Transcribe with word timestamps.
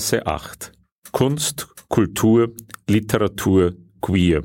Berggasse 0.00 0.26
8. 0.26 0.72
Kunst, 1.12 1.68
Kultur, 1.90 2.54
Literatur, 2.88 3.74
Queer. 4.00 4.40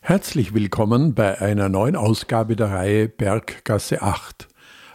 Herzlich 0.00 0.54
willkommen 0.54 1.14
bei 1.14 1.38
einer 1.42 1.68
neuen 1.68 1.94
Ausgabe 1.94 2.56
der 2.56 2.70
Reihe 2.70 3.06
Berggasse 3.10 4.00
8. 4.00 4.48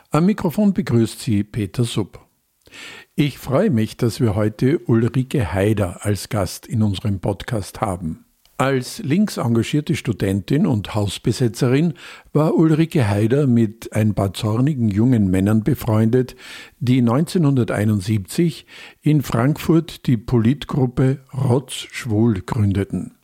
Am 0.09 0.25
Mikrofon 0.25 0.73
begrüßt 0.73 1.19
Sie 1.19 1.43
Peter 1.43 1.83
Supp. 1.83 2.19
Ich 3.13 3.37
freue 3.37 3.69
mich, 3.69 3.97
dass 3.97 4.19
wir 4.19 4.33
heute 4.33 4.79
Ulrike 4.79 5.53
Haider 5.53 6.03
als 6.07 6.29
Gast 6.29 6.65
in 6.65 6.81
unserem 6.81 7.19
Podcast 7.19 7.81
haben. 7.81 8.25
Als 8.59 8.99
links 8.99 9.37
engagierte 9.37 9.95
Studentin 9.95 10.67
und 10.67 10.93
Hausbesetzerin 10.93 11.93
war 12.33 12.55
Ulrike 12.55 13.07
Haider 13.07 13.47
mit 13.47 13.93
ein 13.93 14.13
paar 14.15 14.33
zornigen 14.33 14.89
jungen 14.89 15.31
Männern 15.31 15.63
befreundet, 15.63 16.35
die 16.81 16.99
1971 16.99 18.65
in 19.01 19.21
Frankfurt 19.21 20.07
die 20.07 20.17
Politgruppe 20.17 21.19
Rotz 21.33 21.87
Schwul 21.89 22.41
gründeten. 22.41 23.15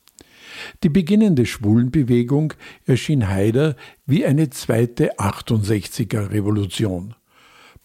Die 0.84 0.90
beginnende 0.90 1.46
Schwulenbewegung 1.46 2.54
erschien 2.86 3.28
Haider 3.28 3.76
wie 4.06 4.26
eine 4.26 4.52
zweite 4.52 5.20
68er 5.20 6.32
Revolution. 6.32 7.14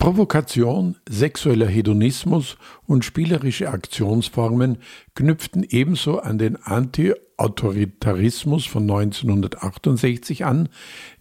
Provokation, 0.00 0.96
sexueller 1.06 1.66
Hedonismus 1.66 2.56
und 2.86 3.04
spielerische 3.04 3.68
Aktionsformen 3.68 4.78
knüpften 5.14 5.62
ebenso 5.68 6.20
an 6.20 6.38
den 6.38 6.56
Anti-Autoritarismus 6.56 8.64
von 8.64 8.84
1968 8.84 10.46
an, 10.46 10.70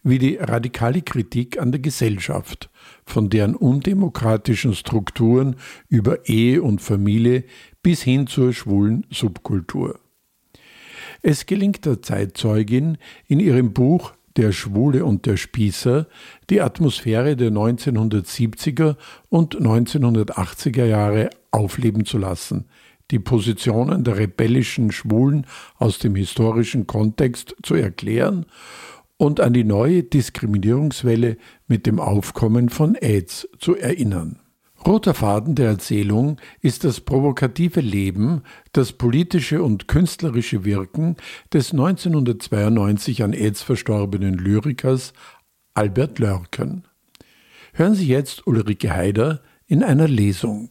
wie 0.02 0.18
die 0.18 0.36
radikale 0.36 1.02
Kritik 1.02 1.60
an 1.60 1.72
der 1.72 1.82
Gesellschaft, 1.82 2.70
von 3.04 3.28
deren 3.28 3.54
undemokratischen 3.54 4.74
Strukturen 4.74 5.56
über 5.90 6.26
Ehe 6.26 6.62
und 6.62 6.80
Familie 6.80 7.44
bis 7.82 8.00
hin 8.00 8.28
zur 8.28 8.54
schwulen 8.54 9.04
Subkultur. 9.10 10.00
Es 11.20 11.44
gelingt 11.44 11.84
der 11.84 12.00
Zeitzeugin 12.00 12.96
in 13.26 13.40
ihrem 13.40 13.74
Buch 13.74 14.14
der 14.36 14.52
Schwule 14.52 15.04
und 15.04 15.26
der 15.26 15.36
Spießer 15.36 16.06
die 16.48 16.60
Atmosphäre 16.60 17.36
der 17.36 17.50
1970er 17.50 18.96
und 19.28 19.56
1980er 19.60 20.84
Jahre 20.84 21.30
aufleben 21.50 22.04
zu 22.04 22.18
lassen, 22.18 22.66
die 23.10 23.18
Positionen 23.18 24.04
der 24.04 24.18
rebellischen 24.18 24.92
Schwulen 24.92 25.46
aus 25.78 25.98
dem 25.98 26.14
historischen 26.14 26.86
Kontext 26.86 27.56
zu 27.62 27.74
erklären 27.74 28.46
und 29.16 29.40
an 29.40 29.52
die 29.52 29.64
neue 29.64 30.02
Diskriminierungswelle 30.02 31.36
mit 31.66 31.86
dem 31.86 31.98
Aufkommen 31.98 32.68
von 32.68 32.94
AIDS 32.94 33.48
zu 33.58 33.76
erinnern. 33.76 34.38
Roter 34.86 35.12
Faden 35.12 35.54
der 35.54 35.68
Erzählung 35.68 36.38
ist 36.62 36.84
das 36.84 37.00
provokative 37.00 37.80
Leben, 37.80 38.42
das 38.72 38.92
politische 38.92 39.62
und 39.62 39.88
künstlerische 39.88 40.64
Wirken 40.64 41.16
des 41.52 41.72
1992 41.72 43.22
an 43.22 43.34
AIDS 43.34 43.62
verstorbenen 43.62 44.34
Lyrikers 44.34 45.12
Albert 45.74 46.18
Lörken. 46.18 46.84
Hören 47.74 47.94
Sie 47.94 48.06
jetzt 48.06 48.46
Ulrike 48.46 48.90
Haider 48.90 49.42
in 49.66 49.84
einer 49.84 50.08
Lesung. 50.08 50.70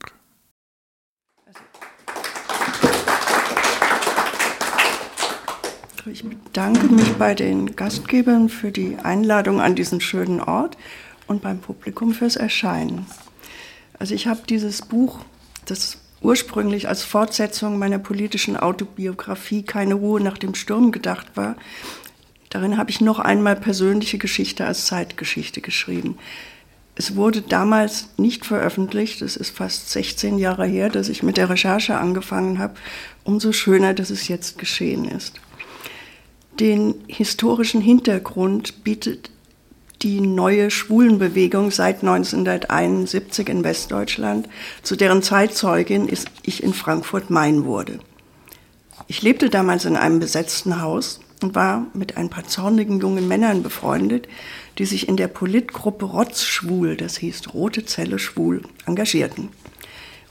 Ich 6.12 6.24
bedanke 6.24 6.88
mich 6.88 7.14
bei 7.14 7.36
den 7.36 7.76
Gastgebern 7.76 8.50
für 8.50 8.72
die 8.72 8.98
Einladung 8.98 9.62
an 9.62 9.76
diesen 9.76 10.02
schönen 10.02 10.42
Ort 10.42 10.78
und 11.28 11.44
beim 11.44 11.60
Publikum 11.60 12.14
fürs 12.14 12.36
Erscheinen. 12.36 13.06
Also 14.00 14.16
ich 14.16 14.28
habe 14.28 14.42
dieses 14.48 14.82
Buch, 14.82 15.20
das 15.66 15.98
ursprünglich 16.22 16.88
als 16.88 17.04
Fortsetzung 17.04 17.78
meiner 17.78 18.00
politischen 18.00 18.58
Autobiografie 18.58 19.64
Keine 19.64 19.94
Ruhe 19.94 20.22
nach 20.22 20.38
dem 20.38 20.56
Sturm 20.56 20.92
gedacht 20.92 21.28
war, 21.36 21.56
darin 22.50 22.78
habe 22.78 22.90
ich 22.90 23.02
noch 23.02 23.20
einmal 23.20 23.56
persönliche 23.56 24.18
Geschichte 24.18 24.66
als 24.66 24.86
Zeitgeschichte 24.86 25.62
geschrieben. 25.62 26.18
Es 26.96 27.16
wurde 27.16 27.42
damals 27.42 28.10
nicht 28.18 28.46
veröffentlicht, 28.46 29.22
es 29.22 29.38
ist 29.38 29.56
fast 29.56 29.90
16 29.92 30.38
Jahre 30.38 30.66
her, 30.66 30.90
dass 30.90 31.08
ich 31.08 31.24
mit 31.24 31.38
der 31.38 31.50
Recherche 31.50 31.98
angefangen 31.98 32.60
habe. 32.60 32.74
Umso 33.24 33.54
schöner, 33.54 33.94
dass 33.94 34.10
es 34.10 34.28
jetzt 34.28 34.58
geschehen 34.58 35.06
ist. 35.06 35.40
Den 36.60 36.96
historischen 37.08 37.80
Hintergrund 37.80 38.84
bietet 38.84 39.30
die 40.02 40.22
neue 40.22 40.72
Schwulenbewegung 40.72 41.72
seit 41.72 42.02
1971 42.02 43.50
in 43.50 43.64
Westdeutschland, 43.64 44.48
zu 44.82 44.96
deren 44.96 45.22
Zeitzeugin 45.22 46.10
ich 46.44 46.64
in 46.64 46.74
Frankfurt-Main 46.74 47.66
wurde. 47.66 48.00
Ich 49.08 49.22
lebte 49.22 49.50
damals 49.50 49.86
in 49.86 49.96
einem 49.96 50.20
besetzten 50.20 50.82
Haus 50.82 51.20
und 51.42 51.56
war 51.56 51.88
mit 51.94 52.18
ein 52.18 52.30
paar 52.30 52.48
zornigen 52.48 53.00
jungen 53.00 53.28
Männern 53.28 53.64
befreundet, 53.64 54.28
die 54.78 54.86
sich 54.86 55.10
in 55.10 55.18
der 55.18 55.28
Politgruppe 55.28 56.06
Rotzschwul, 56.06 56.96
das 56.96 57.18
hieß 57.18 57.54
Rote 57.54 57.86
Zelle 57.86 58.20
Schwul, 58.20 58.62
engagierten. 58.86 59.50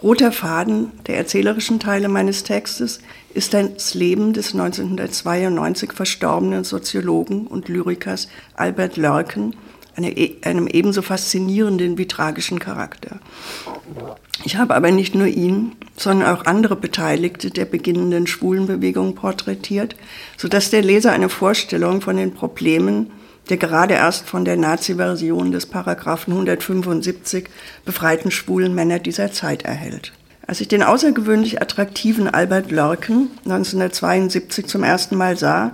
Roter 0.00 0.30
Faden 0.30 0.92
der 1.08 1.16
erzählerischen 1.16 1.80
Teile 1.80 2.08
meines 2.08 2.44
Textes 2.44 3.00
ist 3.34 3.52
das 3.52 3.94
Leben 3.94 4.32
des 4.32 4.54
1992 4.54 5.92
verstorbenen 5.92 6.62
Soziologen 6.62 7.48
und 7.48 7.68
Lyrikers 7.68 8.28
Albert 8.54 8.96
Lörken, 8.96 9.56
e, 10.00 10.36
einem 10.42 10.68
ebenso 10.68 11.02
faszinierenden 11.02 11.98
wie 11.98 12.06
tragischen 12.06 12.60
Charakter. 12.60 13.18
Ich 14.44 14.56
habe 14.56 14.76
aber 14.76 14.92
nicht 14.92 15.16
nur 15.16 15.26
ihn, 15.26 15.72
sondern 15.96 16.28
auch 16.28 16.46
andere 16.46 16.76
Beteiligte 16.76 17.50
der 17.50 17.64
beginnenden 17.64 18.28
Schwulenbewegung 18.28 19.16
porträtiert, 19.16 19.96
sodass 20.36 20.70
der 20.70 20.82
Leser 20.82 21.10
eine 21.10 21.28
Vorstellung 21.28 22.02
von 22.02 22.16
den 22.16 22.32
Problemen 22.32 23.10
der 23.48 23.56
gerade 23.56 23.94
erst 23.94 24.26
von 24.26 24.44
der 24.44 24.56
Nazi-Version 24.56 25.52
des 25.52 25.66
Paragraphen 25.66 26.32
175 26.32 27.48
befreiten 27.84 28.30
schwulen 28.30 28.74
Männer 28.74 28.98
dieser 28.98 29.32
Zeit 29.32 29.62
erhält. 29.62 30.12
Als 30.46 30.60
ich 30.60 30.68
den 30.68 30.82
außergewöhnlich 30.82 31.60
attraktiven 31.60 32.28
Albert 32.28 32.70
Lörken 32.70 33.30
1972 33.44 34.66
zum 34.66 34.82
ersten 34.82 35.16
Mal 35.16 35.36
sah, 35.36 35.72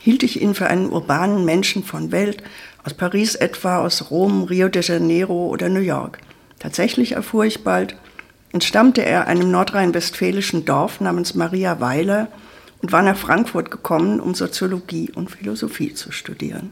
hielt 0.00 0.22
ich 0.22 0.40
ihn 0.40 0.54
für 0.54 0.66
einen 0.66 0.90
urbanen 0.90 1.44
Menschen 1.44 1.84
von 1.84 2.12
Welt, 2.12 2.42
aus 2.84 2.94
Paris 2.94 3.34
etwa, 3.34 3.78
aus 3.78 4.10
Rom, 4.10 4.44
Rio 4.44 4.68
de 4.68 4.82
Janeiro 4.82 5.48
oder 5.48 5.68
New 5.68 5.80
York. 5.80 6.18
Tatsächlich 6.58 7.12
erfuhr 7.12 7.44
ich 7.44 7.64
bald, 7.64 7.96
entstammte 8.52 9.04
er 9.04 9.26
einem 9.26 9.50
nordrhein-westfälischen 9.50 10.64
Dorf 10.64 11.00
namens 11.00 11.34
Maria 11.34 11.80
Weiler 11.80 12.28
und 12.82 12.92
war 12.92 13.02
nach 13.02 13.16
Frankfurt 13.16 13.70
gekommen, 13.70 14.20
um 14.20 14.34
Soziologie 14.34 15.10
und 15.14 15.30
Philosophie 15.30 15.94
zu 15.94 16.12
studieren. 16.12 16.70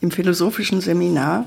Im 0.00 0.10
philosophischen 0.10 0.80
Seminar 0.80 1.46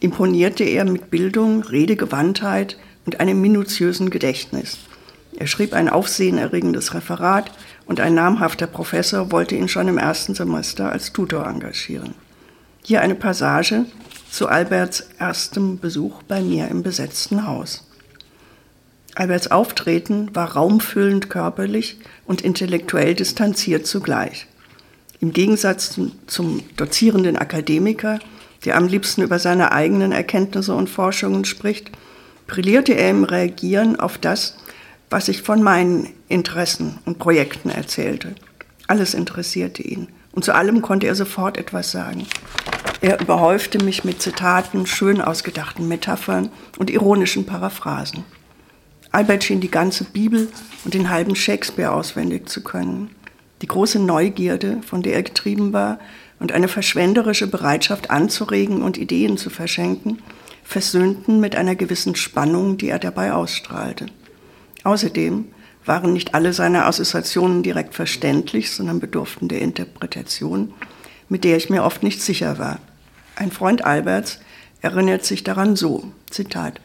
imponierte 0.00 0.64
er 0.64 0.84
mit 0.84 1.10
Bildung, 1.10 1.62
Redegewandtheit 1.62 2.76
und 3.06 3.20
einem 3.20 3.40
minutiösen 3.40 4.10
Gedächtnis. 4.10 4.78
Er 5.36 5.46
schrieb 5.46 5.72
ein 5.72 5.88
aufsehenerregendes 5.88 6.94
Referat 6.94 7.50
und 7.86 8.00
ein 8.00 8.14
namhafter 8.14 8.66
Professor 8.66 9.32
wollte 9.32 9.56
ihn 9.56 9.68
schon 9.68 9.88
im 9.88 9.98
ersten 9.98 10.34
Semester 10.34 10.90
als 10.90 11.12
Tutor 11.12 11.46
engagieren. 11.46 12.14
Hier 12.82 13.00
eine 13.00 13.14
Passage 13.14 13.86
zu 14.30 14.48
Alberts 14.48 15.08
erstem 15.18 15.78
Besuch 15.78 16.22
bei 16.24 16.42
mir 16.42 16.68
im 16.68 16.82
besetzten 16.82 17.46
Haus. 17.46 17.88
Alberts 19.14 19.50
Auftreten 19.50 20.34
war 20.34 20.52
raumfüllend 20.52 21.30
körperlich 21.30 21.98
und 22.26 22.42
intellektuell 22.42 23.14
distanziert 23.14 23.86
zugleich. 23.86 24.48
Im 25.20 25.32
Gegensatz 25.32 25.98
zum 26.26 26.62
dozierenden 26.76 27.36
Akademiker, 27.36 28.18
der 28.64 28.76
am 28.76 28.86
liebsten 28.86 29.22
über 29.22 29.38
seine 29.38 29.72
eigenen 29.72 30.12
Erkenntnisse 30.12 30.74
und 30.74 30.88
Forschungen 30.88 31.44
spricht, 31.44 31.90
brillierte 32.46 32.92
er 32.94 33.10
im 33.10 33.24
Reagieren 33.24 33.98
auf 33.98 34.18
das, 34.18 34.56
was 35.10 35.28
ich 35.28 35.42
von 35.42 35.62
meinen 35.62 36.08
Interessen 36.28 36.98
und 37.04 37.18
Projekten 37.18 37.70
erzählte. 37.70 38.34
Alles 38.86 39.14
interessierte 39.14 39.82
ihn 39.82 40.08
und 40.32 40.44
zu 40.44 40.54
allem 40.54 40.82
konnte 40.82 41.06
er 41.06 41.14
sofort 41.14 41.56
etwas 41.56 41.90
sagen. 41.90 42.26
Er 43.00 43.20
überhäufte 43.20 43.82
mich 43.82 44.04
mit 44.04 44.20
Zitaten, 44.20 44.86
schön 44.86 45.20
ausgedachten 45.20 45.86
Metaphern 45.88 46.50
und 46.78 46.90
ironischen 46.90 47.46
Paraphrasen. 47.46 48.24
Albert 49.12 49.44
schien 49.44 49.60
die 49.60 49.70
ganze 49.70 50.04
Bibel 50.04 50.48
und 50.84 50.94
den 50.94 51.10
halben 51.10 51.36
Shakespeare 51.36 51.92
auswendig 51.92 52.48
zu 52.48 52.62
können 52.62 53.10
die 53.64 53.68
große 53.68 53.98
Neugierde, 53.98 54.82
von 54.86 55.00
der 55.00 55.14
er 55.14 55.22
getrieben 55.22 55.72
war, 55.72 55.98
und 56.38 56.52
eine 56.52 56.68
verschwenderische 56.68 57.46
Bereitschaft 57.46 58.10
anzuregen 58.10 58.82
und 58.82 58.98
Ideen 58.98 59.38
zu 59.38 59.48
verschenken, 59.48 60.18
versöhnten 60.64 61.40
mit 61.40 61.56
einer 61.56 61.74
gewissen 61.74 62.14
Spannung, 62.14 62.76
die 62.76 62.90
er 62.90 62.98
dabei 62.98 63.32
ausstrahlte. 63.32 64.04
Außerdem 64.82 65.46
waren 65.86 66.12
nicht 66.12 66.34
alle 66.34 66.52
seine 66.52 66.84
Assoziationen 66.84 67.62
direkt 67.62 67.94
verständlich, 67.94 68.70
sondern 68.70 69.00
bedurften 69.00 69.48
der 69.48 69.62
Interpretation, 69.62 70.74
mit 71.30 71.42
der 71.42 71.56
ich 71.56 71.70
mir 71.70 71.84
oft 71.84 72.02
nicht 72.02 72.20
sicher 72.20 72.58
war. 72.58 72.80
Ein 73.34 73.50
Freund 73.50 73.86
Alberts 73.86 74.40
erinnert 74.82 75.24
sich 75.24 75.42
daran 75.42 75.74
so, 75.74 76.12
Zitat, 76.28 76.82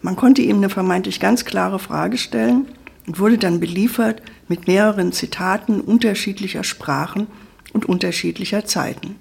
man 0.00 0.16
konnte 0.16 0.40
ihm 0.40 0.56
eine 0.56 0.70
vermeintlich 0.70 1.20
ganz 1.20 1.44
klare 1.44 1.78
Frage 1.78 2.16
stellen 2.16 2.68
und 3.06 3.18
wurde 3.18 3.36
dann 3.36 3.60
beliefert 3.60 4.22
mit 4.48 4.66
mehreren 4.66 5.12
Zitaten 5.12 5.80
unterschiedlicher 5.80 6.64
Sprachen 6.64 7.26
und 7.72 7.86
unterschiedlicher 7.86 8.64
Zeiten. 8.64 9.16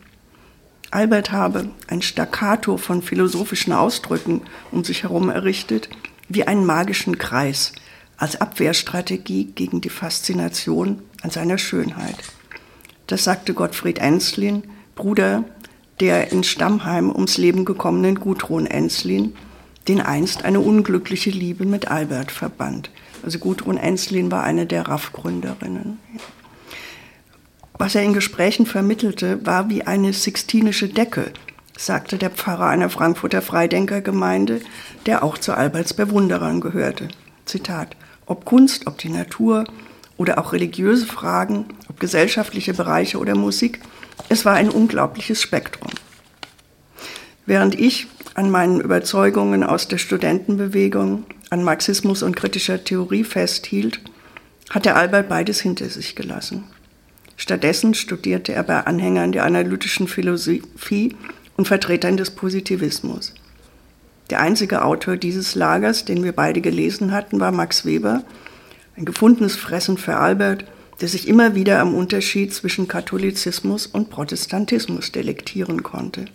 Albert 0.92 1.32
habe 1.32 1.70
ein 1.88 2.02
Staccato 2.02 2.78
von 2.78 3.02
philosophischen 3.02 3.72
Ausdrücken 3.72 4.42
um 4.72 4.84
sich 4.84 5.04
herum 5.04 5.30
errichtet, 5.30 5.90
wie 6.28 6.46
einen 6.46 6.66
magischen 6.66 7.18
Kreis, 7.18 7.72
als 8.18 8.40
Abwehrstrategie 8.40 9.46
gegen 9.46 9.82
die 9.82 9.90
Faszination 9.90 11.02
an 11.24 11.30
seiner 11.30 11.58
Schönheit. 11.58 12.18
Das 13.08 13.24
sagte 13.24 13.54
Gottfried 13.54 14.00
Enslin, 14.00 14.64
Bruder 14.96 15.46
der 16.02 16.32
in 16.32 16.44
Stammheim 16.44 17.12
ums 17.12 17.38
Leben 17.38 17.64
gekommenen 17.64 18.16
Gudrun 18.16 18.66
Enslin, 18.66 19.36
den 19.88 20.02
einst 20.02 20.44
eine 20.44 20.60
unglückliche 20.60 21.30
Liebe 21.30 21.66
mit 21.66 21.90
Albert 21.90 22.32
verband. 22.32 22.90
Also 23.24 23.40
Gudrun 23.40 23.78
Enslin 23.78 24.32
war 24.32 24.44
eine 24.44 24.66
der 24.66 24.88
RAF-Gründerinnen. 24.88 26.00
Was 27.78 27.96
er 27.96 28.04
in 28.04 28.14
Gesprächen 28.14 28.66
vermittelte, 28.66 29.46
war 29.46 29.70
wie 29.70 29.84
eine 29.84 30.14
sixtinische 30.14 30.88
Decke, 30.88 31.32
sagte 31.78 32.18
der 32.18 32.30
Pfarrer 32.30 32.68
einer 32.68 32.90
Frankfurter 32.90 33.42
Freidenkergemeinde, 33.42 34.62
der 35.06 35.24
auch 35.24 35.38
zu 35.38 35.54
Alberts 35.54 35.94
Bewunderern 35.94 36.62
gehörte. 36.62 37.08
Zitat: 37.46 37.96
Ob 38.26 38.46
Kunst, 38.46 38.88
ob 38.88 38.98
die 39.00 39.10
Natur 39.10 39.66
oder 40.18 40.38
auch 40.38 40.54
religiöse 40.54 41.08
Fragen, 41.08 41.66
ob 41.90 42.00
gesellschaftliche 42.00 42.74
Bereiche 42.74 43.18
oder 43.18 43.36
Musik, 43.36 43.80
es 44.30 44.46
war 44.46 44.54
ein 44.54 44.70
unglaubliches 44.70 45.42
Spektrum. 45.42 45.92
Während 47.46 47.80
ich 47.80 48.08
an 48.34 48.50
meinen 48.50 48.82
Überzeugungen 48.82 49.64
aus 49.64 49.88
der 49.88 49.98
Studentenbewegung, 49.98 51.26
an 51.50 51.64
Marxismus 51.64 52.24
und 52.24 52.36
kritischer 52.36 52.84
Theorie 52.84 53.24
festhielt, 53.24 54.00
hatte 54.70 54.96
Albert 54.96 55.28
beides 55.28 55.60
hinter 55.60 55.90
sich 55.90 56.16
gelassen. 56.16 56.64
Stattdessen 57.36 57.94
studierte 57.94 58.54
er 58.54 58.64
bei 58.64 58.82
Anhängern 58.86 59.32
der 59.32 59.44
analytischen 59.44 60.08
Philosophie 60.08 61.16
und 61.58 61.68
Vertretern 61.68 62.16
des 62.16 62.32
Positivismus. 62.32 63.34
Der 64.30 64.40
einzige 64.40 64.86
Autor 64.86 65.18
dieses 65.18 65.56
Lagers, 65.56 66.06
den 66.06 66.24
wir 66.24 66.32
beide 66.32 66.62
gelesen 66.62 67.12
hatten, 67.12 67.40
war 67.40 67.52
Max 67.52 67.86
Weber, 67.86 68.24
ein 68.96 69.06
gefundenes 69.06 69.56
Fressen 69.56 69.98
für 69.98 70.16
Albert, 70.18 70.66
der 71.02 71.10
sich 71.10 71.28
immer 71.28 71.56
wieder 71.56 71.80
am 71.80 71.96
Unterschied 71.96 72.54
zwischen 72.54 72.88
Katholizismus 72.88 73.88
und 73.88 74.10
Protestantismus 74.10 75.12
delektieren 75.12 75.84
konnte. 75.84 76.26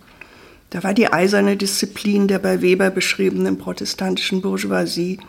Da 0.69 0.83
war 0.83 0.93
die 0.93 1.11
eiserne 1.11 1.55
Disziplin 1.55 2.27
der 2.27 2.39
bei 2.39 2.61
Weber 2.61 2.89
beschriebenen 2.89 3.57
protestantischen 3.57 4.41
Bourgeoisie 4.41 5.19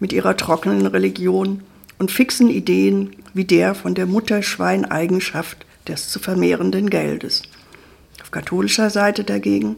mit 0.00 0.12
ihrer 0.12 0.36
trockenen 0.36 0.86
Religion 0.86 1.62
und 1.98 2.10
fixen 2.10 2.50
Ideen 2.50 3.16
wie 3.32 3.44
der 3.44 3.74
von 3.74 3.94
der 3.94 4.06
Mutterschweineigenschaft 4.06 5.64
des 5.88 6.10
zu 6.10 6.18
vermehrenden 6.18 6.90
Geldes. 6.90 7.42
Auf 8.20 8.30
katholischer 8.30 8.90
Seite 8.90 9.24
dagegen 9.24 9.76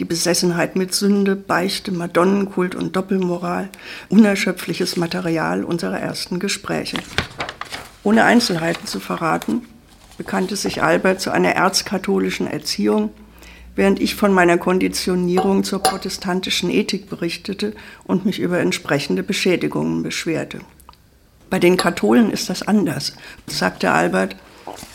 die 0.00 0.04
Besessenheit 0.04 0.76
mit 0.76 0.94
Sünde, 0.94 1.36
Beichte, 1.36 1.92
Madonnenkult 1.92 2.74
und 2.74 2.96
Doppelmoral, 2.96 3.70
unerschöpfliches 4.08 4.96
Material 4.96 5.64
unserer 5.64 5.98
ersten 5.98 6.38
Gespräche. 6.38 6.98
Ohne 8.02 8.24
Einzelheiten 8.24 8.86
zu 8.86 9.00
verraten, 9.00 9.62
bekannte 10.18 10.56
sich 10.56 10.82
Albert 10.82 11.20
zu 11.20 11.30
einer 11.30 11.50
erzkatholischen 11.50 12.46
Erziehung, 12.46 13.10
während 13.76 14.00
ich 14.00 14.14
von 14.14 14.32
meiner 14.32 14.58
Konditionierung 14.58 15.62
zur 15.62 15.82
protestantischen 15.82 16.70
Ethik 16.70 17.08
berichtete 17.08 17.74
und 18.04 18.26
mich 18.26 18.40
über 18.40 18.58
entsprechende 18.58 19.22
Beschädigungen 19.22 20.02
beschwerte. 20.02 20.60
Bei 21.48 21.60
den 21.60 21.76
Katholen 21.76 22.30
ist 22.30 22.50
das 22.50 22.62
anders, 22.62 23.12
sagte 23.46 23.92
Albert, 23.92 24.34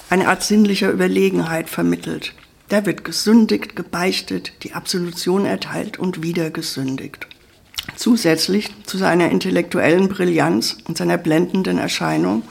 eine 0.09 0.27
Art 0.27 0.43
sinnlicher 0.43 0.91
Überlegenheit 0.91 1.69
vermittelt. 1.69 2.33
Da 2.67 2.85
wird 2.85 3.05
gesündigt, 3.05 3.75
gebeichtet, 3.75 4.51
die 4.63 4.73
Absolution 4.73 5.45
erteilt 5.45 5.99
und 5.99 6.23
wieder 6.23 6.49
gesündigt. 6.49 7.27
Zusätzlich 7.95 8.69
zu 8.85 8.97
seiner 8.97 9.29
intellektuellen 9.29 10.09
Brillanz 10.09 10.77
und 10.87 10.97
seiner 10.97 11.17
blendenden 11.17 11.77
Erscheinung 11.77 12.43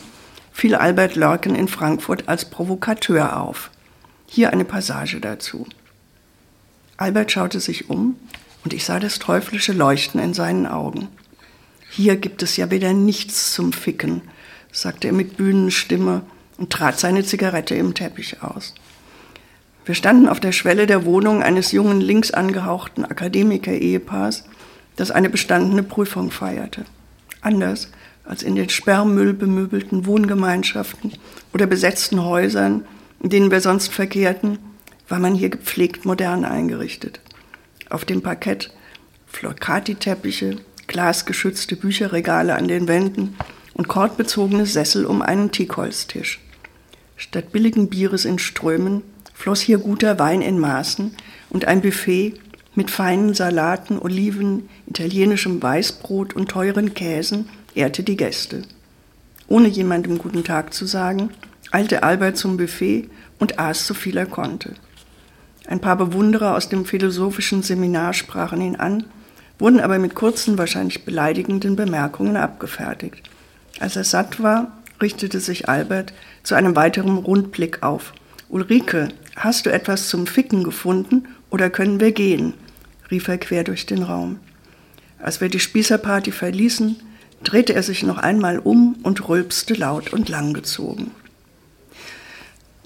fiel 0.53 0.75
Albert 0.75 1.17
Lörken 1.17 1.55
in 1.55 1.69
Frankfurt 1.69 2.29
als 2.29 2.49
Provokateur 2.51 3.41
auf. 3.41 3.71
Hier 4.27 4.53
eine 4.53 4.65
Passage 4.65 5.21
dazu. 5.21 5.67
Albert 7.01 7.33
schaute 7.33 7.61
sich 7.61 7.89
um 7.89 8.17
und 8.63 8.75
ich 8.75 8.85
sah 8.85 9.01
das 9.01 9.19
teuflische 9.19 9.73
Leuchten 9.73 10.21
in 10.21 10.35
seinen 10.35 10.67
Augen. 10.67 11.09
Hier 11.89 12.17
gibt 12.17 12.43
es 12.43 12.59
ja 12.59 12.71
wieder 12.71 12.93
nichts 12.93 13.55
zum 13.55 13.73
Ficken, 13.73 14.21
sagte 14.71 15.07
er 15.07 15.15
mit 15.15 15.39
Bühnenstimme 15.39 16.21
und 16.59 16.71
trat 16.71 17.01
seine 17.01 17.25
Zigarette 17.25 17.75
im 17.75 17.95
Teppich 17.95 18.43
aus. 18.43 18.75
Wir 19.87 19.95
standen 19.95 20.29
auf 20.29 20.41
der 20.41 20.53
Schwelle 20.53 20.87
der 20.87 21.07
Wohnung 21.07 21.43
eines 21.43 21.73
jungen 21.73 22.03
links 22.03 22.33
angehauchten 22.33 23.07
Akademiker-Ehepaars, 23.07 24.45
das 24.97 25.11
eine 25.11 25.31
bestandene 25.31 25.83
Prüfung 25.83 26.31
feierte. 26.31 26.85
Anders 27.41 27.91
als 28.27 28.43
in 28.43 28.57
den 28.57 28.69
sperrmüllbemöbelten 28.69 30.05
Wohngemeinschaften 30.05 31.15
oder 31.55 31.67
besetzten 31.67 32.23
Häusern, 32.23 32.85
in 33.23 33.31
denen 33.31 33.51
wir 33.51 33.63
sonst 33.63 33.91
verkehrten, 33.91 34.59
war 35.11 35.19
man 35.19 35.35
hier 35.35 35.51
gepflegt 35.51 36.07
modern 36.07 36.47
eingerichtet. 36.47 37.21
Auf 37.91 38.07
dem 38.07 38.23
Parkett 38.23 38.73
Flocati-Teppiche, 39.27 40.57
glasgeschützte 40.87 41.77
Bücherregale 41.77 42.55
an 42.55 42.69
den 42.69 42.89
Wänden 42.89 43.37
und 43.75 43.89
kordbezogene 43.89 44.67
Sessel 44.67 45.05
um 45.05 45.21
einen 45.21 45.53
Teakholztisch. 45.53 46.41
Statt 47.17 47.53
billigen 47.53 47.91
Bieres 47.91 48.25
in 48.25 48.39
Strömen 48.39 49.03
floss 49.35 49.61
hier 49.61 49.79
guter 49.79 50.19
Wein 50.19 50.43
in 50.43 50.59
Maßen 50.59 51.15
und 51.51 51.67
ein 51.67 51.83
Buffet 51.83 52.35
mit 52.75 52.91
feinen 52.91 53.35
Salaten, 53.35 53.99
Oliven, 53.99 54.69
italienischem 54.87 55.63
Weißbrot 55.63 56.35
und 56.35 56.49
teuren 56.49 56.95
Käsen 56.95 57.49
ehrte 57.75 58.03
die 58.03 58.17
Gäste. 58.17 58.63
Ohne 59.49 59.69
jemandem 59.69 60.19
guten 60.19 60.45
Tag 60.45 60.73
zu 60.73 60.87
sagen, 60.87 61.31
eilte 61.73 62.05
Albert 62.05 62.37
zum 62.37 62.57
Buffet 62.57 63.09
und 63.39 63.59
aß 63.59 63.87
so 63.87 63.95
viel 63.95 64.17
er 64.17 64.27
konnte. 64.27 64.75
Ein 65.67 65.81
paar 65.81 65.97
Bewunderer 65.97 66.57
aus 66.57 66.69
dem 66.69 66.85
philosophischen 66.85 67.63
Seminar 67.63 68.13
sprachen 68.13 68.61
ihn 68.61 68.77
an, 68.77 69.05
wurden 69.59 69.81
aber 69.81 69.99
mit 69.99 70.15
kurzen, 70.15 70.59
wahrscheinlich 70.59 71.05
beleidigenden 71.05 71.77
Bemerkungen 71.77 72.37
abgefertigt. 72.37 73.29
Als 73.79 73.97
er 73.97 74.05
satt 74.05 74.43
war, 74.43 74.79
richtete 75.01 75.41
sich 75.41 75.69
Albert 75.69 76.13
zu 76.43 76.55
einem 76.55 76.77
weiteren 76.77 77.19
Rundblick 77.19 77.83
auf. 77.83 78.13
Ulrike, 78.49 79.09
hast 79.37 79.67
du 79.67 79.73
etwas 79.73 80.09
zum 80.09 80.27
Ficken 80.27 80.65
gefunden 80.65 81.29
oder 81.51 81.71
können 81.71 82.01
wir 82.01 82.13
gehen? 82.13 82.55
rief 83.11 83.29
er 83.29 83.39
quer 83.39 83.65
durch 83.65 83.87
den 83.87 84.03
Raum. 84.03 84.39
Als 85.19 85.41
wir 85.41 85.49
die 85.49 85.61
Spießerparty 85.61 86.33
verließen, 86.33 86.97
drehte 87.43 87.75
er 87.75 87.83
sich 87.83 88.03
noch 88.03 88.19
einmal 88.19 88.59
um 88.59 88.97
und 89.03 89.29
rülpste 89.29 89.75
laut 89.75 90.13
und 90.13 90.29
langgezogen. 90.29 91.11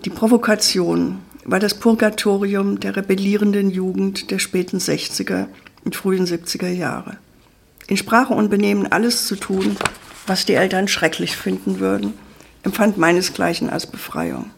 Die 0.05 0.11
Provokation 0.11 1.21
war 1.45 1.61
das 1.61 1.75
Purgatorium 1.75 2.81
der 2.81 2.97
rebellierenden 2.97 3.71
Jugend 3.71 4.31
der 4.31 4.39
späten 4.39 4.79
60er 4.79 5.47
und 5.85 5.95
frühen 5.95 6.27
70er 6.27 6.69
Jahre. 6.69 7.19
In 7.87 7.97
Sprache 7.97 8.33
und 8.33 8.49
Benehmen 8.49 8.91
alles 8.91 9.27
zu 9.27 9.37
tun, 9.37 9.77
was 10.27 10.47
die 10.47 10.55
Eltern 10.55 10.89
schrecklich 10.89 11.37
finden 11.37 11.81
würden, 11.81 12.15
empfand 12.63 12.97
meinesgleichen 12.97 13.69
als 13.69 13.87
Befreiung. 13.87 14.51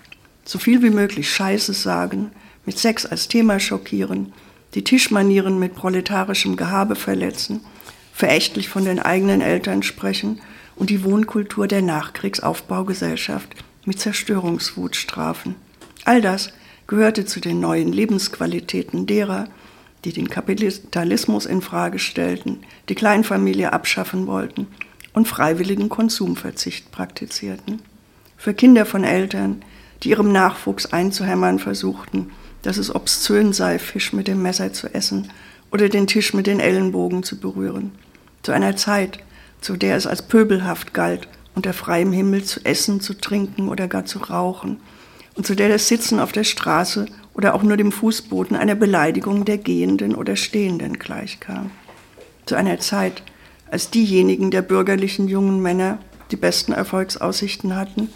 So 0.44 0.58
viel 0.58 0.80
wie 0.82 0.90
möglich 0.90 1.28
Scheiße 1.32 1.72
sagen, 1.72 2.30
mit 2.64 2.78
Sex 2.78 3.04
als 3.04 3.26
Thema 3.26 3.58
schockieren, 3.58 4.32
die 4.74 4.84
Tischmanieren 4.84 5.58
mit 5.58 5.74
proletarischem 5.74 6.56
Gehabe 6.56 6.94
verletzen, 6.94 7.60
verächtlich 8.12 8.68
von 8.68 8.84
den 8.84 9.00
eigenen 9.00 9.40
Eltern 9.40 9.82
sprechen 9.82 10.40
und 10.76 10.90
die 10.90 11.02
Wohnkultur 11.02 11.66
der 11.66 11.82
Nachkriegsaufbaugesellschaft 11.82 13.56
mit 13.84 13.98
Zerstörungswut 13.98 14.94
strafen. 14.94 15.56
All 16.04 16.20
das 16.20 16.52
gehörte 16.86 17.24
zu 17.24 17.40
den 17.40 17.60
neuen 17.60 17.92
Lebensqualitäten 17.92 19.06
derer, 19.06 19.48
die 20.04 20.12
den 20.12 20.30
Kapitalismus 20.30 21.46
in 21.46 21.60
Frage 21.60 21.98
stellten, 21.98 22.60
die 22.88 22.94
Kleinfamilie 22.94 23.72
abschaffen 23.72 24.26
wollten 24.26 24.68
und 25.12 25.26
freiwilligen 25.26 25.88
Konsumverzicht 25.88 26.92
praktizierten. 26.92 27.82
Für 28.36 28.54
Kinder 28.54 28.86
von 28.86 29.02
Eltern, 29.02 29.62
die 30.02 30.10
ihrem 30.10 30.30
Nachwuchs 30.30 30.86
einzuhämmern 30.86 31.58
versuchten, 31.58 32.30
dass 32.62 32.76
es 32.76 32.94
obszön 32.94 33.52
sei, 33.52 33.78
Fisch 33.78 34.12
mit 34.12 34.28
dem 34.28 34.42
Messer 34.42 34.72
zu 34.72 34.92
essen 34.92 35.32
oder 35.72 35.88
den 35.88 36.06
Tisch 36.06 36.34
mit 36.34 36.46
den 36.46 36.60
Ellenbogen 36.60 37.22
zu 37.22 37.40
berühren. 37.40 37.92
Zu 38.42 38.52
einer 38.52 38.76
Zeit, 38.76 39.18
zu 39.60 39.76
der 39.76 39.96
es 39.96 40.06
als 40.06 40.22
pöbelhaft 40.22 40.94
galt, 40.94 41.28
unter 41.54 41.72
freiem 41.72 42.12
Himmel 42.12 42.44
zu 42.44 42.64
essen, 42.64 43.00
zu 43.00 43.14
trinken 43.14 43.68
oder 43.68 43.88
gar 43.88 44.04
zu 44.04 44.18
rauchen, 44.18 44.78
und 45.36 45.46
zu 45.46 45.54
der 45.54 45.68
das 45.68 45.88
Sitzen 45.88 46.18
auf 46.18 46.32
der 46.32 46.44
Straße 46.44 47.06
oder 47.34 47.54
auch 47.54 47.62
nur 47.62 47.76
dem 47.76 47.92
Fußboden 47.92 48.56
einer 48.56 48.74
Beleidigung 48.74 49.44
der 49.44 49.58
Gehenden 49.58 50.14
oder 50.14 50.36
Stehenden 50.36 50.98
gleichkam. 50.98 51.70
Zu 52.46 52.54
einer 52.54 52.78
Zeit, 52.80 53.22
als 53.70 53.90
diejenigen 53.90 54.50
der 54.50 54.62
bürgerlichen 54.62 55.28
jungen 55.28 55.60
Männer 55.60 55.98
die 56.30 56.36
besten 56.36 56.72
Erfolgsaussichten 56.72 57.76
hatten, 57.76 58.08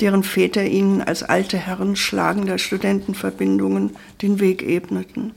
deren 0.00 0.22
Väter 0.22 0.64
ihnen 0.64 1.00
als 1.00 1.22
alte 1.22 1.56
Herren 1.56 1.96
schlagender 1.96 2.58
Studentenverbindungen 2.58 3.92
den 4.20 4.40
Weg 4.40 4.62
ebneten. 4.62 5.32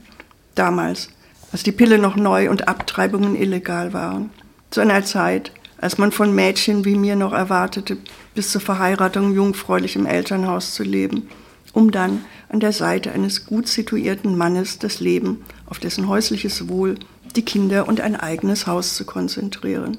Damals, 0.54 1.08
als 1.52 1.62
die 1.62 1.72
Pille 1.72 1.98
noch 1.98 2.16
neu 2.16 2.50
und 2.50 2.68
Abtreibungen 2.68 3.36
illegal 3.36 3.92
waren. 3.92 4.30
Zu 4.70 4.80
einer 4.80 5.04
Zeit, 5.04 5.52
als 5.80 5.98
man 5.98 6.12
von 6.12 6.34
Mädchen 6.34 6.84
wie 6.84 6.96
mir 6.96 7.16
noch 7.16 7.32
erwartete, 7.32 7.96
bis 8.34 8.50
zur 8.50 8.60
Verheiratung 8.60 9.32
jungfräulich 9.34 9.96
im 9.96 10.06
Elternhaus 10.06 10.74
zu 10.74 10.82
leben, 10.82 11.28
um 11.72 11.90
dann 11.90 12.24
an 12.48 12.60
der 12.60 12.72
Seite 12.72 13.12
eines 13.12 13.46
gut 13.46 13.68
situierten 13.68 14.36
Mannes 14.36 14.78
das 14.78 15.00
Leben 15.00 15.44
auf 15.66 15.78
dessen 15.78 16.08
häusliches 16.08 16.68
Wohl, 16.68 16.96
die 17.36 17.44
Kinder 17.44 17.86
und 17.88 18.00
ein 18.00 18.16
eigenes 18.16 18.66
Haus 18.66 18.94
zu 18.94 19.04
konzentrieren. 19.04 19.98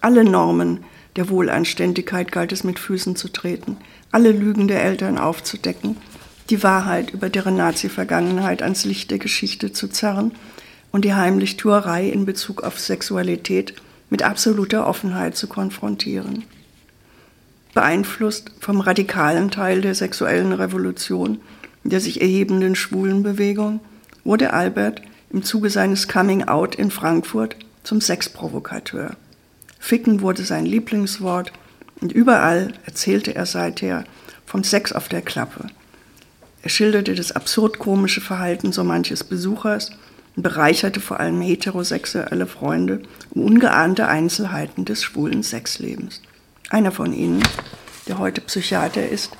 Alle 0.00 0.24
Normen 0.24 0.84
der 1.16 1.28
Wohlanständigkeit 1.28 2.32
galt 2.32 2.52
es 2.52 2.64
mit 2.64 2.78
Füßen 2.78 3.16
zu 3.16 3.28
treten, 3.28 3.76
alle 4.12 4.32
Lügen 4.32 4.68
der 4.68 4.82
Eltern 4.82 5.18
aufzudecken, 5.18 5.96
die 6.50 6.62
Wahrheit 6.62 7.10
über 7.10 7.28
deren 7.28 7.56
Nazi-Vergangenheit 7.56 8.62
ans 8.62 8.84
Licht 8.84 9.10
der 9.10 9.18
Geschichte 9.18 9.72
zu 9.72 9.88
zerren 9.88 10.32
und 10.92 11.04
die 11.04 11.14
Heimlichtuerei 11.14 12.08
in 12.08 12.26
Bezug 12.26 12.62
auf 12.62 12.78
Sexualität 12.78 13.74
mit 14.10 14.22
absoluter 14.22 14.86
Offenheit 14.86 15.36
zu 15.36 15.46
konfrontieren. 15.46 16.44
Beeinflusst 17.74 18.50
vom 18.60 18.80
radikalen 18.80 19.50
Teil 19.50 19.80
der 19.80 19.94
sexuellen 19.94 20.52
Revolution, 20.52 21.40
der 21.84 22.00
sich 22.00 22.20
erhebenden 22.20 22.74
Schwulenbewegung, 22.74 23.80
wurde 24.24 24.52
Albert 24.52 25.02
im 25.30 25.42
Zuge 25.42 25.70
seines 25.70 26.08
Coming 26.08 26.44
Out 26.48 26.74
in 26.74 26.90
Frankfurt 26.90 27.56
zum 27.84 28.00
Sexprovokateur. 28.00 29.16
Ficken 29.78 30.20
wurde 30.20 30.44
sein 30.44 30.66
Lieblingswort 30.66 31.52
und 32.00 32.12
überall 32.12 32.72
erzählte 32.84 33.34
er 33.34 33.46
seither 33.46 34.04
vom 34.44 34.64
Sex 34.64 34.92
auf 34.92 35.08
der 35.08 35.22
Klappe. 35.22 35.66
Er 36.62 36.70
schilderte 36.70 37.14
das 37.14 37.32
absurd 37.32 37.78
komische 37.78 38.20
Verhalten 38.20 38.72
so 38.72 38.84
manches 38.84 39.24
Besuchers 39.24 39.90
und 40.36 40.42
bereicherte 40.42 41.00
vor 41.00 41.20
allem 41.20 41.40
heterosexuelle 41.40 42.46
Freunde 42.46 43.02
um 43.30 43.42
ungeahnte 43.44 44.08
Einzelheiten 44.08 44.84
des 44.84 45.02
schwulen 45.02 45.42
Sexlebens. 45.42 46.20
Einer 46.70 46.92
von 46.92 47.12
ihnen, 47.12 47.42
der 48.06 48.18
heute 48.18 48.40
Psychiater 48.40 49.06
ist, 49.06 49.32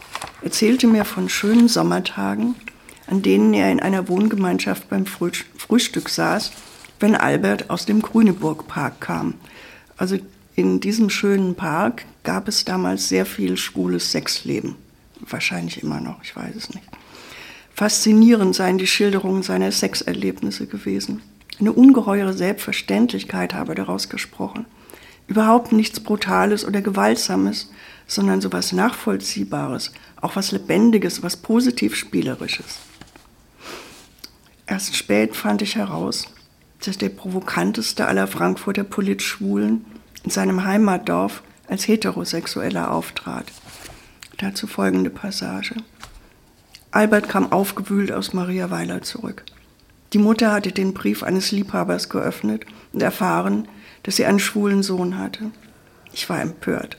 erzählte 0.43 0.89
mir 0.89 1.05
von 1.05 1.29
schönen 1.29 1.69
Sommertagen, 1.69 2.57
an 3.07 3.23
denen 3.23 3.55
er 3.55 3.71
in 3.71 3.79
einer 3.79 4.09
Wohngemeinschaft 4.09 4.91
beim 4.91 5.07
Frühstück 5.07 6.09
saß, 6.09 6.51
wenn 6.99 7.15
Albert 7.15 7.71
aus 7.71 7.87
dem 7.87 8.03
Grüneburg-Park 8.03 9.01
kam. 9.01 9.35
Also 9.97 10.19
in 10.57 10.81
diesem 10.81 11.09
schönen 11.09 11.55
Park 11.55 12.05
gab 12.25 12.49
es 12.49 12.65
damals 12.65 13.09
sehr 13.09 13.25
viel 13.25 13.57
schwules 13.57 14.11
Sexleben. 14.11 14.75
Wahrscheinlich 15.21 15.85
immer 15.85 16.01
noch, 16.01 16.25
ich 16.25 16.35
weiß 16.35 16.57
es 16.57 16.75
nicht. 16.75 16.87
Faszinierend 17.73 18.57
seien 18.57 18.77
die 18.77 18.89
Schilderungen 18.89 19.45
seiner 19.45 19.71
Sexerlebnisse 19.71 20.67
gewesen. 20.67 21.23
Eine 21.61 21.73
ungeheure 21.73 22.33
Selbstverständlichkeit 22.33 23.55
habe 23.55 23.77
daraus 23.77 24.09
gesprochen. 24.09 24.67
Überhaupt 25.31 25.71
nichts 25.71 26.01
Brutales 26.01 26.65
oder 26.65 26.83
Gewaltsames, 26.83 27.71
sondern 28.09 28.41
so 28.41 28.53
was 28.53 28.73
Nachvollziehbares, 28.73 29.93
auch 30.21 30.35
was 30.35 30.51
Lebendiges, 30.51 31.23
was 31.23 31.37
positiv 31.37 31.95
Spielerisches. 31.95 32.81
Erst 34.67 34.97
spät 34.97 35.37
fand 35.37 35.63
ich 35.63 35.77
heraus, 35.77 36.27
dass 36.85 36.99
der 36.99 37.11
provokanteste 37.11 38.09
aller 38.09 38.27
Frankfurter 38.27 38.83
Politschwulen 38.83 39.85
in 40.25 40.31
seinem 40.31 40.65
Heimatdorf 40.65 41.45
als 41.69 41.87
Heterosexueller 41.87 42.91
auftrat. 42.91 43.45
Dazu 44.39 44.67
folgende 44.67 45.11
Passage. 45.11 45.77
Albert 46.91 47.29
kam 47.29 47.53
aufgewühlt 47.53 48.11
aus 48.11 48.33
Maria 48.33 48.73
Weiler 48.73 49.03
zurück. 49.03 49.45
Die 50.13 50.19
Mutter 50.19 50.51
hatte 50.51 50.73
den 50.73 50.93
Brief 50.93 51.23
eines 51.23 51.53
Liebhabers 51.53 52.09
geöffnet 52.09 52.67
und 52.93 53.01
erfahren, 53.01 53.69
dass 54.03 54.17
sie 54.17 54.25
einen 54.25 54.39
schwulen 54.39 54.83
Sohn 54.83 55.19
hatte. 55.19 55.51
Ich 56.13 56.29
war 56.29 56.41
empört. 56.41 56.97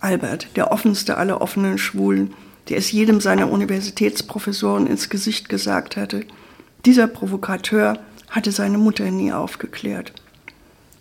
Albert, 0.00 0.56
der 0.56 0.72
offenste 0.72 1.16
aller 1.16 1.40
offenen 1.42 1.76
Schwulen, 1.76 2.34
der 2.68 2.78
es 2.78 2.92
jedem 2.92 3.20
seiner 3.20 3.50
Universitätsprofessoren 3.50 4.86
ins 4.86 5.10
Gesicht 5.10 5.48
gesagt 5.48 5.96
hatte, 5.96 6.24
dieser 6.86 7.06
Provokateur 7.06 7.98
hatte 8.30 8.52
seine 8.52 8.78
Mutter 8.78 9.10
nie 9.10 9.32
aufgeklärt. 9.32 10.12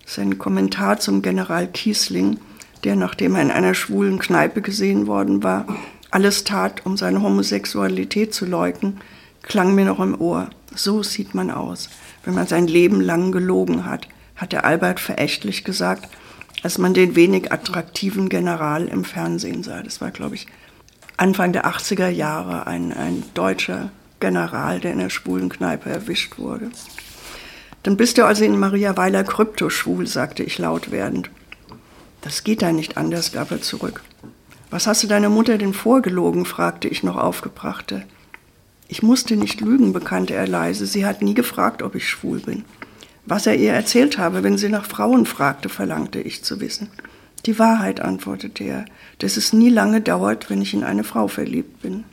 Sein 0.05 0.37
Kommentar 0.37 0.99
zum 0.99 1.21
General 1.21 1.67
Kiesling, 1.67 2.39
der, 2.83 2.95
nachdem 2.95 3.35
er 3.35 3.43
in 3.43 3.51
einer 3.51 3.75
schwulen 3.75 4.19
Kneipe 4.19 4.61
gesehen 4.61 5.07
worden 5.07 5.43
war, 5.43 5.65
alles 6.11 6.43
tat, 6.43 6.85
um 6.85 6.97
seine 6.97 7.21
Homosexualität 7.21 8.33
zu 8.33 8.45
leugnen, 8.45 8.99
klang 9.43 9.75
mir 9.75 9.85
noch 9.85 9.99
im 9.99 10.19
Ohr. 10.19 10.49
So 10.75 11.03
sieht 11.03 11.35
man 11.35 11.51
aus, 11.51 11.89
wenn 12.25 12.33
man 12.33 12.47
sein 12.47 12.67
Leben 12.67 12.99
lang 12.99 13.31
gelogen 13.31 13.85
hat, 13.85 14.07
hatte 14.39 14.63
Albert 14.63 14.99
verächtlich 14.99 15.63
gesagt, 15.63 16.09
als 16.63 16.77
man 16.77 16.93
den 16.93 17.15
wenig 17.15 17.51
attraktiven 17.51 18.29
General 18.29 18.87
im 18.87 19.05
Fernsehen 19.05 19.63
sah. 19.63 19.81
Das 19.83 20.01
war, 20.01 20.11
glaube 20.11 20.35
ich, 20.35 20.47
Anfang 21.17 21.53
der 21.53 21.65
80er 21.65 22.09
Jahre 22.09 22.67
ein, 22.67 22.93
ein 22.93 23.23
deutscher 23.33 23.91
General, 24.19 24.79
der 24.79 24.93
in 24.93 24.99
der 24.99 25.09
schwulen 25.09 25.49
Kneipe 25.49 25.89
erwischt 25.89 26.37
wurde. 26.37 26.71
Dann 27.83 27.97
bist 27.97 28.17
du 28.17 28.25
also 28.25 28.43
in 28.43 28.59
Maria 28.59 28.97
Weiler 28.97 29.23
kryptoschwul, 29.23 30.07
sagte 30.07 30.43
ich 30.43 30.57
laut 30.57 30.91
werdend. 30.91 31.29
Das 32.21 32.43
geht 32.43 32.61
da 32.61 32.71
nicht 32.71 32.97
anders, 32.97 33.31
gab 33.31 33.51
er 33.51 33.61
zurück. 33.61 34.01
Was 34.69 34.85
hast 34.85 35.03
du 35.03 35.07
deiner 35.07 35.29
Mutter 35.29 35.57
denn 35.57 35.73
vorgelogen? 35.73 36.45
fragte 36.45 36.87
ich 36.87 37.03
noch 37.03 37.15
aufgebrachte. 37.15 38.03
Ich 38.87 39.01
musste 39.03 39.35
nicht 39.35 39.61
lügen, 39.61 39.93
bekannte 39.93 40.33
er 40.33 40.47
leise. 40.47 40.85
Sie 40.85 41.05
hat 41.05 41.21
nie 41.21 41.33
gefragt, 41.33 41.81
ob 41.81 41.95
ich 41.95 42.09
schwul 42.09 42.39
bin. 42.39 42.65
Was 43.25 43.47
er 43.47 43.55
ihr 43.55 43.73
erzählt 43.73 44.17
habe, 44.17 44.43
wenn 44.43 44.57
sie 44.57 44.69
nach 44.69 44.85
Frauen 44.85 45.25
fragte, 45.25 45.69
verlangte 45.69 46.19
ich 46.19 46.43
zu 46.43 46.59
wissen. 46.59 46.89
Die 47.45 47.57
Wahrheit, 47.59 48.01
antwortete 48.01 48.63
er, 48.63 48.85
dass 49.19 49.37
es 49.37 49.53
nie 49.53 49.69
lange 49.69 50.01
dauert, 50.01 50.49
wenn 50.49 50.61
ich 50.61 50.73
in 50.73 50.83
eine 50.83 51.03
Frau 51.03 51.27
verliebt 51.27 51.81
bin. 51.81 52.03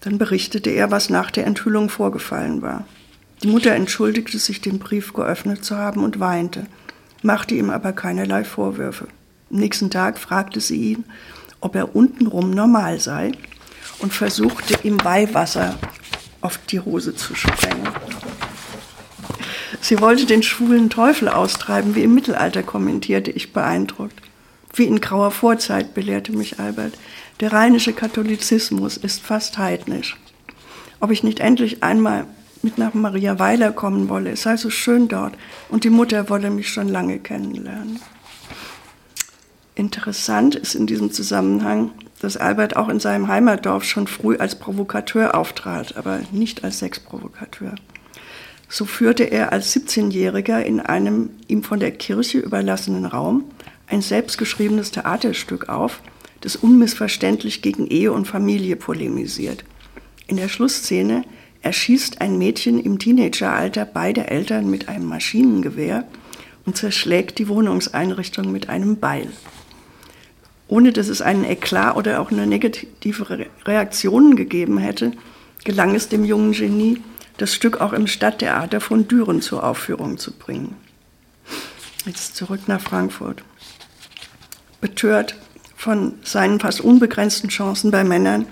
Dann 0.00 0.18
berichtete 0.18 0.70
er, 0.70 0.90
was 0.90 1.10
nach 1.10 1.30
der 1.30 1.46
Enthüllung 1.46 1.90
vorgefallen 1.90 2.62
war. 2.62 2.86
Die 3.42 3.48
Mutter 3.48 3.72
entschuldigte 3.72 4.38
sich, 4.38 4.60
den 4.60 4.78
Brief 4.78 5.12
geöffnet 5.12 5.64
zu 5.64 5.76
haben 5.76 6.02
und 6.02 6.20
weinte, 6.20 6.66
machte 7.22 7.54
ihm 7.54 7.70
aber 7.70 7.92
keinerlei 7.92 8.44
Vorwürfe. 8.44 9.08
Am 9.50 9.58
nächsten 9.58 9.90
Tag 9.90 10.18
fragte 10.18 10.60
sie 10.60 10.92
ihn, 10.92 11.04
ob 11.60 11.74
er 11.74 11.94
untenrum 11.94 12.50
normal 12.50 13.00
sei 13.00 13.32
und 13.98 14.12
versuchte 14.12 14.78
ihm 14.86 15.02
Weihwasser 15.02 15.78
auf 16.40 16.58
die 16.58 16.80
Hose 16.80 17.14
zu 17.14 17.34
sprengen. 17.34 17.88
Sie 19.80 20.00
wollte 20.00 20.26
den 20.26 20.42
schwulen 20.42 20.90
Teufel 20.90 21.28
austreiben, 21.28 21.94
wie 21.94 22.02
im 22.02 22.14
Mittelalter, 22.14 22.62
kommentierte 22.62 23.30
ich 23.30 23.52
beeindruckt. 23.52 24.20
Wie 24.74 24.84
in 24.84 25.00
grauer 25.00 25.30
Vorzeit, 25.30 25.94
belehrte 25.94 26.32
mich 26.32 26.58
Albert. 26.58 26.94
Der 27.40 27.52
rheinische 27.52 27.92
Katholizismus 27.92 28.96
ist 28.96 29.22
fast 29.22 29.58
heidnisch. 29.58 30.16
Ob 31.00 31.10
ich 31.10 31.22
nicht 31.22 31.40
endlich 31.40 31.82
einmal 31.82 32.26
mit 32.62 32.78
nach 32.78 32.94
Maria 32.94 33.38
Weiler 33.38 33.72
kommen 33.72 34.08
wolle, 34.08 34.30
es 34.30 34.42
sei 34.42 34.56
so 34.56 34.70
schön 34.70 35.08
dort 35.08 35.34
und 35.68 35.84
die 35.84 35.90
Mutter 35.90 36.28
wolle 36.28 36.50
mich 36.50 36.68
schon 36.68 36.88
lange 36.88 37.18
kennenlernen. 37.20 38.00
Interessant 39.76 40.56
ist 40.56 40.74
in 40.74 40.88
diesem 40.88 41.12
Zusammenhang, 41.12 41.92
dass 42.20 42.36
Albert 42.36 42.76
auch 42.76 42.88
in 42.88 42.98
seinem 42.98 43.28
Heimatdorf 43.28 43.84
schon 43.84 44.08
früh 44.08 44.36
als 44.36 44.58
Provokateur 44.58 45.36
auftrat, 45.36 45.96
aber 45.96 46.20
nicht 46.32 46.64
als 46.64 46.80
Sexprovokateur. 46.80 47.76
So 48.68 48.84
führte 48.84 49.24
er 49.24 49.52
als 49.52 49.74
17-Jähriger 49.74 50.60
in 50.60 50.80
einem 50.80 51.30
ihm 51.46 51.62
von 51.62 51.80
der 51.80 51.90
Kirche 51.92 52.38
überlassenen 52.38 53.06
Raum 53.06 53.44
ein 53.86 54.02
selbstgeschriebenes 54.02 54.90
Theaterstück 54.90 55.68
auf, 55.68 56.00
das 56.42 56.56
unmissverständlich 56.56 57.62
gegen 57.62 57.86
Ehe 57.86 58.12
und 58.12 58.26
Familie 58.26 58.76
polemisiert. 58.76 59.64
In 60.26 60.36
der 60.36 60.48
Schlussszene 60.48 61.24
erschießt 61.62 62.20
ein 62.20 62.36
Mädchen 62.38 62.78
im 62.78 62.98
Teenageralter 62.98 63.86
beide 63.86 64.28
Eltern 64.28 64.70
mit 64.70 64.88
einem 64.88 65.06
Maschinengewehr 65.06 66.04
und 66.66 66.76
zerschlägt 66.76 67.38
die 67.38 67.48
Wohnungseinrichtung 67.48 68.52
mit 68.52 68.68
einem 68.68 68.98
Beil 68.98 69.28
ohne 70.68 70.92
dass 70.92 71.08
es 71.08 71.22
einen 71.22 71.44
Eklat 71.44 71.96
oder 71.96 72.20
auch 72.20 72.30
eine 72.30 72.46
negative 72.46 73.48
Reaktion 73.64 74.36
gegeben 74.36 74.78
hätte, 74.78 75.12
gelang 75.64 75.94
es 75.94 76.08
dem 76.08 76.24
jungen 76.24 76.52
Genie, 76.52 77.00
das 77.38 77.54
Stück 77.54 77.80
auch 77.80 77.92
im 77.92 78.06
Stadttheater 78.06 78.80
von 78.80 79.08
Düren 79.08 79.40
zur 79.40 79.64
Aufführung 79.64 80.18
zu 80.18 80.32
bringen. 80.32 80.76
Jetzt 82.04 82.36
zurück 82.36 82.60
nach 82.66 82.80
Frankfurt. 82.80 83.42
Betört 84.80 85.36
von 85.76 86.14
seinen 86.22 86.60
fast 86.60 86.80
unbegrenzten 86.80 87.48
Chancen 87.48 87.90
bei 87.90 88.04
Männern, 88.04 88.46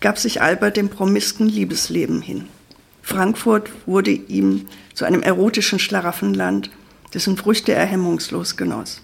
gab 0.00 0.18
sich 0.18 0.40
Albert 0.40 0.76
dem 0.76 0.88
promisken 0.88 1.48
Liebesleben 1.48 2.22
hin. 2.22 2.48
Frankfurt 3.02 3.70
wurde 3.86 4.12
ihm 4.12 4.66
zu 4.94 5.04
einem 5.04 5.22
erotischen 5.22 5.78
Schlaraffenland, 5.78 6.70
dessen 7.12 7.36
Früchte 7.36 7.72
er 7.72 7.86
hemmungslos 7.86 8.56
genoss. 8.56 9.02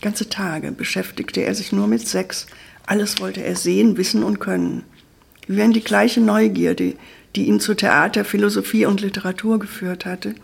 Ganze 0.00 0.28
Tage 0.28 0.70
beschäftigte 0.70 1.40
er 1.42 1.54
sich 1.54 1.72
nur 1.72 1.86
mit 1.86 2.06
Sex, 2.06 2.46
alles 2.86 3.20
wollte 3.20 3.42
er 3.42 3.56
sehen, 3.56 3.96
wissen 3.96 4.22
und 4.22 4.38
können. 4.38 4.84
Wie 5.46 5.56
wenn 5.56 5.72
die 5.72 5.82
gleiche 5.82 6.20
Neugierde, 6.20 6.94
die 7.36 7.46
ihn 7.46 7.60
zu 7.60 7.74
Theater, 7.74 8.24
Philosophie 8.24 8.86
und 8.86 9.00
Literatur 9.00 9.58
geführt 9.58 10.06
hatte, 10.06 10.34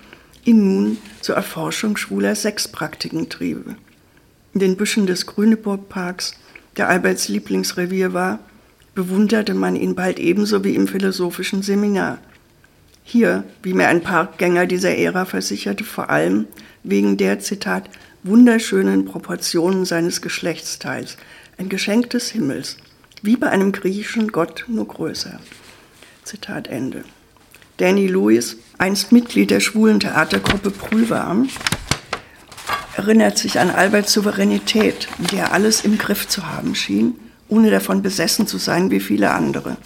ihn 0.44 0.74
nun 0.74 0.98
zur 1.20 1.36
Erforschung 1.36 1.96
schwuler 1.96 2.34
Sexpraktiken 2.34 3.28
triebe. 3.28 3.76
In 4.52 4.60
den 4.60 4.76
Büschen 4.76 5.06
des 5.06 5.26
Grüneburg-Parks, 5.26 6.34
der 6.76 6.88
Alberts 6.88 7.28
Lieblingsrevier 7.28 8.12
war, 8.12 8.38
bewunderte 8.94 9.54
man 9.54 9.74
ihn 9.76 9.94
bald 9.94 10.18
ebenso 10.18 10.62
wie 10.64 10.74
im 10.74 10.86
philosophischen 10.86 11.62
Seminar. 11.62 12.18
Hier, 13.02 13.44
wie 13.62 13.74
mir 13.74 13.88
ein 13.88 14.02
Parkgänger 14.02 14.66
dieser 14.66 14.96
Ära 14.96 15.24
versicherte, 15.24 15.84
vor 15.84 16.10
allem 16.10 16.46
wegen 16.82 17.16
der, 17.16 17.40
Zitat, 17.40 17.90
wunderschönen 18.22 19.04
Proportionen 19.04 19.84
seines 19.84 20.22
Geschlechtsteils, 20.22 21.16
ein 21.58 21.68
Geschenk 21.68 22.10
des 22.10 22.30
Himmels, 22.30 22.76
wie 23.22 23.36
bei 23.36 23.48
einem 23.48 23.72
griechischen 23.72 24.28
Gott, 24.28 24.64
nur 24.68 24.86
größer. 24.86 25.40
Zitat 26.24 26.68
Ende. 26.68 27.04
Danny 27.76 28.06
Lewis, 28.06 28.56
einst 28.78 29.12
Mitglied 29.12 29.50
der 29.50 29.60
schwulen 29.60 30.00
Theatergruppe 30.00 30.70
Prühwarm, 30.70 31.50
erinnert 32.96 33.36
sich 33.36 33.58
an 33.58 33.70
Alberts 33.70 34.12
Souveränität, 34.12 35.08
in 35.18 35.26
der 35.26 35.38
er 35.40 35.52
alles 35.52 35.84
im 35.84 35.98
Griff 35.98 36.26
zu 36.26 36.46
haben 36.46 36.74
schien, 36.74 37.14
ohne 37.48 37.70
davon 37.70 38.00
besessen 38.00 38.46
zu 38.46 38.56
sein 38.56 38.90
wie 38.90 39.00
viele 39.00 39.32
andere. 39.32 39.76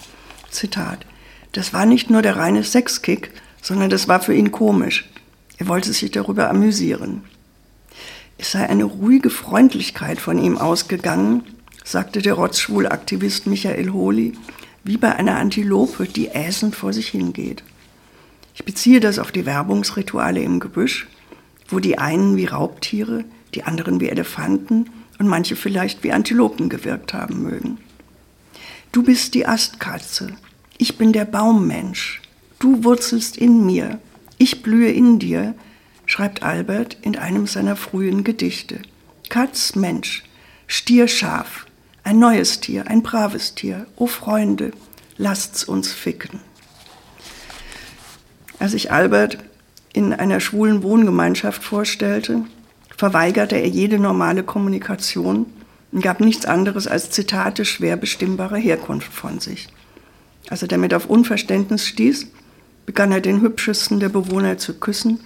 Zitat. 0.51 1.05
Das 1.53 1.73
war 1.73 1.87
nicht 1.87 2.09
nur 2.09 2.23
der 2.23 2.37
reine 2.37 2.63
Sexkick, 2.63 3.33
sondern 3.61 3.91
das 3.91 4.07
war 4.07 4.21
für 4.21 4.35
ihn 4.35 4.53
komisch. 4.53 5.11
Er 5.57 5.67
wollte 5.67 5.93
sich 5.93 6.11
darüber 6.13 6.51
amüsieren. 6.51 7.25
Es 8.37 8.53
sei 8.53 8.69
eine 8.69 8.85
ruhige 8.85 9.31
Freundlichkeit 9.31 10.21
von 10.21 10.39
ihm 10.39 10.57
ausgegangen, 10.57 11.43
sagte 11.85 12.23
der 12.23 12.35
Rotzschwul-Aktivist 12.35 13.47
Michael 13.49 13.91
Holy, 13.91 14.35
wie 14.89 14.97
bei 14.97 15.15
einer 15.15 15.37
Antilope, 15.37 16.07
die 16.07 16.29
äsend 16.29 16.75
vor 16.75 16.95
sich 16.95 17.09
hingeht. 17.09 17.63
Ich 18.55 18.65
beziehe 18.65 19.01
das 19.01 19.19
auf 19.19 19.31
die 19.31 19.45
Werbungsrituale 19.45 20.41
im 20.41 20.61
Gebüsch, 20.61 21.07
wo 21.69 21.79
die 21.79 21.99
einen 21.99 22.39
wie 22.39 22.47
Raubtiere, 22.47 23.27
die 23.55 23.65
anderen 23.65 24.01
wie 24.01 24.09
Elefanten 24.09 24.89
und 25.19 25.29
manche 25.29 25.57
vielleicht 25.57 26.05
wie 26.05 26.13
Antilopen 26.13 26.71
gewirkt 26.71 27.13
haben 27.13 27.43
mögen. 27.43 27.77
Du 28.91 29.03
bist 29.03 29.35
die 29.35 29.47
Astkatze, 29.47 30.29
ich 30.79 30.97
bin 30.97 31.13
der 31.13 31.27
Baummensch, 31.27 32.23
du 32.59 32.83
wurzelst 32.83 33.37
in 33.37 33.67
mir, 33.67 34.01
ich 34.39 34.63
blühe 34.63 34.91
in 34.91 35.19
dir, 35.19 35.55
schreibt 36.07 36.43
Albert 36.43 36.97
in 37.03 37.15
einem 37.15 37.47
seiner 37.47 37.77
frühen 37.77 38.25
Gedichte. 38.25 38.81
Katz, 39.29 39.75
Mensch, 39.75 40.25
Stier, 40.67 41.09
Schaf, 41.09 41.67
ein 42.09 42.21
neues 42.21 42.61
Tier, 42.61 42.87
ein 42.87 43.03
braves 43.03 43.55
Tier, 43.55 43.87
o 43.97 44.07
Freunde, 44.07 44.71
lasst's 45.19 45.63
uns 45.63 45.93
ficken. 45.93 46.41
Als 48.59 48.73
ich 48.73 48.91
Albert 48.91 49.37
in 49.93 50.15
einer 50.15 50.41
schwulen 50.41 50.83
Wohngemeinschaft 50.83 51.63
vorstellte, 51.63 52.45
verweigerte 52.97 53.57
er 53.57 53.69
jede 53.69 53.99
normale 53.99 54.43
Kommunikation 54.43 55.45
und 55.93 56.03
gab 56.03 56.21
nichts 56.21 56.47
anderes 56.47 56.87
als 56.87 57.11
Zitate 57.11 57.67
schwer 57.67 57.99
bestimmbarer 57.99 58.57
Herkunft 58.57 59.13
von 59.13 59.39
sich. 59.39 59.69
Als 60.49 60.63
er 60.63 60.69
damit 60.69 60.95
auf 60.95 61.11
Unverständnis 61.11 61.87
stieß, 61.87 62.29
begann 62.87 63.13
er 63.13 63.21
den 63.21 63.43
hübschesten 63.43 64.01
der 64.01 64.09
Bewohner 64.09 64.57
zu 64.57 64.73
küssen, 64.73 65.21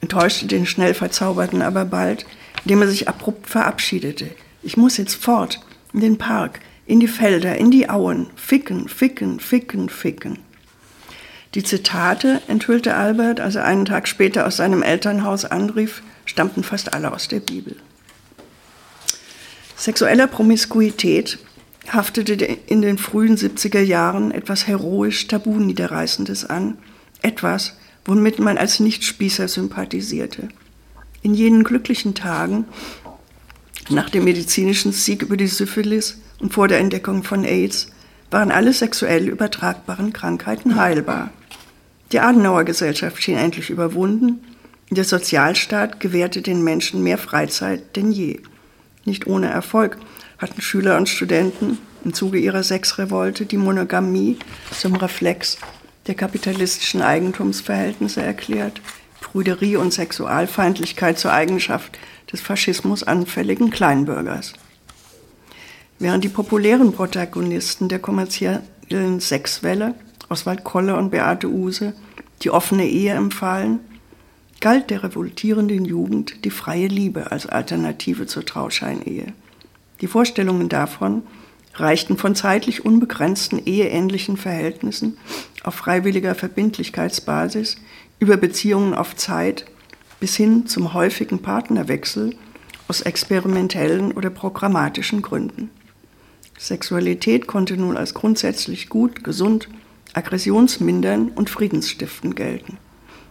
enttäuschte 0.00 0.46
den 0.46 0.64
schnell 0.64 0.94
Verzauberten 0.94 1.60
aber 1.60 1.84
bald, 1.86 2.24
indem 2.62 2.82
er 2.82 2.88
sich 2.88 3.08
abrupt 3.08 3.48
verabschiedete. 3.48 4.30
Ich 4.62 4.76
muss 4.76 4.96
jetzt 4.96 5.16
fort, 5.16 5.58
in 5.92 6.00
den 6.00 6.18
Park, 6.18 6.60
in 6.86 7.00
die 7.00 7.08
Felder, 7.08 7.56
in 7.56 7.70
die 7.70 7.88
Auen, 7.88 8.28
ficken, 8.36 8.88
ficken, 8.88 9.40
ficken, 9.40 9.88
ficken. 9.88 10.38
Die 11.54 11.64
Zitate, 11.64 12.40
enthüllte 12.46 12.94
Albert, 12.94 13.40
als 13.40 13.56
er 13.56 13.64
einen 13.64 13.84
Tag 13.84 14.06
später 14.06 14.46
aus 14.46 14.56
seinem 14.56 14.82
Elternhaus 14.82 15.44
anrief, 15.44 16.02
stammten 16.24 16.62
fast 16.62 16.94
alle 16.94 17.12
aus 17.12 17.26
der 17.26 17.40
Bibel. 17.40 17.76
Sexueller 19.76 20.26
Promiskuität 20.26 21.38
haftete 21.88 22.34
in 22.34 22.82
den 22.82 22.98
frühen 22.98 23.36
70er 23.36 23.80
Jahren 23.80 24.30
etwas 24.30 24.66
heroisch 24.66 25.26
Tabu-Niederreißendes 25.26 26.44
an, 26.44 26.78
etwas, 27.22 27.76
womit 28.04 28.38
man 28.38 28.58
als 28.58 28.78
Nichtspießer 28.78 29.48
sympathisierte. 29.48 30.48
In 31.22 31.34
jenen 31.34 31.64
glücklichen 31.64 32.14
Tagen, 32.14 32.66
nach 33.90 34.10
dem 34.10 34.24
medizinischen 34.24 34.92
Sieg 34.92 35.22
über 35.22 35.36
die 35.36 35.46
Syphilis 35.46 36.20
und 36.38 36.52
vor 36.52 36.68
der 36.68 36.78
Entdeckung 36.78 37.22
von 37.22 37.44
AIDS, 37.44 37.88
waren 38.30 38.52
alle 38.52 38.72
sexuell 38.72 39.28
übertragbaren 39.28 40.12
Krankheiten 40.12 40.76
heilbar. 40.76 41.30
Die 42.12 42.20
Adenauer 42.20 42.64
Gesellschaft 42.64 43.22
schien 43.22 43.36
endlich 43.36 43.70
überwunden. 43.70 44.40
Der 44.90 45.04
Sozialstaat 45.04 46.00
gewährte 46.00 46.42
den 46.42 46.62
Menschen 46.62 47.02
mehr 47.02 47.18
Freizeit 47.18 47.96
denn 47.96 48.12
je. 48.12 48.40
Nicht 49.04 49.26
ohne 49.26 49.48
Erfolg 49.48 49.98
hatten 50.38 50.60
Schüler 50.60 50.96
und 50.96 51.08
Studenten 51.08 51.78
im 52.04 52.14
Zuge 52.14 52.38
ihrer 52.38 52.62
Sexrevolte 52.62 53.46
die 53.46 53.56
Monogamie 53.56 54.38
zum 54.72 54.96
Reflex 54.96 55.58
der 56.06 56.14
kapitalistischen 56.14 57.02
Eigentumsverhältnisse 57.02 58.22
erklärt, 58.22 58.80
Prüderie 59.20 59.76
und 59.76 59.92
Sexualfeindlichkeit 59.92 61.18
zur 61.18 61.32
Eigenschaft 61.32 61.98
des 62.32 62.40
Faschismus 62.40 63.02
anfälligen 63.02 63.70
Kleinbürgers. 63.70 64.54
Während 65.98 66.24
die 66.24 66.28
populären 66.28 66.92
Protagonisten 66.92 67.88
der 67.88 67.98
kommerziellen 67.98 69.20
Sexwelle 69.20 69.94
Oswald 70.28 70.64
Kolle 70.64 70.96
und 70.96 71.10
Beate 71.10 71.48
Use 71.48 71.92
die 72.42 72.50
offene 72.50 72.86
Ehe 72.86 73.12
empfahlen, 73.12 73.80
galt 74.60 74.90
der 74.90 75.02
revoltierenden 75.02 75.84
Jugend 75.84 76.44
die 76.44 76.50
freie 76.50 76.86
Liebe 76.86 77.30
als 77.30 77.46
Alternative 77.46 78.26
zur 78.26 78.44
Trauscheinehe. 78.44 79.32
Die 80.00 80.06
Vorstellungen 80.06 80.68
davon 80.68 81.22
reichten 81.74 82.16
von 82.16 82.34
zeitlich 82.34 82.84
unbegrenzten 82.84 83.64
eheähnlichen 83.64 84.36
Verhältnissen 84.36 85.18
auf 85.62 85.74
freiwilliger 85.74 86.34
Verbindlichkeitsbasis 86.34 87.76
über 88.20 88.36
Beziehungen 88.36 88.94
auf 88.94 89.16
Zeit 89.16 89.64
bis 90.20 90.36
hin 90.36 90.66
zum 90.66 90.92
häufigen 90.92 91.40
Partnerwechsel 91.40 92.36
aus 92.86 93.00
experimentellen 93.00 94.12
oder 94.12 94.30
programmatischen 94.30 95.22
Gründen. 95.22 95.70
Sexualität 96.58 97.46
konnte 97.46 97.76
nun 97.76 97.96
als 97.96 98.12
grundsätzlich 98.12 98.90
gut, 98.90 99.24
gesund 99.24 99.68
aggressionsmindern 100.12 101.28
und 101.28 101.48
friedensstiftend 101.48 102.36
gelten. 102.36 102.76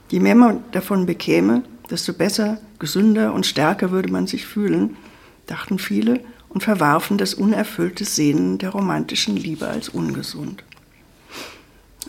Je 0.10 0.20
mehr 0.20 0.36
man 0.36 0.64
davon 0.72 1.06
bekäme, 1.06 1.64
desto 1.92 2.14
besser, 2.14 2.60
gesünder 2.80 3.34
und 3.34 3.46
stärker 3.46 3.92
würde 3.92 4.12
man 4.12 4.26
sich 4.26 4.48
fühlen, 4.48 4.98
dachten 5.46 5.78
viele 5.78 6.22
und 6.48 6.64
verwarfen 6.64 7.18
das 7.18 7.36
unerfüllte 7.36 8.06
Sehnen 8.06 8.58
der 8.58 8.72
romantischen 8.72 9.36
Liebe 9.36 9.68
als 9.68 9.90
ungesund. 9.90 10.64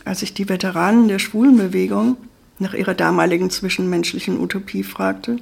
Als 0.05 0.23
ich 0.23 0.33
die 0.33 0.49
Veteranen 0.49 1.09
der 1.09 1.19
Schwulenbewegung 1.19 2.16
nach 2.61 2.75
ihrer 2.75 2.94
damaligen 2.94 3.51
zwischenmenschlichen 3.51 4.38
Utopie 4.38 4.83
fragte, 4.83 5.38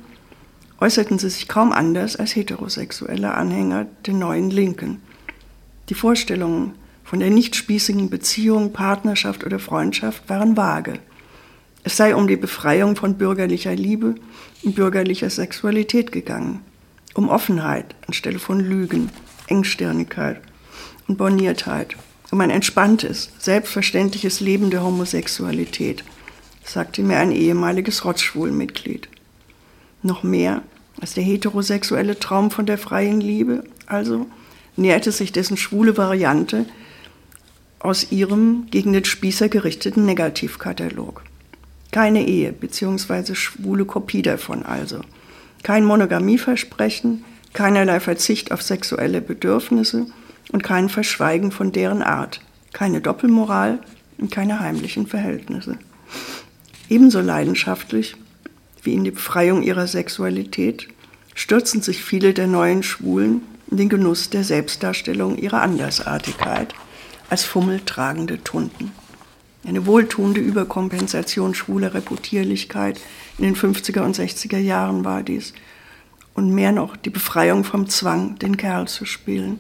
äußerten 0.81 1.19
sie 1.19 1.29
sich 1.29 1.49
kaum 1.49 1.73
anders 1.73 2.17
als 2.17 2.37
heterosexuelle 2.37 3.35
Anhänger 3.35 3.87
der 4.07 4.15
neuen 4.15 4.51
Linken. 4.51 5.03
Die 5.89 5.95
Vorstellungen 5.95 6.73
von 7.03 7.21
der 7.21 7.31
nicht 7.31 7.57
spießigen 7.57 8.09
Beziehung, 8.09 8.73
Partnerschaft 8.73 9.45
oder 9.45 9.59
Freundschaft 9.59 10.29
waren 10.29 10.57
vage. 10.57 10.95
Es 11.83 11.97
sei 11.97 12.15
um 12.15 12.29
die 12.29 12.37
Befreiung 12.37 12.97
von 12.97 13.19
bürgerlicher 13.19 13.75
Liebe 13.75 14.15
und 14.63 14.75
bürgerlicher 14.75 15.31
Sexualität 15.31 16.13
gegangen, 16.13 16.61
um 17.15 17.29
Offenheit 17.29 17.97
anstelle 18.07 18.39
von 18.39 18.61
Lügen, 18.61 19.11
Engstirnigkeit 19.49 20.41
und 21.09 21.17
Borniertheit, 21.17 21.97
um 22.31 22.41
ein 22.41 22.51
entspanntes, 22.51 23.31
selbstverständliches 23.39 24.41
Leben 24.41 24.71
der 24.71 24.85
Homosexualität, 24.85 26.05
sagte 26.69 27.03
mir 27.03 27.19
ein 27.19 27.33
ehemaliges 27.33 28.05
Rotzschwulmitglied. 28.05 29.09
Noch 30.03 30.23
mehr 30.23 30.63
als 31.01 31.15
der 31.15 31.25
heterosexuelle 31.25 32.19
Traum 32.19 32.51
von 32.51 32.67
der 32.67 32.79
freien 32.79 33.21
Liebe, 33.21 33.65
also 33.87 34.27
näherte 34.77 35.13
sich 35.13 35.33
dessen 35.33 35.57
schwule 35.57 35.97
Variante 35.97 36.67
aus 37.79 38.11
ihrem 38.11 38.67
gegen 38.71 38.93
den 38.93 39.05
Spießer 39.05 39.49
gerichteten 39.49 40.05
Negativkatalog. 40.05 41.23
Keine 41.91 42.27
Ehe 42.27 42.53
bzw. 42.53 43.35
schwule 43.35 43.85
Kopie 43.85 44.23
davon 44.23 44.65
also. 44.65 45.01
Kein 45.63 45.85
Monogamieversprechen, 45.85 47.25
keinerlei 47.53 48.01
Verzicht 48.01 48.53
auf 48.53 48.63
sexuelle 48.63 49.21
Bedürfnisse 49.21 50.07
und 50.53 50.63
kein 50.63 50.89
Verschweigen 50.89 51.51
von 51.51 51.73
deren 51.73 52.03
Art. 52.03 52.41
Keine 52.73 53.01
Doppelmoral 53.01 53.79
und 54.19 54.31
keine 54.31 54.61
heimlichen 54.61 55.07
Verhältnisse. 55.07 55.79
Ebenso 56.89 57.21
leidenschaftlich 57.21 58.17
wie 58.83 58.95
in 58.95 59.05
die 59.05 59.11
Befreiung 59.11 59.63
ihrer 59.63 59.87
Sexualität 59.87 60.89
stürzen 61.35 61.83
sich 61.83 62.03
viele 62.03 62.33
der 62.33 62.47
neuen 62.47 62.83
Schwulen 62.83 63.43
in 63.71 63.77
den 63.77 63.89
Genuss 63.89 64.31
der 64.31 64.45
Selbstdarstellung 64.45 65.37
ihrer 65.37 65.61
Andersartigkeit 65.61 66.75
als 67.29 67.45
fummeltragende 67.45 68.43
Tunden. 68.43 68.93
Eine 69.67 69.85
wohltuende 69.87 70.41
Überkompensation 70.41 71.55
schwuler 71.55 71.93
Reputierlichkeit 71.93 72.99
in 73.37 73.45
den 73.45 73.57
50er 73.57 74.01
und 74.01 74.17
60er 74.17 74.59
Jahren 74.59 75.05
war 75.05 75.23
dies. 75.23 75.53
Und 76.33 76.55
mehr 76.55 76.73
noch 76.73 76.97
die 76.97 77.11
Befreiung 77.11 77.65
vom 77.65 77.89
Zwang, 77.89 78.39
den 78.39 78.57
Kerl 78.57 78.89
zu 78.89 79.05
spielen. 79.05 79.59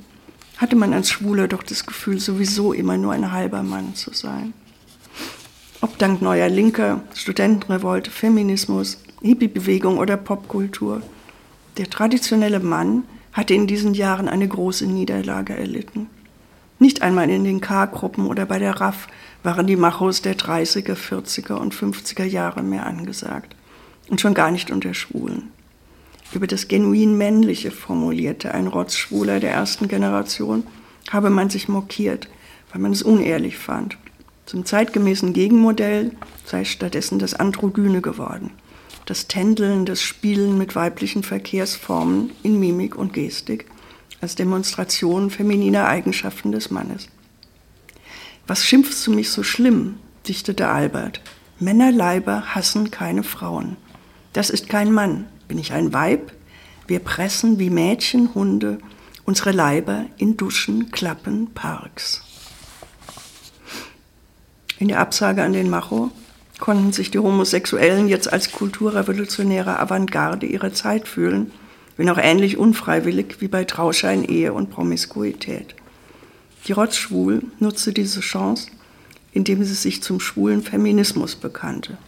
Hatte 0.56 0.76
man 0.76 0.94
als 0.94 1.10
Schwuler 1.10 1.48
doch 1.48 1.62
das 1.62 1.84
Gefühl, 1.84 2.20
sowieso 2.20 2.72
immer 2.72 2.96
nur 2.96 3.12
ein 3.12 3.32
halber 3.32 3.62
Mann 3.62 3.94
zu 3.94 4.14
sein. 4.14 4.54
Ob 5.80 5.96
dank 5.96 6.20
neuer 6.20 6.48
Linker, 6.48 7.02
Studentenrevolte, 7.14 8.10
Feminismus, 8.10 8.98
Hippie-Bewegung 9.22 9.98
oder 9.98 10.16
Popkultur. 10.16 11.02
Der 11.76 11.88
traditionelle 11.88 12.58
Mann 12.58 13.04
hatte 13.32 13.54
in 13.54 13.68
diesen 13.68 13.94
Jahren 13.94 14.28
eine 14.28 14.48
große 14.48 14.86
Niederlage 14.86 15.56
erlitten. 15.56 16.08
Nicht 16.80 17.02
einmal 17.02 17.30
in 17.30 17.44
den 17.44 17.60
K-Gruppen 17.60 18.26
oder 18.26 18.44
bei 18.44 18.58
der 18.58 18.80
RAF 18.80 19.06
waren 19.44 19.68
die 19.68 19.76
Machos 19.76 20.20
der 20.20 20.36
30er, 20.36 20.94
40er 20.94 21.54
und 21.54 21.72
50er 21.72 22.24
Jahre 22.24 22.64
mehr 22.64 22.84
angesagt. 22.84 23.54
Und 24.08 24.20
schon 24.20 24.34
gar 24.34 24.50
nicht 24.50 24.72
unter 24.72 24.94
Schwulen. 24.94 25.52
Über 26.32 26.48
das 26.48 26.66
genuin 26.66 27.16
Männliche 27.16 27.70
formulierte 27.70 28.52
ein 28.52 28.66
Rotzschwuler 28.66 29.38
der 29.38 29.52
ersten 29.52 29.86
Generation, 29.86 30.64
habe 31.10 31.30
man 31.30 31.50
sich 31.50 31.68
mokiert, 31.68 32.28
weil 32.72 32.80
man 32.80 32.90
es 32.90 33.02
unehrlich 33.02 33.58
fand. 33.58 33.96
Zum 34.48 34.64
zeitgemäßen 34.64 35.34
Gegenmodell 35.34 36.12
sei 36.46 36.64
stattdessen 36.64 37.18
das 37.18 37.34
Androgyne 37.34 38.00
geworden. 38.00 38.50
Das 39.04 39.28
Tändeln, 39.28 39.84
das 39.84 40.00
Spielen 40.00 40.56
mit 40.56 40.74
weiblichen 40.74 41.22
Verkehrsformen 41.22 42.30
in 42.42 42.58
Mimik 42.58 42.96
und 42.96 43.12
Gestik 43.12 43.66
als 44.22 44.36
Demonstration 44.36 45.28
femininer 45.28 45.86
Eigenschaften 45.86 46.50
des 46.50 46.70
Mannes. 46.70 47.10
Was 48.46 48.64
schimpfst 48.64 49.06
du 49.06 49.12
mich 49.12 49.28
so 49.30 49.42
schlimm? 49.42 49.96
dichtete 50.26 50.68
Albert. 50.68 51.20
Männerleiber 51.60 52.54
hassen 52.54 52.90
keine 52.90 53.24
Frauen. 53.24 53.76
Das 54.32 54.48
ist 54.48 54.70
kein 54.70 54.92
Mann. 54.92 55.26
Bin 55.46 55.58
ich 55.58 55.74
ein 55.74 55.92
Weib? 55.92 56.32
Wir 56.86 57.00
pressen 57.00 57.58
wie 57.58 57.68
Mädchen, 57.68 58.34
Hunde 58.34 58.78
unsere 59.26 59.52
Leiber 59.52 60.06
in 60.16 60.38
Duschen, 60.38 60.90
Klappen, 60.90 61.52
Parks. 61.52 62.22
In 64.78 64.88
der 64.88 65.00
Absage 65.00 65.42
an 65.42 65.52
den 65.52 65.70
Macho 65.70 66.10
konnten 66.58 66.92
sich 66.92 67.10
die 67.10 67.18
Homosexuellen 67.18 68.08
jetzt 68.08 68.32
als 68.32 68.52
kulturrevolutionäre 68.52 69.78
Avantgarde 69.78 70.46
ihrer 70.46 70.72
Zeit 70.72 71.06
fühlen 71.08 71.52
wenn 71.98 72.08
auch 72.08 72.16
ähnlich 72.16 72.56
unfreiwillig 72.56 73.40
wie 73.40 73.48
bei 73.48 73.64
Trauschein, 73.64 74.24
Ehe 74.24 74.54
und 74.54 74.70
Promiskuität. 74.70 75.74
Die 76.66 76.72
Rotzschwul 76.72 77.42
nutzte 77.58 77.92
diese 77.92 78.20
Chance, 78.20 78.68
indem 79.32 79.64
sie 79.64 79.74
sich 79.74 80.02
zum 80.02 80.20
schwulen 80.20 80.62
Feminismus 80.62 81.34
bekannte. 81.34 81.98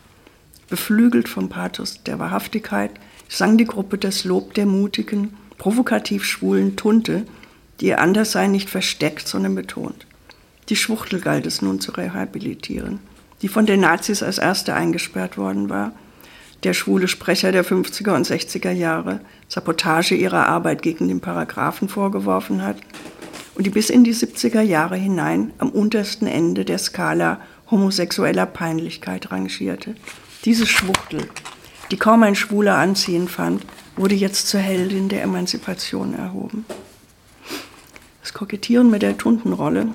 Beflügelt 0.68 1.28
vom 1.28 1.48
Pathos 1.48 2.04
der 2.04 2.20
Wahrhaftigkeit 2.20 2.92
sang 3.28 3.58
die 3.58 3.64
Gruppe 3.64 3.98
das 3.98 4.22
Lob 4.22 4.54
der 4.54 4.66
mutigen, 4.66 5.36
provokativ 5.58 6.24
schwulen 6.24 6.76
Tunte, 6.76 7.26
die 7.80 7.86
ihr 7.86 8.00
Anderssein 8.00 8.52
nicht 8.52 8.70
versteckt, 8.70 9.26
sondern 9.26 9.56
betont. 9.56 10.06
Die 10.70 10.76
Schwuchtel 10.76 11.20
galt 11.20 11.46
es 11.46 11.60
nun 11.60 11.80
zu 11.80 11.92
rehabilitieren, 11.92 13.00
die 13.42 13.48
von 13.48 13.66
den 13.66 13.80
Nazis 13.80 14.22
als 14.22 14.38
erste 14.38 14.74
eingesperrt 14.74 15.36
worden 15.36 15.68
war– 15.68 15.92
der 16.62 16.74
schwule 16.74 17.08
Sprecher 17.08 17.52
der 17.52 17.64
50er 17.64 18.14
und 18.14 18.26
60er 18.26 18.70
Jahre 18.70 19.20
Sabotage 19.48 20.14
ihrer 20.14 20.46
Arbeit 20.46 20.82
gegen 20.82 21.08
den 21.08 21.20
Paragraphen 21.20 21.88
vorgeworfen 21.88 22.62
hat 22.62 22.76
und 23.54 23.66
die 23.66 23.70
bis 23.70 23.90
in 23.90 24.04
die 24.04 24.14
70er 24.14 24.60
Jahre 24.60 24.96
hinein 24.96 25.52
am 25.58 25.70
untersten 25.70 26.26
Ende 26.26 26.64
der 26.64 26.78
Skala 26.78 27.40
homosexueller 27.70 28.46
Peinlichkeit 28.46 29.30
rangierte. 29.30 29.94
Diese 30.44 30.66
Schwuchtel, 30.66 31.28
die 31.90 31.96
kaum 31.96 32.22
ein 32.22 32.34
Schwuler 32.34 32.76
anziehen 32.76 33.28
fand, 33.28 33.64
wurde 33.96 34.14
jetzt 34.14 34.48
zur 34.48 34.60
Heldin 34.60 35.08
der 35.08 35.22
Emanzipation 35.22 36.14
erhoben. 36.14 36.64
Das 38.22 38.34
Kokettieren 38.34 38.90
mit 38.90 39.02
der 39.02 39.16
Tuntenrolle 39.16 39.88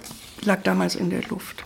lag 0.45 0.63
damals 0.63 0.95
in 0.95 1.09
der 1.09 1.23
Luft. 1.29 1.65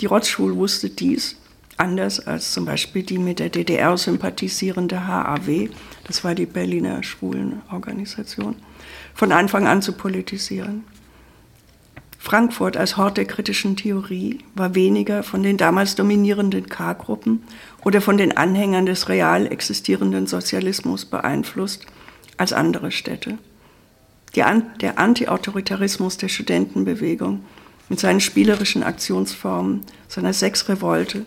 Die 0.00 0.06
Rotzschwul 0.06 0.56
wusste 0.56 0.90
dies 0.90 1.36
anders 1.76 2.26
als 2.26 2.52
zum 2.52 2.64
Beispiel 2.64 3.02
die 3.02 3.18
mit 3.18 3.38
der 3.38 3.50
DDR 3.50 3.96
sympathisierende 3.96 5.06
HAW, 5.06 5.68
das 6.04 6.24
war 6.24 6.34
die 6.34 6.46
Berliner 6.46 7.02
Schwulenorganisation, 7.02 8.56
von 9.14 9.32
Anfang 9.32 9.66
an 9.66 9.82
zu 9.82 9.92
politisieren. 9.92 10.84
Frankfurt 12.18 12.76
als 12.76 12.96
Hort 12.96 13.18
der 13.18 13.24
kritischen 13.24 13.76
Theorie 13.76 14.40
war 14.54 14.74
weniger 14.74 15.22
von 15.22 15.44
den 15.44 15.56
damals 15.56 15.94
dominierenden 15.94 16.68
K-Gruppen 16.68 17.44
oder 17.84 18.00
von 18.00 18.18
den 18.18 18.36
Anhängern 18.36 18.86
des 18.86 19.08
real 19.08 19.46
existierenden 19.46 20.26
Sozialismus 20.26 21.04
beeinflusst 21.04 21.86
als 22.36 22.52
andere 22.52 22.90
Städte. 22.90 23.38
der 24.34 24.98
Anti-Autoritarismus 24.98 26.16
der 26.16 26.28
Studentenbewegung 26.28 27.44
mit 27.88 28.00
seinen 28.00 28.20
spielerischen 28.20 28.82
Aktionsformen, 28.82 29.82
seiner 30.08 30.32
Sexrevolte 30.32 31.24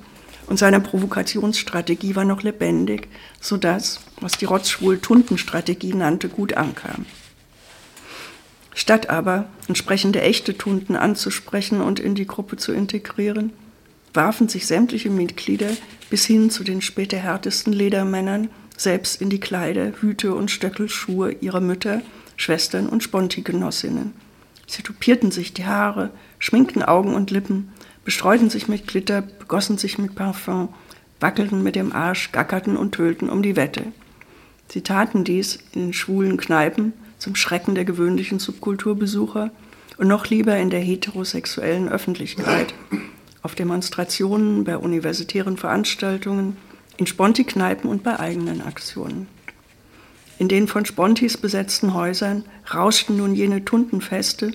und 0.47 0.57
seine 0.57 0.79
Provokationsstrategie 0.79 2.15
war 2.15 2.25
noch 2.25 2.41
lebendig, 2.41 3.07
sodass, 3.39 4.01
was 4.19 4.33
die 4.33 4.45
Rotzschwul-Tunten-Strategie 4.45 5.93
nannte, 5.93 6.27
gut 6.27 6.55
ankam. 6.55 7.05
Statt 8.73 9.09
aber 9.09 9.47
entsprechende 9.67 10.21
echte 10.21 10.57
Tunden 10.57 10.95
anzusprechen 10.95 11.81
und 11.81 11.99
in 11.99 12.15
die 12.15 12.27
Gruppe 12.27 12.57
zu 12.57 12.71
integrieren, 12.71 13.51
warfen 14.13 14.49
sich 14.49 14.65
sämtliche 14.65 15.09
Mitglieder 15.09 15.69
bis 16.09 16.25
hin 16.25 16.49
zu 16.49 16.63
den 16.63 16.81
später 16.81 17.17
härtesten 17.17 17.73
Ledermännern 17.73 18.49
selbst 18.75 19.21
in 19.21 19.29
die 19.29 19.39
Kleider, 19.39 19.91
Hüte 19.99 20.33
und 20.33 20.49
Stöckelschuhe 20.49 21.33
ihrer 21.41 21.59
Mütter, 21.59 22.01
Schwestern 22.37 22.87
und 22.87 23.03
Sponti-Genossinnen. 23.03 24.13
Sie 24.65 24.81
tupierten 24.81 25.31
sich 25.31 25.53
die 25.53 25.65
Haare, 25.65 26.11
schminkten 26.39 26.81
Augen 26.81 27.13
und 27.13 27.31
Lippen, 27.31 27.71
bestreuten 28.03 28.49
sich 28.49 28.67
mit 28.67 28.87
Glitter, 28.87 29.21
begossen 29.21 29.77
sich 29.77 29.97
mit 29.97 30.15
Parfum, 30.15 30.69
wackelten 31.19 31.61
mit 31.61 31.75
dem 31.75 31.91
Arsch, 31.91 32.31
gackerten 32.31 32.77
und 32.77 32.93
tölten 32.95 33.29
um 33.29 33.43
die 33.43 33.55
Wette. 33.55 33.83
Sie 34.69 34.81
taten 34.81 35.23
dies 35.23 35.59
in 35.73 35.81
den 35.81 35.93
schwulen 35.93 36.37
Kneipen 36.37 36.93
zum 37.17 37.35
Schrecken 37.35 37.75
der 37.75 37.85
gewöhnlichen 37.85 38.39
Subkulturbesucher 38.39 39.51
und 39.97 40.07
noch 40.07 40.27
lieber 40.27 40.57
in 40.57 40.69
der 40.69 40.79
heterosexuellen 40.79 41.89
Öffentlichkeit, 41.89 42.73
auf 43.41 43.55
Demonstrationen, 43.55 44.63
bei 44.63 44.77
universitären 44.77 45.57
Veranstaltungen, 45.57 46.55
in 46.97 47.07
Sponti-Kneipen 47.07 47.89
und 47.89 48.03
bei 48.03 48.19
eigenen 48.19 48.61
Aktionen. 48.61 49.27
In 50.37 50.47
den 50.47 50.67
von 50.67 50.85
Spontis 50.85 51.35
besetzten 51.35 51.93
Häusern 51.93 52.45
rauschten 52.73 53.17
nun 53.17 53.35
jene 53.35 53.65
Tuntenfeste, 53.65 54.53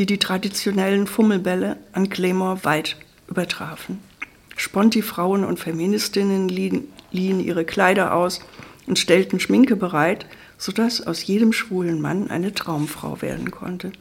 die 0.00 0.06
die 0.06 0.18
traditionellen 0.18 1.06
Fummelbälle 1.06 1.76
an 1.92 2.08
Claymore 2.08 2.64
weit 2.64 2.96
übertrafen. 3.28 3.98
Sponti-Frauen 4.56 5.44
und 5.44 5.60
Feministinnen 5.60 6.48
liehen, 6.48 6.84
liehen 7.12 7.38
ihre 7.38 7.66
Kleider 7.66 8.14
aus 8.14 8.40
und 8.86 8.98
stellten 8.98 9.40
Schminke 9.40 9.76
bereit, 9.76 10.24
sodass 10.56 11.06
aus 11.06 11.26
jedem 11.26 11.52
schwulen 11.52 12.00
Mann 12.00 12.30
eine 12.30 12.54
Traumfrau 12.54 13.20
werden 13.20 13.50
konnte. 13.50 13.92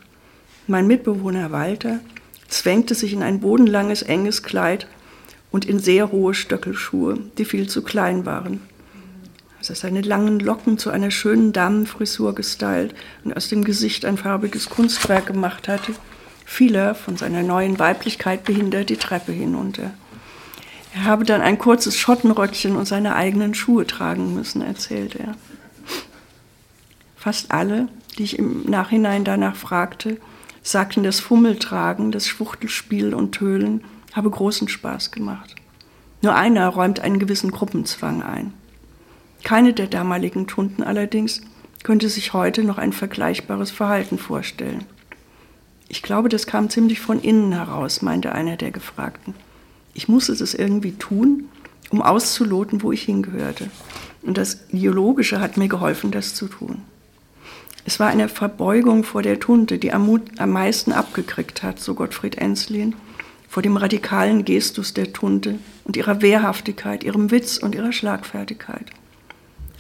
Mein 0.67 0.87
Mitbewohner 0.87 1.51
Walter 1.51 1.99
zwängte 2.47 2.95
sich 2.95 3.11
in 3.11 3.21
ein 3.21 3.41
bodenlanges, 3.41 4.01
enges 4.01 4.41
Kleid 4.41 4.87
und 5.51 5.65
in 5.65 5.79
sehr 5.79 6.13
hohe 6.13 6.33
Stöckelschuhe, 6.33 7.17
die 7.37 7.43
viel 7.43 7.67
zu 7.67 7.83
klein 7.83 8.25
waren 8.25 8.61
als 9.59 9.69
er 9.69 9.75
seine 9.75 10.01
langen 10.01 10.39
Locken 10.39 10.77
zu 10.77 10.89
einer 10.89 11.11
schönen 11.11 11.53
Damenfrisur 11.53 12.33
gestylt 12.33 12.95
und 13.23 13.35
aus 13.35 13.49
dem 13.49 13.63
Gesicht 13.63 14.05
ein 14.05 14.17
farbiges 14.17 14.69
Kunstwerk 14.69 15.27
gemacht 15.27 15.67
hatte, 15.67 15.93
fiel 16.45 16.75
er, 16.75 16.95
von 16.95 17.17
seiner 17.17 17.43
neuen 17.43 17.77
Weiblichkeit 17.77 18.45
behindert, 18.45 18.89
die 18.89 18.97
Treppe 18.97 19.33
hinunter. 19.33 19.91
Er 20.95 21.03
habe 21.03 21.25
dann 21.25 21.41
ein 21.41 21.59
kurzes 21.59 21.97
Schottenröckchen 21.97 22.75
und 22.75 22.85
seine 22.85 23.15
eigenen 23.15 23.53
Schuhe 23.53 23.85
tragen 23.85 24.33
müssen, 24.33 24.61
erzählt 24.61 25.15
er. 25.15 25.35
Fast 27.15 27.51
alle, 27.51 27.89
die 28.17 28.23
ich 28.23 28.39
im 28.39 28.63
Nachhinein 28.63 29.25
danach 29.25 29.55
fragte, 29.55 30.17
sagten, 30.63 31.03
das 31.03 31.19
Fummeltragen, 31.19 32.11
das 32.11 32.27
Schwuchtelspiel 32.27 33.13
und 33.13 33.33
Tölen 33.33 33.83
habe 34.13 34.29
großen 34.29 34.69
Spaß 34.69 35.11
gemacht. 35.11 35.55
Nur 36.21 36.33
einer 36.33 36.67
räumt 36.69 37.01
einen 37.01 37.19
gewissen 37.19 37.51
Gruppenzwang 37.51 38.23
ein. 38.23 38.53
Keine 39.43 39.73
der 39.73 39.87
damaligen 39.87 40.47
Tunden 40.47 40.83
allerdings 40.83 41.41
könnte 41.83 42.09
sich 42.09 42.33
heute 42.33 42.63
noch 42.63 42.77
ein 42.77 42.93
vergleichbares 42.93 43.71
Verhalten 43.71 44.17
vorstellen. 44.17 44.85
Ich 45.87 46.03
glaube, 46.03 46.29
das 46.29 46.45
kam 46.45 46.69
ziemlich 46.69 46.99
von 46.99 47.19
innen 47.19 47.51
heraus, 47.51 48.01
meinte 48.01 48.33
einer 48.33 48.57
der 48.57 48.71
Gefragten. 48.71 49.33
Ich 49.93 50.07
musste 50.07 50.33
es 50.33 50.53
irgendwie 50.53 50.91
tun, 50.91 51.45
um 51.89 52.01
auszuloten, 52.01 52.83
wo 52.83 52.91
ich 52.91 53.03
hingehörte. 53.03 53.71
Und 54.21 54.37
das 54.37 54.59
Ideologische 54.69 55.39
hat 55.39 55.57
mir 55.57 55.67
geholfen, 55.67 56.11
das 56.11 56.35
zu 56.35 56.47
tun. 56.47 56.81
Es 57.85 57.99
war 57.99 58.09
eine 58.09 58.29
Verbeugung 58.29 59.03
vor 59.03 59.23
der 59.23 59.39
Tunte, 59.39 59.79
die 59.79 59.91
am, 59.91 60.21
am 60.37 60.51
meisten 60.51 60.91
abgekriegt 60.91 61.63
hat, 61.63 61.79
so 61.79 61.95
Gottfried 61.95 62.37
Enslin, 62.37 62.95
vor 63.47 63.63
dem 63.63 63.77
radikalen 63.77 64.45
Gestus 64.45 64.93
der 64.93 65.11
Tunte 65.11 65.57
und 65.85 65.97
ihrer 65.97 66.21
Wehrhaftigkeit, 66.21 67.03
ihrem 67.03 67.31
Witz 67.31 67.57
und 67.57 67.73
ihrer 67.73 67.91
Schlagfertigkeit. 67.91 68.85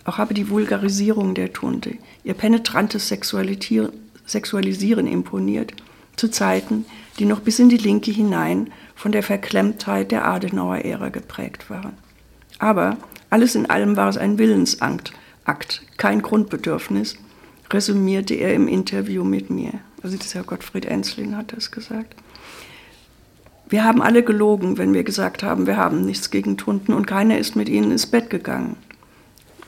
Auch 0.09 0.17
habe 0.17 0.33
die 0.33 0.49
Vulgarisierung 0.49 1.35
der 1.35 1.53
Tunte, 1.53 1.93
ihr 2.23 2.33
penetrantes 2.33 3.07
Sexualisieren 3.09 5.05
imponiert, 5.05 5.73
zu 6.15 6.29
Zeiten, 6.31 6.87
die 7.19 7.25
noch 7.25 7.41
bis 7.41 7.59
in 7.59 7.69
die 7.69 7.77
Linke 7.77 8.09
hinein 8.09 8.71
von 8.95 9.11
der 9.11 9.21
Verklemmtheit 9.21 10.09
der 10.09 10.25
Adenauer-Ära 10.27 11.09
geprägt 11.09 11.69
waren. 11.69 11.93
Aber 12.57 12.97
alles 13.29 13.53
in 13.53 13.69
allem 13.69 13.97
war 13.97 14.09
es 14.09 14.17
ein 14.17 14.39
Willensakt, 14.39 15.13
Akt, 15.45 15.83
kein 15.97 16.23
Grundbedürfnis, 16.23 17.15
resümierte 17.71 18.33
er 18.33 18.55
im 18.55 18.67
Interview 18.67 19.23
mit 19.23 19.51
mir. 19.51 19.73
Also 20.01 20.17
dieser 20.17 20.41
Gottfried 20.41 20.85
Ensling 20.85 21.37
hat 21.37 21.53
das 21.55 21.69
gesagt. 21.69 22.15
Wir 23.69 23.83
haben 23.83 24.01
alle 24.01 24.23
gelogen, 24.23 24.79
wenn 24.79 24.91
wir 24.91 25.03
gesagt 25.03 25.43
haben, 25.43 25.67
wir 25.67 25.77
haben 25.77 26.03
nichts 26.03 26.31
gegen 26.31 26.57
Tunden 26.57 26.93
und 26.93 27.05
keiner 27.05 27.37
ist 27.37 27.55
mit 27.55 27.69
ihnen 27.69 27.91
ins 27.91 28.07
Bett 28.07 28.31
gegangen. 28.31 28.75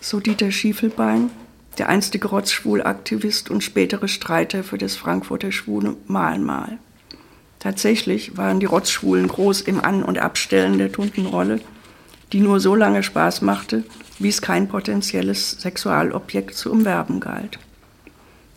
So 0.04 0.20
Dieter 0.20 0.52
Schiefelbein, 0.52 1.30
der 1.78 1.88
einstige 1.88 2.28
Rotzschwul-Aktivist 2.28 3.52
und 3.52 3.64
spätere 3.64 4.08
Streiter 4.08 4.64
für 4.64 4.80
das 4.80 4.96
Frankfurter 4.96 5.52
Schwule 5.52 5.96
Mahlmal. 6.08 6.80
Tatsächlich 7.60 8.36
waren 8.36 8.60
die 8.60 8.66
Rotzschwulen 8.66 9.28
groß 9.28 9.62
im 9.62 9.80
An- 9.80 10.02
und 10.02 10.18
Abstellen 10.18 10.80
der 10.80 10.92
Tuntenrolle, 10.92 11.62
die 12.34 12.40
nur 12.40 12.60
so 12.60 12.74
lange 12.74 13.04
Spaß 13.04 13.44
machte, 13.44 13.84
wie 14.18 14.30
es 14.30 14.42
kein 14.42 14.68
potenzielles 14.68 15.52
Sexualobjekt 15.62 16.56
zu 16.56 16.72
umwerben 16.72 17.20
galt. 17.20 17.60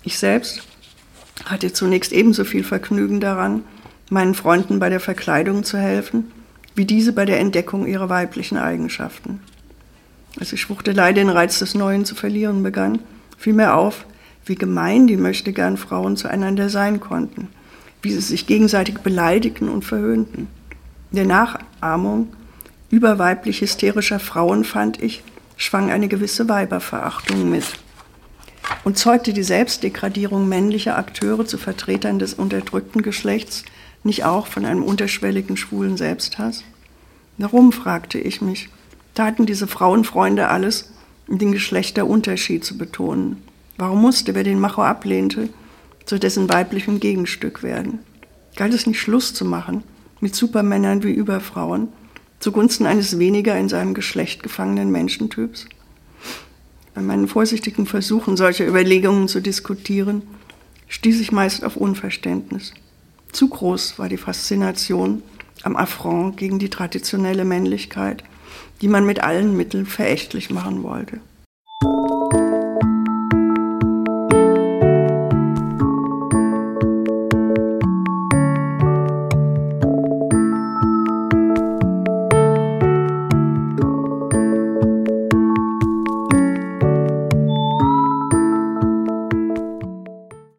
Ich 0.02 0.18
selbst 0.18 0.62
hatte 1.44 1.74
zunächst 1.74 2.12
ebenso 2.12 2.44
viel 2.44 2.64
Vergnügen 2.64 3.20
daran, 3.20 3.64
meinen 4.08 4.34
Freunden 4.34 4.78
bei 4.78 4.88
der 4.88 5.00
Verkleidung 5.00 5.62
zu 5.62 5.76
helfen, 5.76 6.32
wie 6.74 6.86
diese 6.86 7.12
bei 7.12 7.26
der 7.26 7.38
Entdeckung 7.38 7.86
ihrer 7.86 8.08
weiblichen 8.08 8.56
Eigenschaften. 8.56 9.40
Als 10.38 10.50
die 10.50 10.56
Schwuchtelei 10.56 11.12
den 11.12 11.28
Reiz 11.28 11.58
des 11.60 11.74
Neuen 11.74 12.04
zu 12.04 12.14
verlieren 12.14 12.62
begann, 12.62 12.98
fiel 13.38 13.52
mir 13.52 13.74
auf, 13.74 14.06
wie 14.44 14.56
gemein 14.56 15.06
die 15.06 15.16
möchtegern 15.16 15.76
Frauen 15.76 16.16
zueinander 16.16 16.68
sein 16.68 17.00
konnten, 17.00 17.48
wie 18.02 18.10
sie 18.10 18.20
sich 18.20 18.46
gegenseitig 18.46 18.98
beleidigten 18.98 19.68
und 19.68 19.84
verhöhnten. 19.84 20.48
In 21.10 21.16
der 21.16 21.26
Nachahmung 21.26 22.32
überweiblich 22.90 23.60
hysterischer 23.60 24.18
Frauen, 24.18 24.64
fand 24.64 25.02
ich, 25.02 25.22
schwang 25.56 25.90
eine 25.90 26.08
gewisse 26.08 26.48
Weiberverachtung 26.48 27.50
mit 27.50 27.64
und 28.82 28.98
zeugte 28.98 29.32
die 29.32 29.42
Selbstdegradierung 29.42 30.48
männlicher 30.48 30.96
Akteure 30.98 31.46
zu 31.46 31.58
Vertretern 31.58 32.18
des 32.18 32.34
unterdrückten 32.34 33.02
Geschlechts 33.02 33.64
nicht 34.02 34.24
auch 34.24 34.46
von 34.46 34.64
einem 34.64 34.82
unterschwelligen 34.82 35.56
schwulen 35.56 35.96
Selbsthass? 35.96 36.64
Warum, 37.38 37.72
fragte 37.72 38.18
ich 38.18 38.40
mich, 38.40 38.68
taten 39.14 39.46
diese 39.46 39.66
Frauenfreunde 39.66 40.48
alles, 40.48 40.92
um 41.26 41.38
den 41.38 41.52
Geschlechterunterschied 41.52 42.64
zu 42.64 42.76
betonen? 42.76 43.42
Warum 43.76 44.00
musste, 44.00 44.34
wer 44.34 44.44
den 44.44 44.60
Macho 44.60 44.82
ablehnte, 44.82 45.48
zu 46.04 46.18
dessen 46.18 46.48
weiblichem 46.48 47.00
Gegenstück 47.00 47.62
werden? 47.62 48.00
Galt 48.56 48.74
es 48.74 48.86
nicht 48.86 49.00
Schluss 49.00 49.34
zu 49.34 49.44
machen 49.44 49.82
mit 50.20 50.34
Supermännern 50.34 51.02
wie 51.02 51.12
Überfrauen 51.12 51.88
zugunsten 52.38 52.86
eines 52.86 53.18
weniger 53.18 53.58
in 53.58 53.68
seinem 53.68 53.94
Geschlecht 53.94 54.42
gefangenen 54.42 54.90
Menschentyps? 54.90 55.66
Bei 56.94 57.02
meinen 57.02 57.26
vorsichtigen 57.26 57.86
Versuchen, 57.86 58.36
solche 58.36 58.64
Überlegungen 58.64 59.26
zu 59.26 59.40
diskutieren, 59.40 60.22
stieß 60.88 61.20
ich 61.20 61.32
meist 61.32 61.64
auf 61.64 61.76
Unverständnis. 61.76 62.72
Zu 63.32 63.48
groß 63.48 63.98
war 63.98 64.08
die 64.08 64.16
Faszination 64.16 65.22
am 65.62 65.74
Affront 65.74 66.36
gegen 66.36 66.60
die 66.60 66.70
traditionelle 66.70 67.44
Männlichkeit, 67.44 68.22
die 68.80 68.88
man 68.88 69.06
mit 69.06 69.22
allen 69.22 69.56
Mitteln 69.56 69.86
verächtlich 69.86 70.50
machen 70.50 70.82
wollte. 70.82 71.20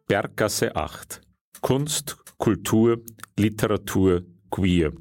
Berggasse 0.08 0.74
8 0.74 1.20
Kunst, 1.60 2.16
Kultur, 2.38 3.02
Literatur, 3.38 4.22
Queer. 4.50 4.92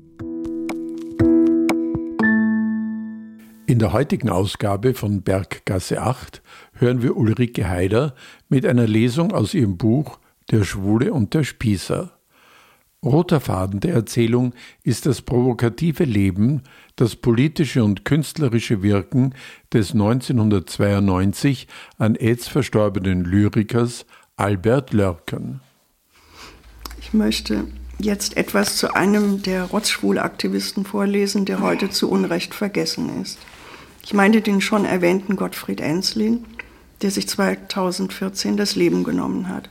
In 3.67 3.79
der 3.79 3.93
heutigen 3.93 4.29
Ausgabe 4.29 4.93
von 4.93 5.23
Berggasse 5.23 5.99
8 5.99 6.43
hören 6.73 7.01
wir 7.01 7.17
Ulrike 7.17 7.67
Haider 7.67 8.13
mit 8.47 8.63
einer 8.63 8.85
Lesung 8.85 9.31
aus 9.31 9.55
ihrem 9.55 9.75
Buch 9.75 10.19
Der 10.51 10.63
Schwule 10.63 11.11
und 11.11 11.33
der 11.33 11.43
Spießer. 11.43 12.11
Roter 13.03 13.39
Faden 13.39 13.79
der 13.79 13.95
Erzählung 13.95 14.53
ist 14.83 15.07
das 15.07 15.23
provokative 15.23 16.03
Leben, 16.03 16.61
das 16.95 17.15
politische 17.15 17.83
und 17.83 18.05
künstlerische 18.05 18.83
Wirken 18.83 19.33
des 19.73 19.93
1992 19.93 21.67
an 21.97 22.15
AIDS 22.15 22.47
verstorbenen 22.47 23.25
Lyrikers 23.25 24.05
Albert 24.35 24.93
Lörken. 24.93 25.61
Ich 26.99 27.13
möchte 27.13 27.65
jetzt 27.99 28.37
etwas 28.37 28.77
zu 28.77 28.93
einem 28.93 29.41
der 29.41 29.63
Rotzschwul-Aktivisten 29.63 30.85
vorlesen, 30.85 31.45
der 31.45 31.61
heute 31.61 31.89
zu 31.89 32.09
Unrecht 32.09 32.53
vergessen 32.53 33.21
ist. 33.21 33.37
Ich 34.03 34.13
meine 34.13 34.41
den 34.41 34.61
schon 34.61 34.85
erwähnten 34.85 35.35
Gottfried 35.35 35.81
Enslin, 35.81 36.45
der 37.01 37.11
sich 37.11 37.27
2014 37.27 38.57
das 38.57 38.75
Leben 38.75 39.03
genommen 39.03 39.49
hat. 39.49 39.69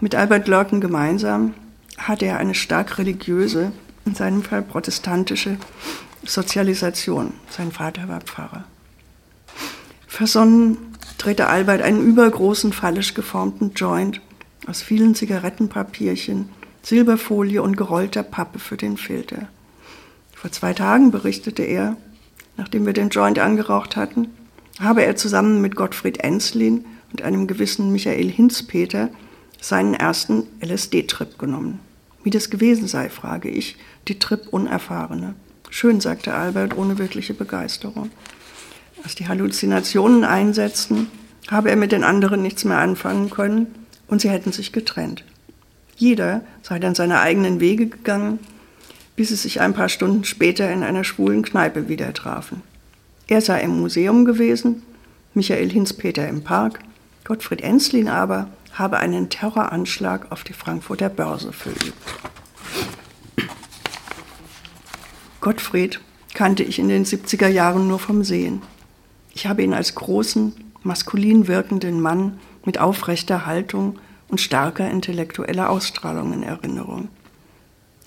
Mit 0.00 0.14
Albert 0.14 0.48
Lörken 0.48 0.80
gemeinsam 0.80 1.54
hatte 1.98 2.26
er 2.26 2.38
eine 2.38 2.54
stark 2.54 2.98
religiöse, 2.98 3.72
in 4.04 4.14
seinem 4.14 4.42
Fall 4.42 4.62
protestantische 4.62 5.56
Sozialisation. 6.24 7.32
Sein 7.50 7.72
Vater 7.72 8.08
war 8.08 8.20
Pfarrer. 8.20 8.64
Versonnen 10.06 10.78
drehte 11.18 11.48
Albert 11.48 11.82
einen 11.82 12.06
übergroßen, 12.06 12.72
fallisch 12.72 13.14
geformten 13.14 13.72
Joint 13.74 14.20
aus 14.66 14.82
vielen 14.82 15.14
Zigarettenpapierchen, 15.14 16.48
Silberfolie 16.86 17.60
und 17.60 17.76
gerollter 17.76 18.22
Pappe 18.22 18.60
für 18.60 18.76
den 18.76 18.96
Filter. 18.96 19.48
Vor 20.32 20.52
zwei 20.52 20.72
Tagen 20.72 21.10
berichtete 21.10 21.64
er, 21.64 21.96
nachdem 22.56 22.86
wir 22.86 22.92
den 22.92 23.08
Joint 23.08 23.40
angeraucht 23.40 23.96
hatten, 23.96 24.28
habe 24.78 25.04
er 25.04 25.16
zusammen 25.16 25.60
mit 25.60 25.74
Gottfried 25.74 26.20
Enslin 26.20 26.84
und 27.10 27.22
einem 27.22 27.48
gewissen 27.48 27.90
Michael 27.90 28.30
Hinzpeter 28.30 29.08
seinen 29.60 29.94
ersten 29.94 30.44
LSD-Trip 30.60 31.36
genommen. 31.40 31.80
Wie 32.22 32.30
das 32.30 32.50
gewesen 32.50 32.86
sei, 32.86 33.10
frage 33.10 33.48
ich, 33.48 33.78
die 34.06 34.20
Trip-Unerfahrene. 34.20 35.34
Schön, 35.70 36.00
sagte 36.00 36.34
Albert 36.34 36.78
ohne 36.78 36.98
wirkliche 36.98 37.34
Begeisterung. 37.34 38.12
Als 39.02 39.16
die 39.16 39.26
Halluzinationen 39.26 40.22
einsetzten, 40.22 41.08
habe 41.48 41.68
er 41.68 41.76
mit 41.76 41.90
den 41.90 42.04
anderen 42.04 42.42
nichts 42.42 42.64
mehr 42.64 42.78
anfangen 42.78 43.28
können 43.28 43.74
und 44.06 44.20
sie 44.20 44.30
hätten 44.30 44.52
sich 44.52 44.70
getrennt. 44.70 45.24
Jeder 45.96 46.42
sei 46.62 46.78
dann 46.78 46.94
seine 46.94 47.20
eigenen 47.20 47.58
Wege 47.58 47.86
gegangen, 47.86 48.38
bis 49.16 49.30
sie 49.30 49.36
sich 49.36 49.60
ein 49.60 49.72
paar 49.72 49.88
Stunden 49.88 50.24
später 50.24 50.70
in 50.70 50.82
einer 50.82 51.04
schwulen 51.04 51.42
Kneipe 51.42 51.88
wieder 51.88 52.12
trafen. 52.12 52.62
Er 53.26 53.40
sei 53.40 53.62
im 53.62 53.80
Museum 53.80 54.24
gewesen, 54.24 54.82
Michael 55.34 55.70
Hinzpeter 55.70 56.28
im 56.28 56.44
Park, 56.44 56.80
Gottfried 57.24 57.62
Enslin 57.62 58.08
aber 58.08 58.48
habe 58.72 58.98
einen 58.98 59.30
Terroranschlag 59.30 60.30
auf 60.30 60.44
die 60.44 60.52
Frankfurter 60.52 61.08
Börse 61.08 61.52
verübt. 61.52 61.94
Gottfried 65.40 66.00
kannte 66.34 66.62
ich 66.62 66.78
in 66.78 66.88
den 66.88 67.04
70er 67.04 67.48
Jahren 67.48 67.88
nur 67.88 67.98
vom 67.98 68.22
Sehen. 68.22 68.62
Ich 69.34 69.46
habe 69.46 69.62
ihn 69.62 69.72
als 69.72 69.94
großen, 69.94 70.52
maskulin 70.82 71.48
wirkenden 71.48 72.00
Mann 72.00 72.38
mit 72.64 72.78
aufrechter 72.78 73.46
Haltung 73.46 73.98
und 74.28 74.40
starker 74.40 74.90
intellektueller 74.90 75.70
Ausstrahlung 75.70 76.32
in 76.32 76.42
Erinnerung. 76.42 77.08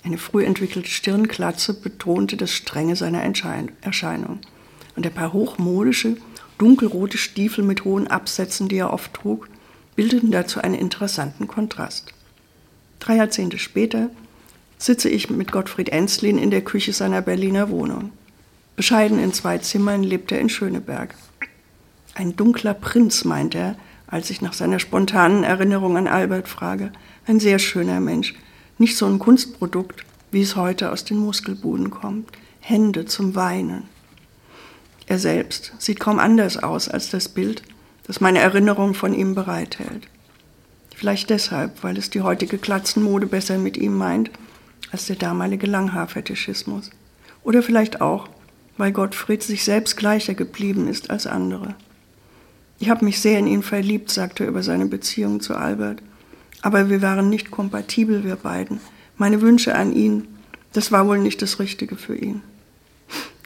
Eine 0.03 0.17
früh 0.17 0.45
entwickelte 0.45 0.89
Stirnklatze 0.89 1.73
betonte 1.73 2.38
das 2.38 2.51
Strenge 2.51 2.95
seiner 2.95 3.21
Erscheinung. 3.21 4.39
Und 4.95 5.05
ein 5.05 5.13
paar 5.13 5.34
hochmodische, 5.34 6.17
dunkelrote 6.58 7.17
Stiefel 7.17 7.63
mit 7.63 7.86
hohen 7.86 8.08
Absätzen, 8.08 8.67
die 8.67 8.77
er 8.77 8.93
oft 8.93 9.13
trug, 9.13 9.49
bildeten 9.95 10.32
dazu 10.32 10.62
einen 10.62 10.75
interessanten 10.75 11.47
Kontrast. 11.47 12.13
Drei 12.99 13.15
Jahrzehnte 13.15 13.58
später 13.58 14.10
sitze 14.77 15.10
ich 15.10 15.29
mit 15.29 15.51
Gottfried 15.51 15.89
Enslin 15.89 16.38
in 16.38 16.51
der 16.51 16.62
Küche 16.62 16.93
seiner 16.93 17.21
Berliner 17.21 17.69
Wohnung. 17.69 18.12
Bescheiden 18.75 19.19
in 19.19 19.34
zwei 19.34 19.58
Zimmern 19.58 20.03
lebt 20.03 20.32
er 20.32 20.39
in 20.39 20.47
Schöneberg. 20.47 21.13
Ein 22.15 22.36
dunkler 22.36 22.73
Prinz, 22.73 23.25
meint 23.25 23.55
er, 23.55 23.75
als 24.10 24.30
ich 24.30 24.41
nach 24.41 24.54
seiner 24.54 24.80
spontanen 24.80 25.43
Erinnerung 25.43 25.95
an 25.95 26.08
Albert 26.08 26.48
frage. 26.48 26.91
Ein 27.28 27.39
sehr 27.39 27.60
schöner 27.60 28.00
Mensch. 28.00 28.34
Nicht 28.78 28.98
so 28.98 29.06
ein 29.06 29.19
Kunstprodukt, 29.19 30.04
wie 30.32 30.41
es 30.41 30.56
heute 30.56 30.91
aus 30.91 31.06
den 31.06 31.17
Muskelbuden 31.17 31.91
kommt. 31.91 32.30
Hände 32.60 33.06
zum 33.06 33.36
Weinen. 33.36 33.84
Er 35.06 35.19
selbst 35.19 35.74
sieht 35.78 36.00
kaum 36.00 36.19
anders 36.19 36.58
aus 36.62 36.89
als 36.89 37.10
das 37.10 37.30
Bild, 37.30 37.63
das 38.06 38.22
meine 38.22 38.39
Erinnerung 38.39 38.93
von 38.93 39.13
ihm 39.13 39.36
bereithält. 39.36 40.08
Vielleicht 40.95 41.30
deshalb, 41.30 41.84
weil 41.84 41.98
es 41.98 42.10
die 42.10 42.22
heutige 42.22 42.58
Glatzenmode 42.58 43.28
besser 43.28 43.58
mit 43.58 43.78
ihm 43.78 43.95
meint 43.95 44.32
als 44.91 45.06
der 45.06 45.15
damalige 45.15 45.67
Langhaarfetischismus. 45.67 46.89
Oder 47.43 47.62
vielleicht 47.63 48.02
auch, 48.02 48.28
weil 48.78 48.91
Gottfried 48.91 49.43
sich 49.43 49.63
selbst 49.63 49.98
gleicher 49.98 50.34
geblieben 50.34 50.88
ist 50.88 51.10
als 51.10 51.28
andere. 51.28 51.76
Ich 52.80 52.89
habe 52.89 53.04
mich 53.04 53.20
sehr 53.20 53.38
in 53.38 53.48
ihn 53.48 53.62
verliebt, 53.62 54.10
sagte 54.10 54.44
er 54.44 54.50
über 54.50 54.63
seine 54.63 54.86
Beziehung 54.86 55.42
zu 55.42 55.56
Albert. 55.56 56.02
Aber 56.62 56.89
wir 56.89 57.02
waren 57.02 57.30
nicht 57.30 57.52
kompatibel, 57.52 58.24
wir 58.24 58.38
beiden. 58.38 58.80
Meine 59.18 59.42
Wünsche 59.42 59.76
an 59.76 59.94
ihn, 59.94 60.28
das 60.72 60.92
war 60.92 61.06
wohl 61.06 61.20
nicht 61.20 61.42
das 61.42 61.60
Richtige 61.60 61.98
für 61.98 62.15
ihn. 62.15 62.42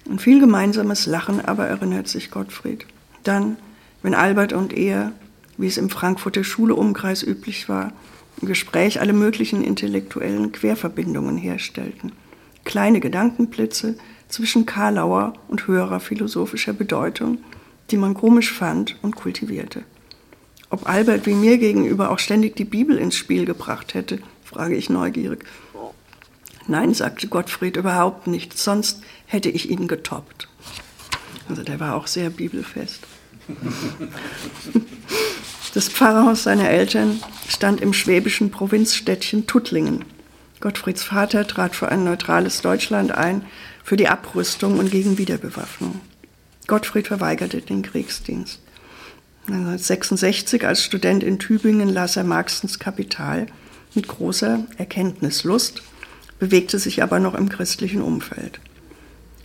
Und 0.06 0.22
viel 0.22 0.40
gemeinsames 0.40 1.08
Lachen 1.08 1.44
aber 1.44 1.66
erinnert 1.66 2.08
sich 2.08 2.30
Gottfried. 2.30 2.86
Dann, 3.24 3.58
wenn 4.04 4.14
Albert 4.14 4.54
und 4.54 4.74
er, 4.74 5.14
wie 5.58 5.68
es 5.68 5.78
im 5.78 5.90
Frankfurter 5.90 6.44
Schuleumkreis 6.44 7.24
üblich 7.24 7.70
war, 7.70 7.94
im 8.42 8.48
Gespräch 8.48 9.00
alle 9.00 9.14
möglichen 9.14 9.64
intellektuellen 9.64 10.52
Querverbindungen 10.52 11.38
herstellten. 11.38 12.12
Kleine 12.66 13.00
Gedankenblitze 13.00 13.96
zwischen 14.28 14.66
Karlauer 14.66 15.34
und 15.48 15.68
höherer 15.68 16.00
philosophischer 16.00 16.74
Bedeutung, 16.74 17.40
die 17.92 17.98
man 17.98 18.14
komisch 18.14 18.52
fand 18.52 18.98
und 19.02 19.16
kultivierte. 19.16 19.84
Ob 20.70 20.90
Albert 20.90 21.26
wie 21.26 21.36
mir 21.36 21.58
gegenüber 21.58 22.10
auch 22.10 22.20
ständig 22.20 22.56
die 22.56 22.66
Bibel 22.66 22.98
ins 22.98 23.16
Spiel 23.16 23.46
gebracht 23.46 23.94
hätte, 23.94 24.20
frage 24.44 24.76
ich 24.76 24.90
neugierig. 24.90 25.46
Nein, 26.68 26.94
sagte 26.94 27.28
Gottfried, 27.28 27.78
überhaupt 27.78 28.28
nicht, 28.28 28.58
sonst 28.58 29.02
hätte 29.26 29.50
ich 29.50 29.70
ihn 29.70 29.88
getoppt. 29.88 30.48
Also 31.50 31.64
der 31.64 31.80
war 31.80 31.96
auch 31.96 32.08
sehr 32.08 32.30
bibelfest. 32.30 33.02
Das 35.74 35.90
Pfarrhaus 35.90 36.44
seiner 36.44 36.70
Eltern 36.70 37.20
stand 37.50 37.82
im 37.82 37.94
schwäbischen 37.94 38.52
Provinzstädtchen 38.52 39.48
Tuttlingen. 39.48 40.06
Gottfrieds 40.60 41.04
Vater 41.04 41.46
trat 41.46 41.76
für 41.76 41.90
ein 41.90 42.04
neutrales 42.04 42.62
Deutschland 42.62 43.12
ein, 43.12 43.44
für 43.84 43.98
die 43.98 44.08
Abrüstung 44.08 44.80
und 44.80 44.92
gegen 44.92 45.18
Wiederbewaffnung. 45.18 46.00
Gottfried 46.68 47.08
verweigerte 47.08 47.62
den 47.62 47.82
Kriegsdienst. 47.82 48.60
1966 49.48 50.66
als 50.66 50.84
Student 50.84 51.24
in 51.24 51.38
Tübingen 51.38 51.90
las 51.90 52.16
er 52.16 52.24
Marxens 52.24 52.80
Kapital 52.80 53.48
mit 53.94 54.08
großer 54.08 54.66
Erkenntnislust, 54.78 55.84
bewegte 56.40 56.80
sich 56.80 57.04
aber 57.04 57.20
noch 57.20 57.36
im 57.36 57.50
christlichen 57.50 58.02
Umfeld. 58.02 58.60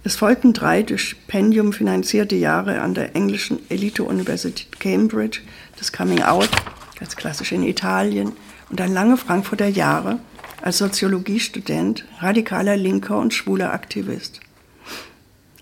Es 0.04 0.16
folgten 0.16 0.52
drei 0.52 0.83
durch 0.83 1.02
Stipendium 1.02 1.72
finanzierte 1.72 2.37
Jahre 2.37 2.81
an 2.81 2.94
der 2.94 3.16
englischen 3.16 3.59
Elite-Universität 3.68 4.78
Cambridge, 4.78 5.40
das 5.78 5.92
Coming 5.92 6.22
Out, 6.22 6.50
ganz 6.98 7.16
klassisch 7.16 7.52
in 7.52 7.62
Italien, 7.62 8.33
und 8.70 8.81
dann 8.81 8.92
lange 8.92 9.16
Frankfurter 9.16 9.68
Jahre 9.68 10.20
als 10.62 10.78
Soziologiestudent, 10.78 12.04
radikaler 12.20 12.76
Linker 12.76 13.18
und 13.18 13.35
schwuler 13.35 13.72
Aktivist. 13.72 14.40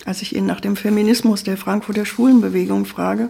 Als 0.06 0.22
ich 0.22 0.36
ihn 0.36 0.46
nach 0.46 0.60
dem 0.60 0.76
Feminismus 0.76 1.42
der 1.42 1.56
Frankfurter 1.56 2.06
Schwulenbewegung 2.06 2.84
frage, 2.84 3.28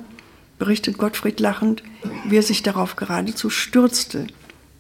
berichtet 0.59 0.99
Gottfried 0.99 1.41
lachend, 1.41 1.83
wie 2.29 2.37
er 2.37 2.43
sich 2.43 2.63
darauf 2.63 2.97
geradezu 2.97 3.49
stürzte, 3.49 4.27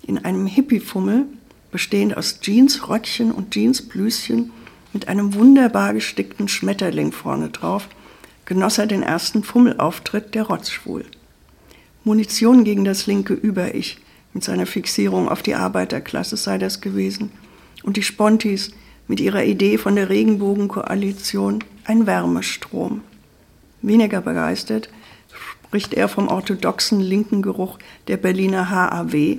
in 0.06 0.18
einem 0.18 0.46
Hippie-Fummel, 0.46 1.24
bestehend 1.72 2.14
aus 2.14 2.40
Jeansröckchen 2.42 3.32
und 3.32 3.54
Jeansblüschen 3.54 4.52
mit 4.92 5.08
einem 5.08 5.32
wunderbar 5.34 5.94
gestickten 5.94 6.48
Schmetterling 6.48 7.12
vorne 7.12 7.48
drauf, 7.48 7.88
genoss 8.44 8.76
er 8.76 8.86
den 8.86 9.02
ersten 9.02 9.42
Fummelauftritt 9.42 10.34
der 10.34 10.44
Rotzschwul. 10.44 11.06
Munition 12.04 12.64
gegen 12.64 12.84
das 12.84 13.06
linke 13.06 13.32
Über-Ich 13.32 13.98
mit 14.34 14.44
seiner 14.44 14.66
Fixierung 14.66 15.30
auf 15.30 15.42
die 15.42 15.54
Arbeiterklasse 15.54 16.36
sei 16.36 16.58
das 16.58 16.82
gewesen 16.82 17.32
und 17.82 17.96
die 17.96 18.02
Spontis 18.02 18.72
mit 19.08 19.18
ihrer 19.18 19.44
Idee 19.44 19.78
von 19.78 19.96
der 19.96 20.10
Regenbogenkoalition 20.10 21.64
ein 21.86 22.06
Wärmestrom. 22.06 23.02
Weniger 23.82 24.20
begeistert 24.20 24.88
spricht 25.66 25.94
er 25.94 26.08
vom 26.08 26.28
orthodoxen 26.28 27.00
linken 27.00 27.42
Geruch 27.42 27.78
der 28.08 28.16
Berliner 28.16 28.70
HAW, 28.70 29.36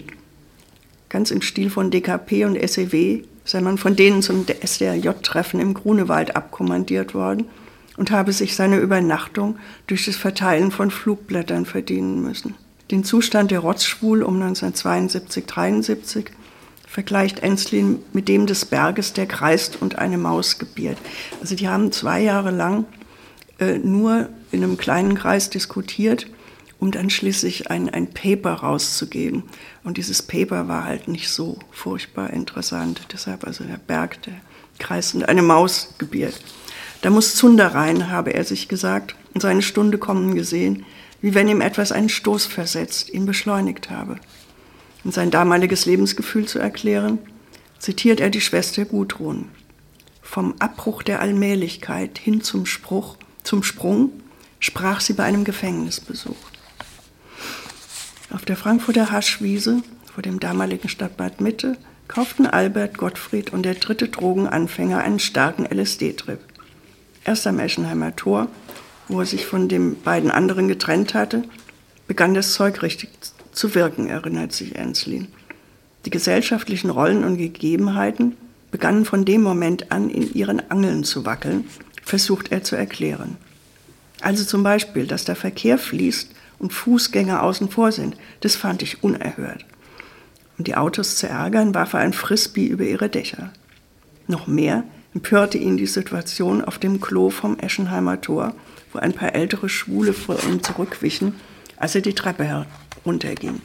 ganz 1.09 1.31
im 1.31 1.41
Stil 1.41 1.69
von 1.69 1.91
DKP 1.91 2.45
und 2.45 2.69
SEW, 2.69 3.23
sei 3.43 3.61
man 3.61 3.77
von 3.77 3.95
denen 3.95 4.21
zum 4.21 4.45
SDRJ-Treffen 4.47 5.59
im 5.59 5.73
Grunewald 5.73 6.35
abkommandiert 6.35 7.13
worden 7.13 7.45
und 7.95 8.11
habe 8.11 8.33
sich 8.33 8.55
seine 8.55 8.77
Übernachtung 8.77 9.57
durch 9.87 10.05
das 10.05 10.15
Verteilen 10.15 10.71
von 10.71 10.91
Flugblättern 10.91 11.65
verdienen 11.65 12.21
müssen. 12.21 12.55
Den 12.91 13.03
Zustand 13.03 13.51
der 13.51 13.59
Rotzschwul 13.59 14.23
um 14.23 14.41
1972-73 14.41 16.27
vergleicht 16.87 17.39
Enslin 17.39 17.99
mit 18.13 18.27
dem 18.27 18.47
des 18.47 18.65
Berges, 18.65 19.13
der 19.13 19.27
kreist 19.27 19.79
und 19.81 19.99
eine 19.99 20.17
Maus 20.17 20.57
gebiert. 20.57 20.97
Also 21.41 21.55
die 21.55 21.67
haben 21.67 21.91
zwei 21.91 22.21
Jahre 22.21 22.49
lang 22.49 22.85
äh, 23.59 23.77
nur 23.77 24.29
in 24.51 24.63
einem 24.63 24.77
kleinen 24.77 25.15
Kreis 25.15 25.49
diskutiert, 25.49 26.27
um 26.79 26.91
dann 26.91 27.09
schließlich 27.09 27.69
ein, 27.69 27.89
ein 27.89 28.07
Paper 28.07 28.53
rauszugeben. 28.53 29.43
Und 29.83 29.97
dieses 29.97 30.21
Paper 30.21 30.67
war 30.67 30.85
halt 30.85 31.07
nicht 31.07 31.29
so 31.29 31.59
furchtbar 31.71 32.31
interessant. 32.31 33.01
Deshalb 33.11 33.45
also 33.45 33.63
der 33.63 33.77
Berg, 33.77 34.21
der 34.23 34.35
kreist 34.79 35.15
und 35.15 35.27
eine 35.27 35.41
Maus 35.41 35.93
gebiert. 35.97 36.39
Da 37.01 37.09
muss 37.09 37.35
Zunder 37.35 37.73
rein, 37.73 38.09
habe 38.09 38.33
er 38.33 38.43
sich 38.43 38.67
gesagt, 38.67 39.15
und 39.33 39.41
seine 39.41 39.61
Stunde 39.61 39.97
kommen 39.97 40.35
gesehen, 40.35 40.85
wie 41.21 41.33
wenn 41.33 41.47
ihm 41.47 41.61
etwas 41.61 41.91
einen 41.91 42.09
Stoß 42.09 42.45
versetzt, 42.45 43.09
ihn 43.09 43.25
beschleunigt 43.25 43.89
habe. 43.89 44.19
Um 45.03 45.11
sein 45.11 45.31
damaliges 45.31 45.85
Lebensgefühl 45.85 46.47
zu 46.47 46.59
erklären, 46.59 47.19
zitiert 47.79 48.19
er 48.19 48.29
die 48.29 48.41
Schwester 48.41 48.85
Gudrun. 48.85 49.49
Vom 50.21 50.55
Abbruch 50.59 51.03
der 51.03 51.21
Allmählichkeit 51.21 52.17
hin 52.17 52.41
zum 52.41 52.65
Spruch, 52.65 53.17
zum 53.43 53.63
Sprung, 53.63 54.11
sprach 54.59 54.99
sie 54.99 55.13
bei 55.13 55.23
einem 55.23 55.43
Gefängnisbesuch. 55.43 56.35
Auf 58.31 58.43
der 58.43 58.57
Frankfurter 58.57 59.11
Haschwiese 59.11 59.81
vor 60.13 60.21
dem 60.21 60.39
damaligen 60.39 60.89
Stadtbad 60.89 61.39
Mitte 61.39 61.77
kauften 62.07 62.45
Albert, 62.45 62.97
Gottfried 62.97 63.53
und 63.53 63.63
der 63.63 63.75
dritte 63.75 64.07
Drogenanfänger 64.09 64.99
einen 64.99 65.19
starken 65.19 65.65
LSD-Trip. 65.65 66.39
Erst 67.23 67.47
am 67.47 67.59
Eschenheimer 67.59 68.15
Tor, 68.15 68.47
wo 69.07 69.19
er 69.19 69.25
sich 69.25 69.45
von 69.45 69.69
den 69.69 70.01
beiden 70.01 70.31
anderen 70.31 70.67
getrennt 70.67 71.13
hatte, 71.13 71.43
begann 72.07 72.33
das 72.33 72.53
Zeug 72.53 72.81
richtig 72.81 73.09
zu 73.57 73.75
wirken, 73.75 74.07
erinnert 74.07 74.53
sich 74.53 74.75
Enslin. 74.75 75.27
Die 76.05 76.09
gesellschaftlichen 76.09 76.89
Rollen 76.89 77.23
und 77.23 77.37
Gegebenheiten 77.37 78.37
begannen 78.71 79.03
von 79.03 79.25
dem 79.25 79.41
Moment 79.41 79.91
an 79.91 80.09
in 80.09 80.33
ihren 80.33 80.69
Angeln 80.69 81.03
zu 81.03 81.25
wackeln, 81.25 81.65
versucht 82.03 82.51
er 82.51 82.63
zu 82.63 82.75
erklären. 82.75 83.37
Also 84.21 84.45
zum 84.45 84.63
Beispiel, 84.63 85.07
dass 85.07 85.25
der 85.25 85.35
Verkehr 85.35 85.77
fließt 85.77 86.31
und 86.59 86.73
Fußgänger 86.73 87.43
außen 87.43 87.69
vor 87.69 87.91
sind, 87.91 88.15
das 88.41 88.55
fand 88.55 88.81
ich 88.81 89.03
unerhört. 89.03 89.65
Um 90.57 90.63
die 90.63 90.75
Autos 90.75 91.17
zu 91.17 91.27
ärgern, 91.27 91.75
warf 91.75 91.93
er 91.93 91.99
ein 91.99 92.13
Frisbee 92.13 92.65
über 92.65 92.83
ihre 92.83 93.09
Dächer. 93.09 93.51
Noch 94.27 94.47
mehr 94.47 94.83
empörte 95.13 95.57
ihn 95.57 95.77
die 95.77 95.87
Situation 95.87 96.63
auf 96.63 96.79
dem 96.79 96.99
Klo 96.99 97.29
vom 97.29 97.57
Eschenheimer 97.59 98.21
Tor, 98.21 98.55
wo 98.91 98.99
ein 98.99 99.13
paar 99.13 99.35
ältere 99.35 99.69
Schwule 99.69 100.13
vor 100.13 100.37
ihm 100.43 100.63
zurückwichen, 100.63 101.35
als 101.77 101.95
er 101.95 102.01
die 102.01 102.15
Treppe 102.15 102.43
herunterging. 102.43 103.61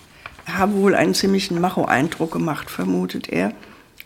Er 0.46 0.58
habe 0.58 0.74
wohl 0.74 0.94
einen 0.94 1.14
ziemlichen 1.14 1.60
Macho-Eindruck 1.60 2.32
gemacht, 2.32 2.70
vermutet 2.70 3.28
er, 3.28 3.52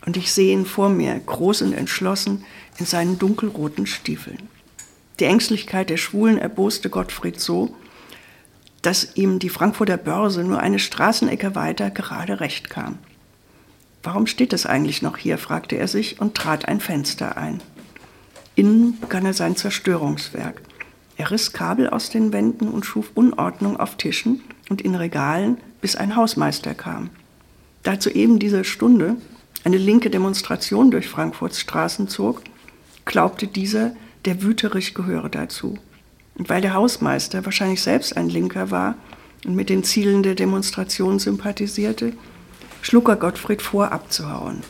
und 0.05 0.17
ich 0.17 0.31
sehe 0.31 0.53
ihn 0.53 0.65
vor 0.65 0.89
mir, 0.89 1.19
groß 1.19 1.63
und 1.63 1.73
entschlossen, 1.73 2.45
in 2.77 2.85
seinen 2.85 3.19
dunkelroten 3.19 3.85
Stiefeln. 3.85 4.49
Die 5.19 5.25
Ängstlichkeit 5.25 5.89
der 5.89 5.97
Schwulen 5.97 6.37
erboste 6.37 6.89
Gottfried 6.89 7.39
so, 7.39 7.75
dass 8.81 9.15
ihm 9.15 9.39
die 9.39 9.49
Frankfurter 9.49 9.97
Börse 9.97 10.43
nur 10.43 10.59
eine 10.59 10.79
Straßenecke 10.79 11.55
weiter 11.55 11.89
gerade 11.89 12.39
recht 12.39 12.69
kam. 12.69 12.99
Warum 14.03 14.27
steht 14.27 14.53
es 14.53 14.65
eigentlich 14.65 15.01
noch 15.01 15.17
hier? 15.17 15.37
fragte 15.37 15.75
er 15.75 15.87
sich 15.87 16.21
und 16.21 16.35
trat 16.35 16.67
ein 16.67 16.79
Fenster 16.79 17.35
ein. 17.35 17.61
Innen 18.55 18.99
begann 18.99 19.25
er 19.25 19.33
sein 19.33 19.55
Zerstörungswerk. 19.55 20.61
Er 21.17 21.31
riss 21.31 21.51
Kabel 21.51 21.89
aus 21.89 22.11
den 22.11 22.31
Wänden 22.31 22.69
und 22.69 22.85
schuf 22.85 23.11
Unordnung 23.15 23.79
auf 23.79 23.95
Tischen 23.95 24.41
und 24.69 24.81
in 24.81 24.93
Regalen, 24.93 25.57
bis 25.81 25.95
ein 25.95 26.15
Hausmeister 26.15 26.75
kam. 26.75 27.09
Da 27.83 27.99
zu 27.99 28.11
eben 28.11 28.37
dieser 28.37 28.63
Stunde 28.63 29.15
eine 29.63 29.77
linke 29.77 30.09
Demonstration 30.11 30.91
durch 30.91 31.07
Frankfurts 31.07 31.59
Straßen 31.59 32.07
zog, 32.07 32.41
glaubte 33.05 33.47
dieser, 33.47 33.91
der 34.25 34.43
Wüterich 34.43 34.93
gehöre 34.93 35.29
dazu. 35.29 35.79
Und 36.35 36.49
weil 36.49 36.61
der 36.61 36.75
Hausmeister 36.75 37.45
wahrscheinlich 37.45 37.81
selbst 37.81 38.15
ein 38.15 38.29
Linker 38.29 38.69
war 38.69 38.95
und 39.45 39.55
mit 39.55 39.69
den 39.69 39.83
Zielen 39.83 40.21
der 40.21 40.35
Demonstration 40.35 41.17
sympathisierte, 41.17 42.13
schlug 42.81 43.09
er 43.09 43.15
Gottfried 43.15 43.61
vor, 43.61 43.91
abzuhauen. 43.91 44.61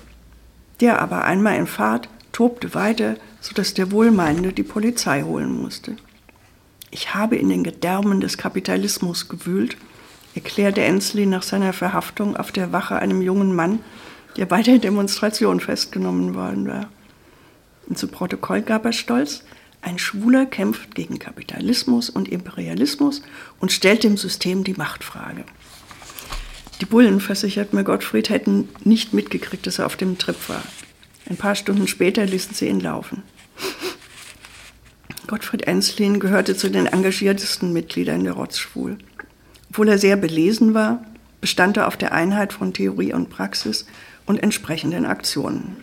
Der 0.80 1.02
aber 1.02 1.26
einmal 1.26 1.58
in 1.58 1.68
Fahrt 1.68 2.08
tobte 2.32 2.74
weiter, 2.74 3.18
sodass 3.42 3.74
der 3.74 3.92
Wohlmeinende 3.92 4.54
die 4.54 4.64
Polizei 4.64 5.24
holen 5.24 5.62
musste. 5.62 5.98
Ich 6.92 7.14
habe 7.14 7.36
in 7.36 7.50
den 7.50 7.64
Gedärmen 7.64 8.22
des 8.22 8.38
Kapitalismus 8.38 9.28
gewühlt, 9.28 9.78
erklärte 10.36 10.82
Ensley 10.82 11.26
nach 11.26 11.44
seiner 11.44 11.74
Verhaftung 11.74 12.38
auf 12.38 12.52
der 12.52 12.72
Wache 12.72 12.98
einem 12.98 13.22
jungen 13.22 13.56
Mann, 13.56 13.80
der 14.38 14.46
bei 14.46 14.62
der 14.62 14.78
Demonstration 14.78 15.60
festgenommen 15.60 16.36
worden 16.36 16.68
war. 16.68 16.90
Und 17.88 17.98
zu 17.98 18.08
Protokoll 18.08 18.62
gab 18.62 18.86
er 18.86 18.94
stolz, 18.94 19.44
ein 19.82 20.00
Schwuler 20.00 20.46
kämpft 20.46 20.96
gegen 20.96 21.20
Kapitalismus 21.20 22.10
und 22.10 22.28
Imperialismus 22.28 23.22
und 23.60 23.72
stellt 23.72 24.04
dem 24.04 24.18
System 24.18 24.64
die 24.64 24.74
Machtfrage. 24.74 25.44
Die 26.82 26.86
Bullen, 26.86 27.20
versichert 27.20 27.74
mir 27.74 27.84
Gottfried, 27.84 28.30
hätten 28.30 28.70
nicht 28.84 29.14
mitgekriegt, 29.14 29.66
dass 29.66 29.80
er 29.80 29.86
auf 29.86 29.96
dem 29.96 30.18
Trip 30.18 30.38
war. 30.48 30.62
Ein 31.30 31.38
paar 31.38 31.56
Stunden 31.56 31.88
später 31.88 32.26
ließen 32.26 32.54
sie 32.54 32.68
ihn 32.68 32.80
laufen. 32.80 33.24
Gottfried 35.28 35.68
Enslin 35.68 36.20
gehörte 36.20 36.56
zu 36.56 36.70
den 36.70 36.86
engagiertesten 36.86 37.74
Mitgliedern 37.74 38.24
der 38.24 38.34
Rotzschwul. 38.34 38.98
Obwohl 39.70 39.90
er 39.90 39.98
sehr 39.98 40.16
belesen 40.16 40.74
war, 40.74 41.06
bestand 41.42 41.78
er 41.78 41.88
auf 41.88 41.98
der 41.98 42.14
Einheit 42.14 42.54
von 42.54 42.74
Theorie 42.74 43.14
und 43.14 43.30
Praxis 43.30 43.86
und 44.26 44.42
entsprechenden 44.42 45.06
Aktionen. 45.06 45.78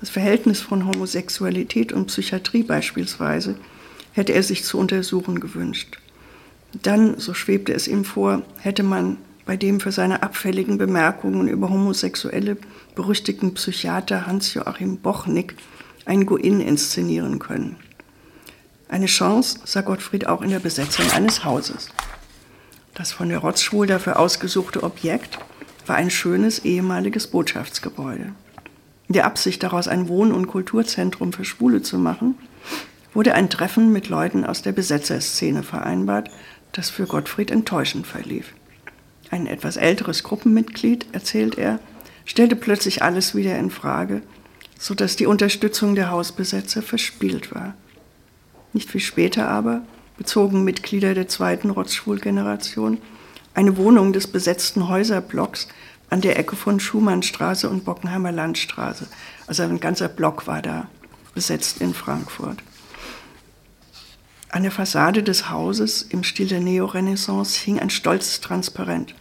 Das 0.00 0.10
Verhältnis 0.10 0.60
von 0.60 0.86
Homosexualität 0.86 1.92
und 1.92 2.06
Psychiatrie 2.06 2.62
beispielsweise 2.62 3.56
hätte 4.12 4.32
er 4.32 4.42
sich 4.42 4.64
zu 4.64 4.78
untersuchen 4.78 5.40
gewünscht. 5.40 5.98
Dann, 6.82 7.18
so 7.18 7.34
schwebte 7.34 7.72
es 7.72 7.88
ihm 7.88 8.04
vor, 8.04 8.42
hätte 8.58 8.82
man 8.82 9.18
bei 9.44 9.56
dem 9.56 9.80
für 9.80 9.92
seine 9.92 10.22
abfälligen 10.22 10.78
Bemerkungen 10.78 11.48
über 11.48 11.70
Homosexuelle 11.70 12.56
berüchtigten 12.94 13.54
Psychiater 13.54 14.26
Hans-Joachim 14.26 14.98
Bochnick 14.98 15.54
ein 16.04 16.26
Go-In 16.26 16.60
inszenieren 16.60 17.38
können. 17.38 17.76
Eine 18.88 19.06
Chance 19.06 19.58
sah 19.64 19.80
Gottfried 19.80 20.26
auch 20.28 20.42
in 20.42 20.50
der 20.50 20.60
Besetzung 20.60 21.10
eines 21.10 21.44
Hauses. 21.44 21.88
Das 22.94 23.12
von 23.12 23.28
der 23.28 23.38
Rotzschwul 23.38 23.86
dafür 23.86 24.18
ausgesuchte 24.18 24.82
Objekt 24.82 25.38
war 25.86 25.96
ein 25.96 26.10
schönes 26.10 26.60
ehemaliges 26.60 27.26
Botschaftsgebäude. 27.26 28.32
In 29.08 29.12
der 29.12 29.26
Absicht 29.26 29.62
daraus 29.62 29.88
ein 29.88 30.08
Wohn- 30.08 30.32
und 30.32 30.46
Kulturzentrum 30.46 31.32
für 31.32 31.44
Schwule 31.44 31.82
zu 31.82 31.98
machen, 31.98 32.36
wurde 33.12 33.34
ein 33.34 33.50
Treffen 33.50 33.92
mit 33.92 34.08
Leuten 34.08 34.44
aus 34.44 34.62
der 34.62 34.72
Besetzerszene 34.72 35.62
vereinbart, 35.62 36.30
das 36.72 36.90
für 36.90 37.06
Gottfried 37.06 37.50
enttäuschend 37.50 38.06
verlief. 38.06 38.54
Ein 39.30 39.46
etwas 39.46 39.76
älteres 39.76 40.22
Gruppenmitglied, 40.22 41.06
erzählt 41.12 41.58
er, 41.58 41.80
stellte 42.24 42.56
plötzlich 42.56 43.02
alles 43.02 43.34
wieder 43.34 43.58
in 43.58 43.70
Frage, 43.70 44.22
sodass 44.78 45.16
die 45.16 45.26
Unterstützung 45.26 45.94
der 45.94 46.10
Hausbesetzer 46.10 46.82
verspielt 46.82 47.54
war. 47.54 47.74
Nicht 48.76 48.90
viel 48.90 49.00
später 49.00 49.48
aber 49.48 49.80
bezogen 50.18 50.62
Mitglieder 50.62 51.14
der 51.14 51.28
zweiten 51.28 51.70
Rotzschwul-Generation 51.70 52.98
eine 53.54 53.78
Wohnung 53.78 54.12
des 54.12 54.26
besetzten 54.26 54.90
Häuserblocks 54.90 55.68
an 56.10 56.20
der 56.20 56.38
Ecke 56.38 56.56
von 56.56 56.78
Schumannstraße 56.78 57.70
und 57.70 57.86
Bockenheimer 57.86 58.32
Landstraße. 58.32 59.06
Also 59.46 59.62
ein 59.62 59.80
ganzer 59.80 60.08
Block 60.08 60.46
war 60.46 60.60
da 60.60 60.88
besetzt 61.32 61.80
in 61.80 61.94
Frankfurt. 61.94 62.58
An 64.50 64.62
der 64.62 64.72
Fassade 64.72 65.22
des 65.22 65.48
Hauses 65.48 66.02
im 66.02 66.22
Stil 66.22 66.48
der 66.48 66.60
Neorenaissance 66.60 67.58
hing 67.58 67.80
ein 67.80 67.88
stolzes 67.88 68.42
Transparent. 68.42 69.14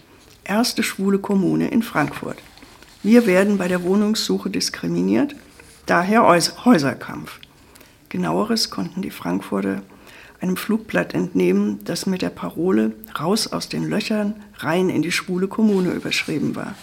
Erste 0.44 0.84
schwule 0.84 1.20
Kommune 1.20 1.70
in 1.70 1.82
Frankfurt. 1.82 2.40
Wir 3.04 3.26
werden 3.26 3.58
bei 3.58 3.70
der 3.70 3.84
Wohnungssuche 3.84 4.50
diskriminiert, 4.50 5.34
daher 5.86 6.28
Häuserkampf. 6.28 7.40
Genaueres 8.16 8.70
konnten 8.70 9.02
die 9.02 9.12
Frankfurter 9.12 9.82
einem 10.40 10.56
Flugblatt 10.56 11.14
entnehmen, 11.14 11.82
das 11.84 12.06
mit 12.06 12.22
der 12.22 12.30
Parole 12.30 12.94
Raus 13.20 13.48
aus 13.48 13.68
den 13.68 13.90
Löchern, 13.90 14.36
rein 14.56 14.88
in 14.88 15.02
die 15.02 15.12
schwule 15.12 15.50
Kommune 15.50 15.92
überschrieben 15.92 16.56
war. 16.56 16.76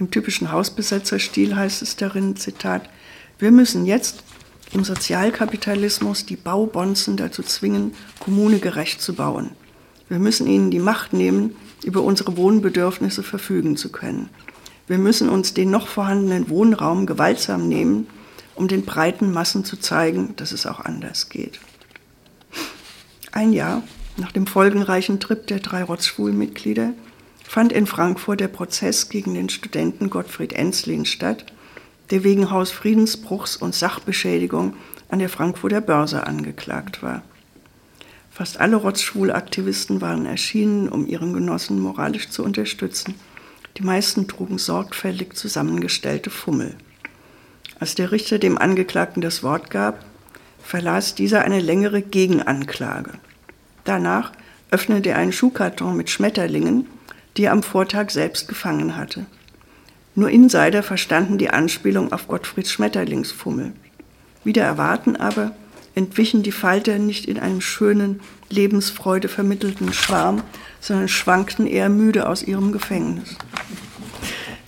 Im 0.00 0.10
typischen 0.10 0.50
Hausbesetzerstil 0.50 1.54
heißt 1.54 1.82
es 1.82 1.94
darin, 1.94 2.34
Zitat, 2.34 2.90
wir 3.38 3.52
müssen 3.52 3.86
jetzt 3.86 4.24
im 4.72 4.82
Sozialkapitalismus 4.82 6.26
die 6.26 6.34
Baubonzen 6.34 7.16
dazu 7.16 7.44
zwingen, 7.44 7.92
kommunegerecht 8.18 9.00
zu 9.00 9.14
bauen. 9.14 9.50
Wir 10.08 10.18
müssen 10.18 10.48
ihnen 10.48 10.72
die 10.72 10.80
Macht 10.80 11.12
nehmen, 11.12 11.54
über 11.84 12.02
unsere 12.02 12.36
Wohnbedürfnisse 12.36 13.22
verfügen 13.22 13.76
zu 13.76 13.92
können. 13.92 14.30
Wir 14.88 14.98
müssen 14.98 15.28
uns 15.28 15.54
den 15.54 15.70
noch 15.70 15.86
vorhandenen 15.86 16.48
Wohnraum 16.48 17.06
gewaltsam 17.06 17.68
nehmen, 17.68 18.08
um 18.56 18.68
den 18.68 18.84
breiten 18.84 19.32
Massen 19.32 19.64
zu 19.64 19.76
zeigen, 19.76 20.34
dass 20.36 20.52
es 20.52 20.66
auch 20.66 20.80
anders 20.80 21.28
geht. 21.28 21.60
Ein 23.32 23.52
Jahr 23.52 23.82
nach 24.16 24.32
dem 24.32 24.46
folgenreichen 24.46 25.20
Trip 25.20 25.46
der 25.46 25.60
drei 25.60 25.82
Rotzschwulmitglieder 25.82 26.94
fand 27.44 27.72
in 27.72 27.86
Frankfurt 27.86 28.40
der 28.40 28.48
Prozess 28.48 29.08
gegen 29.08 29.34
den 29.34 29.48
Studenten 29.48 30.10
Gottfried 30.10 30.52
Enslin 30.54 31.04
statt, 31.04 31.46
der 32.10 32.24
wegen 32.24 32.50
Hausfriedensbruchs 32.50 33.56
und 33.56 33.74
Sachbeschädigung 33.74 34.74
an 35.08 35.18
der 35.18 35.28
Frankfurter 35.28 35.80
Börse 35.80 36.26
angeklagt 36.26 37.02
war. 37.02 37.22
Fast 38.30 38.60
alle 38.60 38.76
Rotzschwulaktivisten 38.76 40.00
waren 40.00 40.26
erschienen, 40.26 40.88
um 40.88 41.06
ihren 41.06 41.32
Genossen 41.32 41.80
moralisch 41.80 42.28
zu 42.28 42.42
unterstützen. 42.42 43.14
Die 43.76 43.82
meisten 43.82 44.28
trugen 44.28 44.58
sorgfältig 44.58 45.34
zusammengestellte 45.34 46.30
Fummel. 46.30 46.76
Als 47.78 47.94
der 47.94 48.12
Richter 48.12 48.38
dem 48.38 48.56
Angeklagten 48.56 49.20
das 49.20 49.42
Wort 49.42 49.70
gab, 49.70 50.04
verlas 50.62 51.14
dieser 51.14 51.42
eine 51.42 51.60
längere 51.60 52.02
Gegenanklage. 52.02 53.12
Danach 53.84 54.32
öffnete 54.70 55.10
er 55.10 55.18
einen 55.18 55.32
Schuhkarton 55.32 55.96
mit 55.96 56.10
Schmetterlingen, 56.10 56.86
die 57.36 57.44
er 57.44 57.52
am 57.52 57.62
Vortag 57.62 58.10
selbst 58.10 58.48
gefangen 58.48 58.96
hatte. 58.96 59.26
Nur 60.14 60.30
Insider 60.30 60.82
verstanden 60.82 61.36
die 61.36 61.50
Anspielung 61.50 62.12
auf 62.12 62.26
Gottfrieds 62.26 62.72
Schmetterlingsfummel. 62.72 63.72
Wieder 64.44 64.64
erwarten 64.64 65.16
aber 65.16 65.52
entwichen 65.94 66.42
die 66.42 66.52
Falter 66.52 66.98
nicht 66.98 67.26
in 67.26 67.38
einem 67.38 67.60
schönen, 67.60 68.20
Lebensfreude 68.48 69.28
vermittelten 69.28 69.92
Schwarm, 69.92 70.42
sondern 70.80 71.08
schwankten 71.08 71.66
eher 71.66 71.88
müde 71.88 72.28
aus 72.28 72.42
ihrem 72.42 72.72
Gefängnis. 72.72 73.36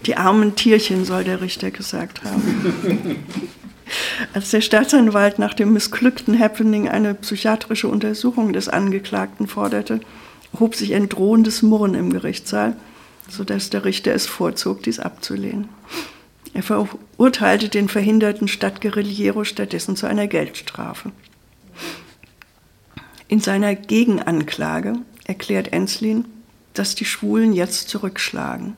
Die 0.09 0.17
armen 0.17 0.57
Tierchen, 0.57 1.05
soll 1.05 1.23
der 1.23 1.43
Richter 1.43 1.71
gesagt 1.71 2.25
haben. 2.25 3.17
Als 4.33 4.51
der 4.51 4.63
Staatsanwalt 4.63 5.39
nach 5.39 5.53
dem 5.53 5.75
missglückten 5.75 6.41
Happening 6.41 6.89
eine 6.89 7.13
psychiatrische 7.13 7.89
Untersuchung 7.89 8.55
des 8.55 8.71
Angeklagten 8.71 9.47
forderte, 9.47 10.01
hob 10.59 10.75
sich 10.75 10.95
ein 10.95 11.11
drohendes 11.11 11.61
Murren 11.61 11.95
im 11.95 12.09
Gerichtssaal, 12.09 12.75
sodass 13.29 13.69
der 13.69 13.85
Richter 13.85 14.15
es 14.15 14.27
vorzog, 14.27 14.83
dies 14.83 14.99
abzulehnen. 14.99 15.69
Er 16.55 16.63
verurteilte 16.63 17.69
den 17.69 17.91
verhinderten 17.91 18.49
Stadtguerillero 18.49 19.45
stattdessen 19.45 19.95
zu 19.95 20.07
einer 20.07 20.27
Geldstrafe. 20.27 21.13
In 23.29 23.41
seiner 23.41 23.75
Gegenanklage 23.75 24.95
erklärt 25.25 25.75
Enslin, 25.75 26.25
dass 26.73 26.95
die 26.95 27.05
Schwulen 27.05 27.53
jetzt 27.53 27.91
zurückschlagen. 27.91 28.75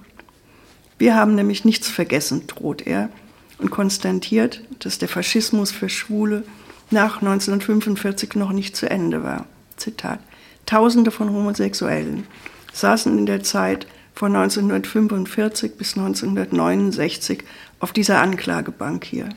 Wir 1.01 1.16
haben 1.16 1.34
nämlich 1.34 1.64
nichts 1.64 1.88
vergessen, 1.88 2.46
droht 2.46 2.86
er, 2.86 3.09
und 3.57 3.70
konstatiert, 3.70 4.61
dass 4.80 4.98
der 4.98 5.09
Faschismus 5.09 5.72
für 5.72 5.88
Schwule 5.88 6.44
nach 6.90 7.22
1945 7.22 8.34
noch 8.34 8.53
nicht 8.53 8.76
zu 8.76 8.88
Ende 8.88 9.22
war. 9.22 9.46
Zitat. 9.78 10.18
Tausende 10.66 11.11
von 11.11 11.30
Homosexuellen 11.30 12.26
saßen 12.74 13.16
in 13.16 13.24
der 13.24 13.42
Zeit 13.42 13.86
von 14.14 14.36
1945 14.36 15.78
bis 15.78 15.96
1969 15.96 17.44
auf 17.78 17.94
dieser 17.94 18.20
Anklagebank 18.20 19.03
hier. 19.03 19.30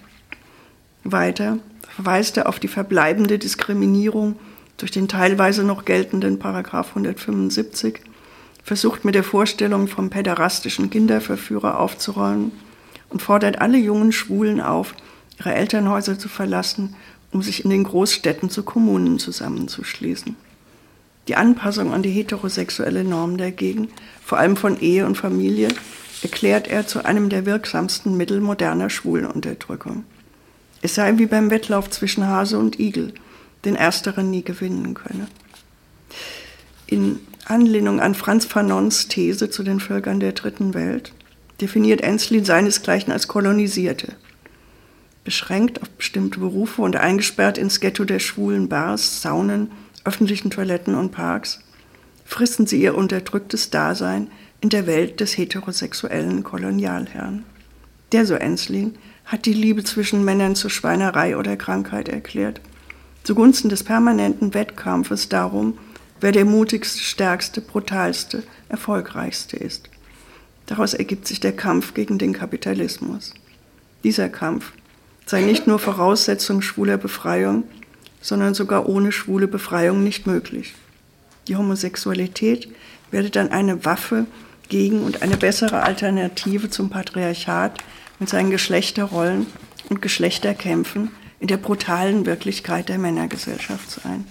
Weiter 1.05 1.59
verweist 1.95 2.35
er 2.35 2.49
auf 2.49 2.59
die 2.59 2.67
verbleibende 2.67 3.39
Diskriminierung 3.39 4.35
durch 4.75 4.91
den 4.91 5.07
teilweise 5.07 5.63
noch 5.63 5.85
geltenden 5.85 6.39
Paragraph 6.39 6.89
175, 6.89 8.01
versucht 8.63 9.05
mit 9.05 9.15
der 9.15 9.23
Vorstellung 9.23 9.87
vom 9.87 10.09
päderastischen 10.09 10.89
Kinderverführer 10.89 11.79
aufzuräumen 11.79 12.51
und 13.09 13.21
fordert 13.21 13.59
alle 13.59 13.77
jungen 13.77 14.11
Schwulen 14.11 14.61
auf, 14.61 14.95
ihre 15.37 15.53
Elternhäuser 15.53 16.17
zu 16.17 16.29
verlassen, 16.29 16.95
um 17.31 17.41
sich 17.41 17.63
in 17.63 17.69
den 17.69 17.83
Großstädten 17.83 18.49
zu 18.49 18.63
Kommunen 18.63 19.19
zusammenzuschließen. 19.19 20.35
Die 21.27 21.35
Anpassung 21.35 21.93
an 21.93 22.03
die 22.03 22.09
heterosexuelle 22.09 23.03
Norm 23.03 23.37
dagegen, 23.37 23.89
vor 24.23 24.39
allem 24.39 24.57
von 24.57 24.79
Ehe 24.79 25.05
und 25.05 25.17
Familie, 25.17 25.69
erklärt 26.21 26.67
er 26.67 26.87
zu 26.87 27.05
einem 27.05 27.29
der 27.29 27.45
wirksamsten 27.45 28.17
Mittel 28.17 28.41
moderner 28.41 28.89
Schwulenunterdrückung. 28.89 30.03
Es 30.81 30.95
sei 30.95 31.17
wie 31.17 31.25
beim 31.25 31.49
Wettlauf 31.49 31.89
zwischen 31.89 32.27
Hase 32.27 32.57
und 32.57 32.79
Igel, 32.79 33.13
den 33.65 33.75
ersteren 33.75 34.29
nie 34.29 34.43
gewinnen 34.43 34.93
könne. 34.93 35.27
In 36.87 37.19
Anlehnung 37.45 37.99
an 37.99 38.15
Franz 38.15 38.45
Fanons 38.45 39.07
These 39.07 39.49
zu 39.49 39.63
den 39.63 39.79
Völkern 39.79 40.19
der 40.19 40.33
Dritten 40.33 40.73
Welt 40.73 41.13
definiert 41.61 42.01
Enslin 42.01 42.45
seinesgleichen 42.45 43.13
als 43.13 43.27
Kolonisierte. 43.27 44.13
Beschränkt 45.23 45.81
auf 45.81 45.89
bestimmte 45.89 46.39
Berufe 46.39 46.81
und 46.81 46.95
eingesperrt 46.95 47.57
ins 47.57 47.79
Ghetto 47.79 48.03
der 48.03 48.19
schwulen 48.19 48.67
Bars, 48.67 49.21
Saunen, 49.21 49.71
öffentlichen 50.03 50.51
Toiletten 50.51 50.95
und 50.95 51.11
Parks, 51.11 51.59
fristen 52.25 52.67
sie 52.67 52.81
ihr 52.81 52.95
unterdrücktes 52.95 53.69
Dasein 53.69 54.29
in 54.59 54.69
der 54.69 54.87
Welt 54.87 55.19
des 55.19 55.37
heterosexuellen 55.37 56.43
Kolonialherrn. 56.43 57.45
Der, 58.11 58.25
so 58.25 58.35
Enslin, 58.35 58.95
hat 59.25 59.45
die 59.45 59.53
Liebe 59.53 59.83
zwischen 59.83 60.25
Männern 60.25 60.55
zur 60.55 60.69
Schweinerei 60.69 61.37
oder 61.37 61.55
Krankheit 61.55 62.09
erklärt, 62.09 62.61
zugunsten 63.23 63.69
des 63.69 63.83
permanenten 63.83 64.53
Wettkampfes 64.53 65.29
darum, 65.29 65.77
wer 66.23 66.31
der 66.31 66.45
mutigste, 66.45 66.99
stärkste, 67.01 67.59
brutalste, 67.59 68.43
erfolgreichste 68.69 69.57
ist. 69.57 69.89
Daraus 70.67 70.93
ergibt 70.93 71.27
sich 71.27 71.41
der 71.41 71.51
Kampf 71.51 71.93
gegen 71.93 72.17
den 72.17 72.31
Kapitalismus. 72.31 73.33
Dieser 74.05 74.29
Kampf 74.29 74.71
sei 75.25 75.41
nicht 75.41 75.67
nur 75.67 75.79
Voraussetzung 75.79 76.61
schwuler 76.61 76.95
Befreiung, 76.95 77.65
sondern 78.21 78.53
sogar 78.53 78.87
ohne 78.87 79.11
schwule 79.11 79.49
Befreiung 79.49 80.01
nicht 80.01 80.25
möglich. 80.25 80.73
Die 81.49 81.57
Homosexualität 81.57 82.69
werde 83.11 83.29
dann 83.29 83.51
eine 83.51 83.83
Waffe 83.83 84.25
gegen 84.69 85.03
und 85.03 85.23
eine 85.23 85.35
bessere 85.35 85.83
Alternative 85.83 86.69
zum 86.69 86.89
Patriarchat 86.89 87.79
mit 88.19 88.29
seinen 88.29 88.49
Geschlechterrollen 88.49 89.45
und 89.89 90.01
Geschlechterkämpfen 90.01 91.11
in 91.41 91.47
der 91.47 91.57
brutalen 91.57 92.25
Wirklichkeit 92.25 92.87
der 92.87 92.97
Männergesellschaft 92.97 93.91
sein. 93.91 94.23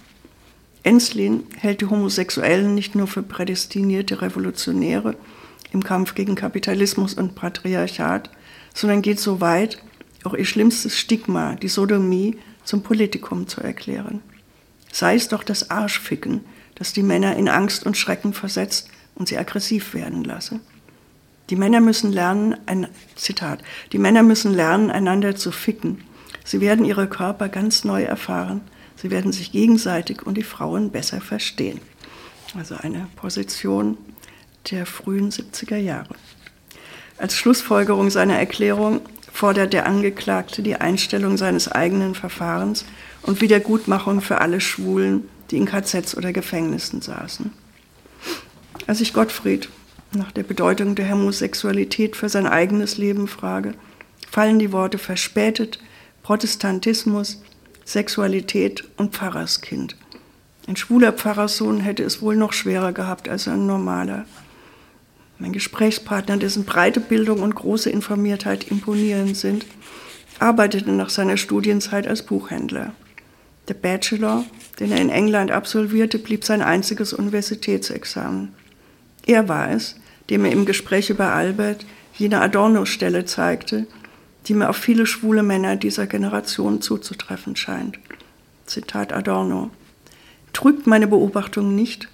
Enslin 0.82 1.44
hält 1.58 1.80
die 1.80 1.86
Homosexuellen 1.86 2.74
nicht 2.74 2.94
nur 2.94 3.06
für 3.06 3.22
prädestinierte 3.22 4.20
Revolutionäre 4.20 5.14
im 5.72 5.84
Kampf 5.84 6.14
gegen 6.14 6.34
Kapitalismus 6.34 7.14
und 7.14 7.34
Patriarchat, 7.34 8.30
sondern 8.74 9.02
geht 9.02 9.20
so 9.20 9.40
weit, 9.40 9.82
auch 10.24 10.34
ihr 10.34 10.44
schlimmstes 10.44 10.98
Stigma, 10.98 11.54
die 11.54 11.68
Sodomie, 11.68 12.36
zum 12.64 12.82
Politikum 12.82 13.48
zu 13.48 13.60
erklären. 13.60 14.20
Sei 14.92 15.16
es 15.16 15.28
doch 15.28 15.42
das 15.42 15.70
Arschficken, 15.70 16.42
das 16.76 16.92
die 16.92 17.02
Männer 17.02 17.36
in 17.36 17.48
Angst 17.48 17.84
und 17.84 17.96
Schrecken 17.96 18.32
versetzt 18.32 18.88
und 19.14 19.28
sie 19.28 19.38
aggressiv 19.38 19.94
werden 19.94 20.24
lasse. 20.24 20.60
Die 21.50 21.56
Männer 21.56 21.80
müssen 21.80 22.12
lernen, 22.12 22.56
ein 22.66 22.88
Zitat, 23.16 23.62
die 23.92 23.98
Männer 23.98 24.22
müssen 24.22 24.54
lernen, 24.54 24.90
einander 24.90 25.34
zu 25.34 25.50
ficken. 25.50 26.04
Sie 26.44 26.60
werden 26.60 26.84
ihre 26.84 27.08
Körper 27.08 27.48
ganz 27.48 27.84
neu 27.84 28.02
erfahren. 28.02 28.62
Sie 29.02 29.10
werden 29.10 29.32
sich 29.32 29.50
gegenseitig 29.50 30.24
und 30.24 30.36
die 30.36 30.44
Frauen 30.44 30.92
besser 30.92 31.20
verstehen. 31.20 31.80
Also 32.56 32.76
eine 32.76 33.08
Position 33.16 33.98
der 34.70 34.86
frühen 34.86 35.32
70er 35.32 35.76
Jahre. 35.76 36.14
Als 37.18 37.36
Schlussfolgerung 37.36 38.10
seiner 38.10 38.38
Erklärung 38.38 39.00
fordert 39.32 39.72
der 39.72 39.86
Angeklagte 39.86 40.62
die 40.62 40.76
Einstellung 40.76 41.36
seines 41.36 41.66
eigenen 41.66 42.14
Verfahrens 42.14 42.84
und 43.22 43.40
Wiedergutmachung 43.40 44.20
für 44.20 44.40
alle 44.40 44.60
Schwulen, 44.60 45.28
die 45.50 45.56
in 45.56 45.66
KZs 45.66 46.16
oder 46.16 46.32
Gefängnissen 46.32 47.02
saßen. 47.02 47.50
Als 48.86 49.00
ich 49.00 49.12
Gottfried 49.12 49.68
nach 50.12 50.30
der 50.30 50.44
Bedeutung 50.44 50.94
der 50.94 51.10
Homosexualität 51.10 52.14
für 52.14 52.28
sein 52.28 52.46
eigenes 52.46 52.98
Leben 52.98 53.26
frage, 53.26 53.74
fallen 54.30 54.60
die 54.60 54.70
Worte 54.70 54.98
verspätet, 54.98 55.80
Protestantismus, 56.22 57.42
Sexualität 57.84 58.84
und 58.96 59.14
Pfarrerskind. 59.14 59.96
Ein 60.66 60.76
schwuler 60.76 61.12
Pfarrerssohn 61.12 61.80
hätte 61.80 62.04
es 62.04 62.22
wohl 62.22 62.36
noch 62.36 62.52
schwerer 62.52 62.92
gehabt 62.92 63.28
als 63.28 63.48
ein 63.48 63.66
normaler. 63.66 64.24
Mein 65.38 65.52
Gesprächspartner, 65.52 66.36
dessen 66.36 66.64
breite 66.64 67.00
Bildung 67.00 67.40
und 67.40 67.54
große 67.54 67.90
Informiertheit 67.90 68.70
imponierend 68.70 69.36
sind, 69.36 69.66
arbeitete 70.38 70.92
nach 70.92 71.10
seiner 71.10 71.36
Studienzeit 71.36 72.06
als 72.06 72.22
Buchhändler. 72.22 72.92
Der 73.68 73.74
Bachelor, 73.74 74.44
den 74.78 74.92
er 74.92 75.00
in 75.00 75.10
England 75.10 75.50
absolvierte, 75.50 76.18
blieb 76.18 76.44
sein 76.44 76.62
einziges 76.62 77.12
Universitätsexamen. 77.12 78.54
Er 79.26 79.48
war 79.48 79.70
es, 79.70 79.96
dem 80.30 80.44
er 80.44 80.52
im 80.52 80.64
Gespräch 80.64 81.10
über 81.10 81.32
Albert 81.32 81.84
jene 82.14 82.40
Adorno-Stelle 82.40 83.24
zeigte, 83.24 83.86
die 84.46 84.54
mir 84.54 84.68
auf 84.68 84.76
viele 84.76 85.06
schwule 85.06 85.42
Männer 85.42 85.76
dieser 85.76 86.06
Generation 86.06 86.80
zuzutreffen 86.80 87.56
scheint. 87.56 87.98
Zitat 88.66 89.12
Adorno. 89.12 89.70
Trügt 90.52 90.86
meine 90.86 91.06
Beobachtung 91.06 91.74
nicht, 91.74 92.08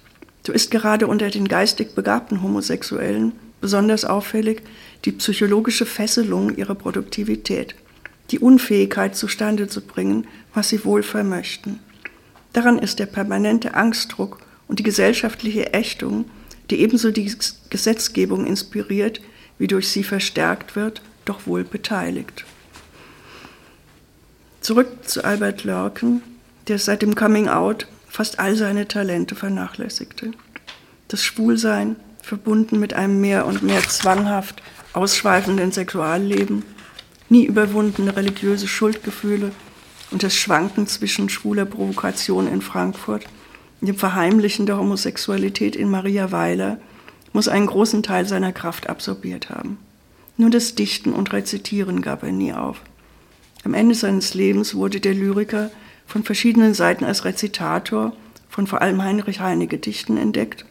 so 0.45 0.53
ist 0.53 0.71
gerade 0.71 1.07
unter 1.07 1.29
den 1.29 1.47
geistig 1.47 1.93
begabten 1.93 2.41
Homosexuellen 2.41 3.33
besonders 3.61 4.03
auffällig 4.03 4.63
die 5.05 5.11
psychologische 5.11 5.85
Fesselung 5.85 6.55
ihrer 6.55 6.75
Produktivität, 6.75 7.75
die 8.31 8.39
Unfähigkeit 8.39 9.15
zustande 9.15 9.67
zu 9.67 9.81
bringen, 9.81 10.25
was 10.53 10.69
sie 10.69 10.83
wohl 10.85 11.03
vermöchten. 11.03 11.79
Daran 12.53 12.79
ist 12.79 12.99
der 12.99 13.05
permanente 13.05 13.75
Angstdruck 13.75 14.39
und 14.67 14.79
die 14.79 14.83
gesellschaftliche 14.83 15.73
Ächtung, 15.73 16.25
die 16.69 16.79
ebenso 16.79 17.11
die 17.11 17.31
Gesetzgebung 17.69 18.45
inspiriert, 18.45 19.21
wie 19.57 19.67
durch 19.67 19.89
sie 19.89 20.03
verstärkt 20.03 20.75
wird, 20.75 21.01
doch 21.29 21.45
wohl 21.45 21.63
beteiligt. 21.63 22.45
Zurück 24.61 25.07
zu 25.07 25.23
Albert 25.23 25.63
Lörken, 25.63 26.21
der 26.67 26.79
seit 26.79 27.01
dem 27.01 27.15
Coming 27.15 27.47
Out 27.47 27.87
fast 28.09 28.39
all 28.39 28.55
seine 28.55 28.87
Talente 28.87 29.35
vernachlässigte. 29.35 30.31
Das 31.07 31.23
Schwulsein, 31.23 31.95
verbunden 32.21 32.79
mit 32.79 32.93
einem 32.93 33.21
mehr 33.21 33.45
und 33.45 33.63
mehr 33.63 33.81
zwanghaft 33.83 34.61
ausschweifenden 34.93 35.71
Sexualleben, 35.71 36.63
nie 37.29 37.45
überwundene 37.45 38.15
religiöse 38.15 38.67
Schuldgefühle 38.67 39.51
und 40.11 40.23
das 40.23 40.35
Schwanken 40.35 40.87
zwischen 40.87 41.29
schwuler 41.29 41.65
Provokation 41.65 42.47
in 42.47 42.61
Frankfurt 42.61 43.25
und 43.79 43.87
dem 43.87 43.97
Verheimlichen 43.97 44.65
der 44.65 44.77
Homosexualität 44.77 45.75
in 45.75 45.89
Maria 45.89 46.31
Weiler, 46.31 46.79
muss 47.31 47.47
einen 47.47 47.67
großen 47.67 48.01
Teil 48.03 48.27
seiner 48.27 48.51
Kraft 48.51 48.89
absorbiert 48.89 49.49
haben. 49.49 49.77
Nur 50.39 50.49
das 50.49 50.73
Dichten 50.73 51.11
und 51.11 51.33
Rezitieren 51.33 52.01
gab 52.01 52.23
er 52.23 52.31
nie 52.31 52.53
auf. 52.53 52.79
Am 53.65 53.73
Ende 53.73 53.93
seines 53.93 54.33
Lebens 54.33 54.73
wurde 54.73 55.01
der 55.01 55.13
Lyriker 55.13 55.69
von 56.07 56.23
verschiedenen 56.23 56.73
Seiten 56.73 57.03
als 57.03 57.25
Rezitator 57.25 58.13
von 58.47 58.65
vor 58.65 58.81
allem 58.81 59.03
Heinrich 59.03 59.41
Heine 59.41 59.67
Gedichten 59.67 60.15
entdeckt 60.15 60.65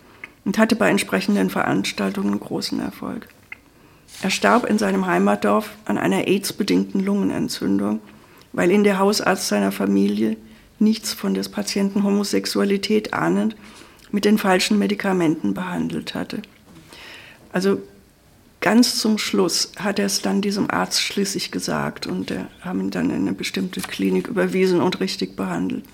und 0.47 0.57
hatte 0.57 0.75
bei 0.75 0.89
entsprechenden 0.89 1.51
Veranstaltungen 1.51 2.41
großen 2.41 2.81
Erfolg. 2.81 3.29
Er 4.23 4.31
starb 4.31 4.65
in 4.65 4.79
seinem 4.79 5.05
Heimatdorf 5.05 5.69
an 5.85 5.99
einer 5.99 6.27
AIDS-bedingten 6.27 7.05
Lungenentzündung, 7.05 8.01
weil 8.55 8.71
ihn 8.71 8.85
der 8.85 8.99
Hausarzt 8.99 9.49
seiner 9.49 9.71
Familie, 9.71 10.39
nichts 10.79 11.13
von 11.13 11.35
des 11.35 11.51
Patienten 11.51 12.05
Homosexualität 12.05 13.13
ahnend, 13.13 13.55
mit 14.13 14.25
den 14.25 14.39
falschen 14.39 14.79
Medikamenten 14.79 15.53
behandelt 15.53 16.15
hatte. 16.15 16.41
Also 17.53 17.83
ganz 18.61 18.99
zum 18.99 19.19
Schluss 19.19 19.73
hat 19.79 19.99
er 19.99 20.07
es 20.07 20.23
dann 20.23 20.41
diesem 20.41 20.71
Arzt 20.71 21.03
schließlich 21.03 21.51
gesagt 21.51 22.07
und 22.07 22.31
der 22.31 22.49
haben 22.61 22.81
ihn 22.81 22.91
dann 22.91 23.11
in 23.11 23.17
eine 23.17 23.33
bestimmte 23.33 23.81
Klinik 23.81 24.29
überwiesen 24.29 24.81
und 24.81 25.01
richtig 25.01 25.37
behandelt. 25.37 25.85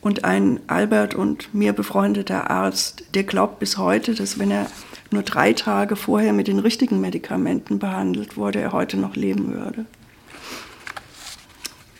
Und 0.00 0.24
ein 0.24 0.60
Albert 0.68 1.14
und 1.14 1.52
mir 1.52 1.72
befreundeter 1.72 2.50
Arzt, 2.50 3.04
der 3.14 3.24
glaubt 3.24 3.58
bis 3.58 3.78
heute, 3.78 4.14
dass 4.14 4.38
wenn 4.38 4.50
er 4.50 4.70
nur 5.10 5.22
drei 5.22 5.52
Tage 5.52 5.96
vorher 5.96 6.32
mit 6.32 6.46
den 6.46 6.60
richtigen 6.60 7.00
Medikamenten 7.00 7.78
behandelt 7.78 8.36
wurde, 8.36 8.60
er 8.60 8.72
heute 8.72 8.96
noch 8.96 9.16
leben 9.16 9.52
würde. 9.52 9.86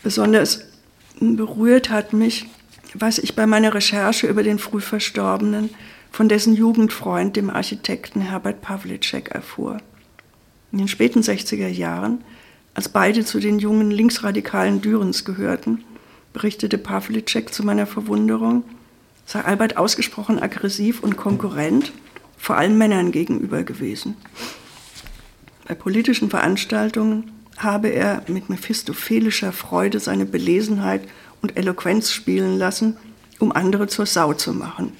Besonders 0.02 0.60
berührt 1.18 1.90
hat 1.90 2.12
mich, 2.12 2.46
was 2.94 3.18
ich 3.18 3.34
bei 3.34 3.46
meiner 3.46 3.74
Recherche 3.74 4.26
über 4.26 4.42
den 4.42 4.58
früh 4.58 4.80
Verstorbenen 4.80 5.70
von 6.10 6.28
dessen 6.28 6.54
Jugendfreund, 6.54 7.36
dem 7.36 7.50
Architekten 7.50 8.20
Herbert 8.20 8.60
Pawlitschek, 8.60 9.28
erfuhr. 9.28 9.78
In 10.72 10.78
den 10.78 10.88
späten 10.88 11.20
60er 11.20 11.68
Jahren, 11.68 12.24
als 12.74 12.88
beide 12.88 13.24
zu 13.24 13.40
den 13.40 13.58
jungen 13.58 13.90
linksradikalen 13.90 14.80
Dürens 14.80 15.24
gehörten, 15.24 15.84
berichtete 16.32 16.78
Pawlitschek 16.78 17.52
zu 17.52 17.64
meiner 17.64 17.86
Verwunderung, 17.86 18.64
sei 19.26 19.40
Albert 19.44 19.76
ausgesprochen 19.76 20.38
aggressiv 20.38 21.02
und 21.02 21.16
konkurrent, 21.16 21.92
vor 22.36 22.56
allem 22.56 22.78
Männern 22.78 23.10
gegenüber 23.12 23.62
gewesen. 23.62 24.16
Bei 25.66 25.74
politischen 25.74 26.30
Veranstaltungen 26.30 27.30
habe 27.58 27.88
er 27.88 28.22
mit 28.28 28.48
mephistophelischer 28.48 29.52
Freude 29.52 30.00
seine 30.00 30.24
Belesenheit 30.24 31.02
und 31.42 31.56
Eloquenz 31.56 32.12
spielen 32.12 32.56
lassen, 32.56 32.96
um 33.38 33.52
andere 33.52 33.88
zur 33.88 34.06
Sau 34.06 34.32
zu 34.32 34.54
machen. 34.54 34.92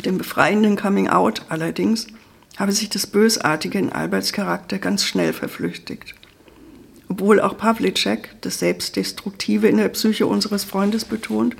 Mit 0.00 0.06
dem 0.06 0.16
befreienden 0.16 0.76
Coming 0.76 1.08
Out 1.08 1.42
allerdings 1.50 2.06
habe 2.56 2.72
sich 2.72 2.88
das 2.88 3.06
Bösartige 3.06 3.78
in 3.78 3.92
Alberts 3.92 4.32
Charakter 4.32 4.78
ganz 4.78 5.04
schnell 5.04 5.34
verflüchtigt. 5.34 6.14
Obwohl 7.10 7.38
auch 7.38 7.58
Pavlicek 7.58 8.30
das 8.40 8.60
Selbstdestruktive 8.60 9.68
in 9.68 9.76
der 9.76 9.90
Psyche 9.90 10.26
unseres 10.26 10.64
Freundes 10.64 11.04
betont, 11.04 11.54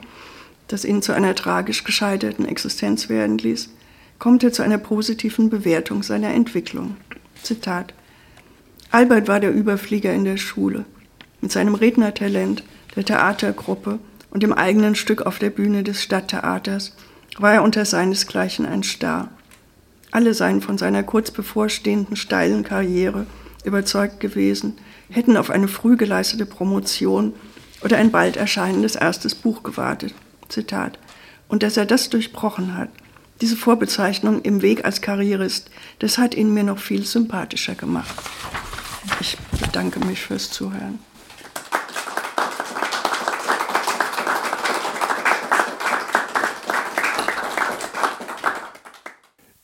das 0.68 0.86
ihn 0.86 1.02
zu 1.02 1.12
einer 1.12 1.34
tragisch 1.34 1.84
gescheiterten 1.84 2.46
Existenz 2.46 3.10
werden 3.10 3.36
ließ, 3.36 3.74
kommt 4.18 4.42
er 4.42 4.54
zu 4.54 4.62
einer 4.62 4.78
positiven 4.78 5.50
Bewertung 5.50 6.02
seiner 6.02 6.32
Entwicklung. 6.32 6.96
Zitat. 7.42 7.92
Albert 8.90 9.28
war 9.28 9.40
der 9.40 9.52
Überflieger 9.52 10.14
in 10.14 10.24
der 10.24 10.38
Schule. 10.38 10.86
Mit 11.42 11.52
seinem 11.52 11.74
Rednertalent, 11.74 12.64
der 12.96 13.04
Theatergruppe 13.04 13.98
und 14.30 14.42
dem 14.42 14.54
eigenen 14.54 14.94
Stück 14.94 15.26
auf 15.26 15.38
der 15.38 15.50
Bühne 15.50 15.82
des 15.82 16.02
Stadttheaters 16.02 16.94
war 17.40 17.54
er 17.54 17.62
unter 17.62 17.84
seinesgleichen 17.84 18.66
ein 18.66 18.82
Star. 18.82 19.28
Alle 20.10 20.34
seien 20.34 20.60
von 20.60 20.78
seiner 20.78 21.02
kurz 21.02 21.30
bevorstehenden 21.30 22.16
steilen 22.16 22.64
Karriere 22.64 23.26
überzeugt 23.64 24.20
gewesen, 24.20 24.78
hätten 25.10 25.36
auf 25.36 25.50
eine 25.50 25.68
früh 25.68 25.96
geleistete 25.96 26.46
Promotion 26.46 27.34
oder 27.82 27.96
ein 27.96 28.10
bald 28.10 28.36
erscheinendes 28.36 28.96
erstes 28.96 29.34
Buch 29.34 29.62
gewartet. 29.62 30.14
Zitat. 30.48 30.98
Und 31.48 31.62
dass 31.62 31.76
er 31.76 31.86
das 31.86 32.10
durchbrochen 32.10 32.76
hat, 32.76 32.88
diese 33.40 33.56
Vorbezeichnung 33.56 34.42
im 34.42 34.62
Weg 34.62 34.84
als 34.84 35.00
Karrierist, 35.00 35.70
das 35.98 36.18
hat 36.18 36.34
ihn 36.34 36.52
mir 36.52 36.64
noch 36.64 36.78
viel 36.78 37.04
sympathischer 37.04 37.74
gemacht. 37.74 38.14
Ich 39.20 39.36
bedanke 39.60 40.00
mich 40.00 40.20
fürs 40.20 40.50
Zuhören. 40.50 40.98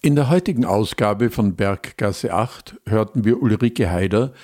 In 0.07 0.15
der 0.15 0.31
heutigen 0.31 0.65
Ausgabe 0.65 1.31
von 1.31 1.57
Berggasse 1.57 2.33
8 2.33 2.81
hörten 2.87 3.25
wir 3.25 3.43
Ulrike 3.43 3.91
Haider 3.91 4.35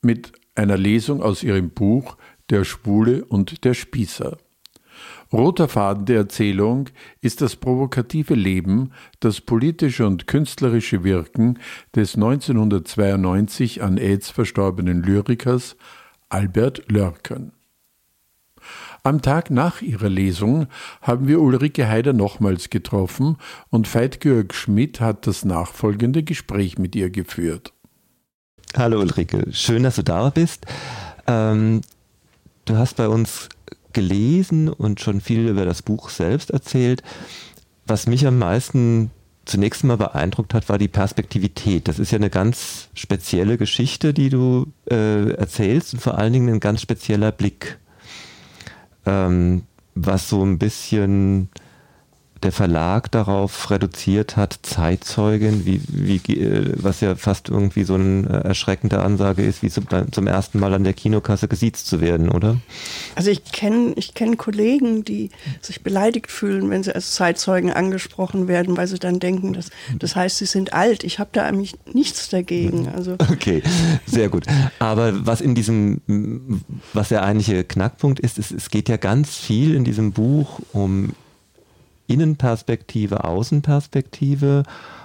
mit 0.00 0.32
einer 0.56 0.76
Lesung 0.76 1.22
aus 1.22 1.44
ihrem 1.44 1.70
Buch 1.70 2.16
Der 2.50 2.64
Schwule 2.64 3.24
und 3.26 3.62
der 3.62 3.74
Spießer. 3.74 4.36
Roter 5.32 5.68
Faden 5.68 6.06
der 6.06 6.16
Erzählung 6.16 6.88
ist 7.20 7.40
das 7.40 7.54
provokative 7.54 8.34
Leben, 8.34 8.90
das 9.20 9.40
politische 9.40 10.08
und 10.08 10.26
künstlerische 10.26 11.04
Wirken 11.04 11.60
des 11.94 12.16
1992 12.16 13.80
an 13.80 13.98
AIDS 13.98 14.28
verstorbenen 14.28 15.04
Lyrikers 15.04 15.76
Albert 16.30 16.90
Lörken. 16.90 17.52
Am 19.04 19.20
Tag 19.20 19.50
nach 19.50 19.82
ihrer 19.82 20.08
Lesung 20.08 20.68
haben 21.00 21.26
wir 21.26 21.40
Ulrike 21.40 21.88
Haider 21.88 22.12
nochmals 22.12 22.70
getroffen 22.70 23.36
und 23.68 23.92
Veit-Georg 23.92 24.54
Schmidt 24.54 25.00
hat 25.00 25.26
das 25.26 25.44
nachfolgende 25.44 26.22
Gespräch 26.22 26.78
mit 26.78 26.94
ihr 26.94 27.10
geführt. 27.10 27.72
Hallo 28.76 29.00
Ulrike, 29.00 29.48
schön, 29.50 29.82
dass 29.82 29.96
du 29.96 30.04
da 30.04 30.30
bist. 30.30 30.66
Ähm, 31.26 31.80
du 32.64 32.76
hast 32.76 32.96
bei 32.96 33.08
uns 33.08 33.48
gelesen 33.92 34.68
und 34.68 35.00
schon 35.00 35.20
viel 35.20 35.48
über 35.48 35.64
das 35.64 35.82
Buch 35.82 36.08
selbst 36.08 36.50
erzählt. 36.50 37.02
Was 37.88 38.06
mich 38.06 38.24
am 38.24 38.38
meisten 38.38 39.10
zunächst 39.46 39.82
mal 39.82 39.96
beeindruckt 39.96 40.54
hat, 40.54 40.68
war 40.68 40.78
die 40.78 40.86
Perspektivität. 40.86 41.88
Das 41.88 41.98
ist 41.98 42.12
ja 42.12 42.18
eine 42.18 42.30
ganz 42.30 42.88
spezielle 42.94 43.58
Geschichte, 43.58 44.14
die 44.14 44.30
du 44.30 44.72
äh, 44.88 45.32
erzählst 45.32 45.94
und 45.94 46.00
vor 46.00 46.18
allen 46.18 46.32
Dingen 46.32 46.48
ein 46.48 46.60
ganz 46.60 46.82
spezieller 46.82 47.32
Blick 47.32 47.80
ähm, 49.06 49.64
was 49.94 50.28
so 50.28 50.44
ein 50.44 50.58
bisschen 50.58 51.48
der 52.42 52.52
Verlag 52.52 53.10
darauf 53.10 53.70
reduziert 53.70 54.36
hat, 54.36 54.58
Zeitzeugin, 54.62 55.64
wie, 55.64 55.80
wie, 55.88 56.16
äh, 56.38 56.72
was 56.76 57.00
ja 57.00 57.14
fast 57.14 57.48
irgendwie 57.48 57.84
so 57.84 57.94
eine 57.94 58.28
äh, 58.28 58.48
erschreckende 58.48 59.00
Ansage 59.00 59.42
ist, 59.42 59.62
wie 59.62 59.70
zum, 59.70 59.86
zum 60.10 60.26
ersten 60.26 60.58
Mal 60.58 60.74
an 60.74 60.84
der 60.84 60.92
Kinokasse 60.92 61.48
gesiezt 61.48 61.86
zu 61.86 62.00
werden, 62.00 62.28
oder? 62.28 62.58
Also 63.14 63.30
ich 63.30 63.44
kenne 63.52 63.92
ich 63.96 64.14
kenn 64.14 64.36
Kollegen, 64.36 65.04
die 65.04 65.30
sich 65.60 65.82
beleidigt 65.82 66.30
fühlen, 66.30 66.70
wenn 66.70 66.82
sie 66.82 66.94
als 66.94 67.12
Zeitzeugen 67.12 67.72
angesprochen 67.72 68.48
werden, 68.48 68.76
weil 68.76 68.86
sie 68.86 68.98
dann 68.98 69.20
denken, 69.20 69.52
dass, 69.52 69.70
das 69.98 70.16
heißt, 70.16 70.38
sie 70.38 70.46
sind 70.46 70.72
alt. 70.72 71.04
Ich 71.04 71.18
habe 71.18 71.30
da 71.32 71.44
eigentlich 71.44 71.76
nichts 71.92 72.28
dagegen. 72.28 72.88
Also 72.88 73.14
okay, 73.30 73.62
sehr 74.06 74.28
gut. 74.28 74.46
Aber 74.78 75.26
was 75.26 75.40
in 75.40 75.54
diesem, 75.54 76.62
was 76.92 77.08
der 77.08 77.22
eigentliche 77.22 77.64
Knackpunkt 77.64 78.20
ist, 78.20 78.38
ist, 78.38 78.52
es 78.52 78.70
geht 78.70 78.88
ja 78.88 78.96
ganz 78.96 79.36
viel 79.36 79.74
in 79.74 79.84
diesem 79.84 80.12
Buch 80.12 80.60
um 80.72 81.12
Innenperspektive, 82.12 83.24
Außenperspektive. 83.24 84.64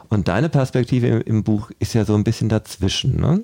Und 0.09 0.27
deine 0.27 0.49
Perspektive 0.49 1.07
im, 1.07 1.21
im, 1.21 1.43
Buch 1.43 1.71
ist 1.79 1.93
ja 1.93 2.05
so 2.05 2.15
ein 2.15 2.23
bisschen 2.23 2.49
dazwischen. 2.49 3.19
Ne? 3.19 3.43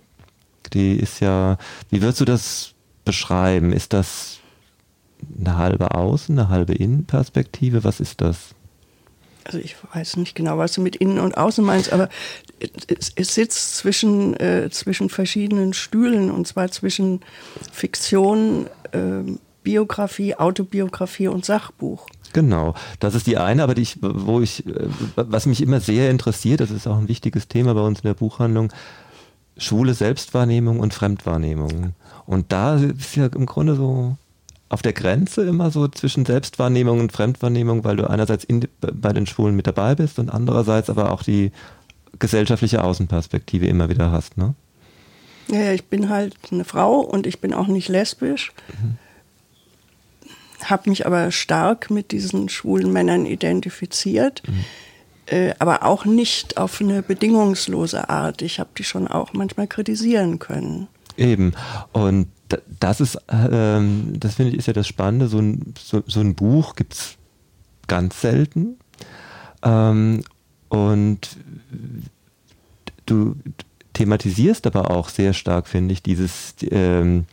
Die 0.73 0.95
ist 0.95 1.19
ja, 1.19 1.57
wie 1.89 2.01
würdest 2.01 2.21
du 2.21 2.25
das 2.25 2.73
beschreiben? 3.05 3.73
Ist 3.73 3.93
das 3.93 4.39
eine 5.39 5.57
halbe 5.57 5.91
Außen, 5.91 6.37
eine 6.37 6.49
halbe 6.49 6.73
Innenperspektive? 6.73 7.83
Was 7.83 7.99
ist 7.99 8.21
das? 8.21 8.55
Also 9.45 9.57
ich 9.59 9.75
weiß 9.93 10.17
nicht 10.17 10.35
genau, 10.35 10.57
was 10.57 10.73
du 10.73 10.81
mit 10.81 10.95
Innen 10.95 11.19
und 11.19 11.37
Außen 11.37 11.63
meinst, 11.63 11.91
aber 11.91 12.07
es, 12.87 13.11
es 13.15 13.35
sitzt 13.35 13.77
zwischen, 13.77 14.39
äh, 14.39 14.69
zwischen 14.71 15.09
verschiedenen 15.09 15.73
Stühlen 15.73 16.31
und 16.31 16.47
zwar 16.47 16.71
zwischen 16.71 17.21
Fiktion, 17.71 18.67
äh, 18.91 19.23
Biografie, 19.63 20.35
Autobiografie 20.35 21.27
und 21.27 21.45
Sachbuch. 21.45 22.07
Genau, 22.33 22.73
das 22.99 23.13
ist 23.13 23.27
die 23.27 23.37
eine, 23.37 23.63
aber 23.63 23.75
die 23.75 23.83
ich, 23.83 23.99
wo 24.01 24.41
ich, 24.41 24.63
was 25.15 25.45
mich 25.45 25.61
immer 25.61 25.79
sehr 25.79 26.09
interessiert, 26.09 26.59
das 26.59 26.71
ist 26.71 26.87
auch 26.87 26.97
ein 26.97 27.07
wichtiges 27.07 27.47
Thema 27.47 27.75
bei 27.75 27.81
uns 27.81 27.99
in 27.99 28.07
der 28.07 28.15
Buchhandlung, 28.15 28.73
schwule 29.57 29.93
Selbstwahrnehmung 29.93 30.79
und 30.79 30.95
Fremdwahrnehmung. 30.95 31.93
Und 32.25 32.51
da 32.51 32.75
ist 32.75 33.15
ja 33.15 33.27
im 33.27 33.45
Grunde 33.45 33.75
so 33.75 34.17
auf 34.69 34.81
der 34.81 34.93
Grenze 34.93 35.43
immer 35.43 35.69
so 35.69 35.87
zwischen 35.87 36.25
Selbstwahrnehmung 36.25 36.99
und 36.99 37.11
Fremdwahrnehmung, 37.11 37.83
weil 37.83 37.97
du 37.97 38.09
einerseits 38.09 38.43
in, 38.43 38.67
bei 38.81 39.13
den 39.13 39.27
Schwulen 39.27 39.55
mit 39.55 39.67
dabei 39.67 39.93
bist 39.93 40.17
und 40.17 40.31
andererseits 40.31 40.89
aber 40.89 41.11
auch 41.11 41.21
die 41.21 41.51
gesellschaftliche 42.17 42.83
Außenperspektive 42.83 43.67
immer 43.67 43.89
wieder 43.89 44.11
hast, 44.11 44.37
ne? 44.37 44.55
Ja, 45.49 45.73
ich 45.73 45.83
bin 45.85 46.09
halt 46.09 46.35
eine 46.51 46.63
Frau 46.63 46.99
und 47.01 47.27
ich 47.27 47.41
bin 47.41 47.53
auch 47.53 47.67
nicht 47.67 47.89
lesbisch. 47.89 48.53
Mhm 48.81 48.97
habe 50.65 50.89
mich 50.89 51.05
aber 51.05 51.31
stark 51.31 51.89
mit 51.89 52.11
diesen 52.11 52.49
schwulen 52.49 52.91
Männern 52.91 53.25
identifiziert, 53.25 54.43
mhm. 54.47 54.65
äh, 55.27 55.53
aber 55.59 55.83
auch 55.83 56.05
nicht 56.05 56.57
auf 56.57 56.81
eine 56.81 57.01
bedingungslose 57.03 58.09
Art. 58.09 58.41
Ich 58.41 58.59
habe 58.59 58.69
die 58.77 58.83
schon 58.83 59.07
auch 59.07 59.33
manchmal 59.33 59.67
kritisieren 59.67 60.39
können. 60.39 60.87
Eben. 61.17 61.53
Und 61.91 62.27
das 62.79 63.01
ist, 63.01 63.17
ähm, 63.29 64.13
das 64.17 64.35
finde 64.35 64.51
ich, 64.51 64.57
ist 64.59 64.67
ja 64.67 64.73
das 64.73 64.87
Spannende. 64.87 65.27
So 65.27 65.39
ein, 65.39 65.73
so, 65.79 66.03
so 66.05 66.19
ein 66.19 66.35
Buch 66.35 66.75
gibt 66.75 66.93
es 66.93 67.17
ganz 67.87 68.21
selten. 68.21 68.77
Ähm, 69.63 70.23
und 70.69 71.37
du 73.05 73.35
thematisierst 73.93 74.65
aber 74.67 74.91
auch 74.91 75.09
sehr 75.09 75.33
stark, 75.33 75.67
finde 75.67 75.93
ich, 75.93 76.03
dieses, 76.03 76.55
ähm, 76.71 77.25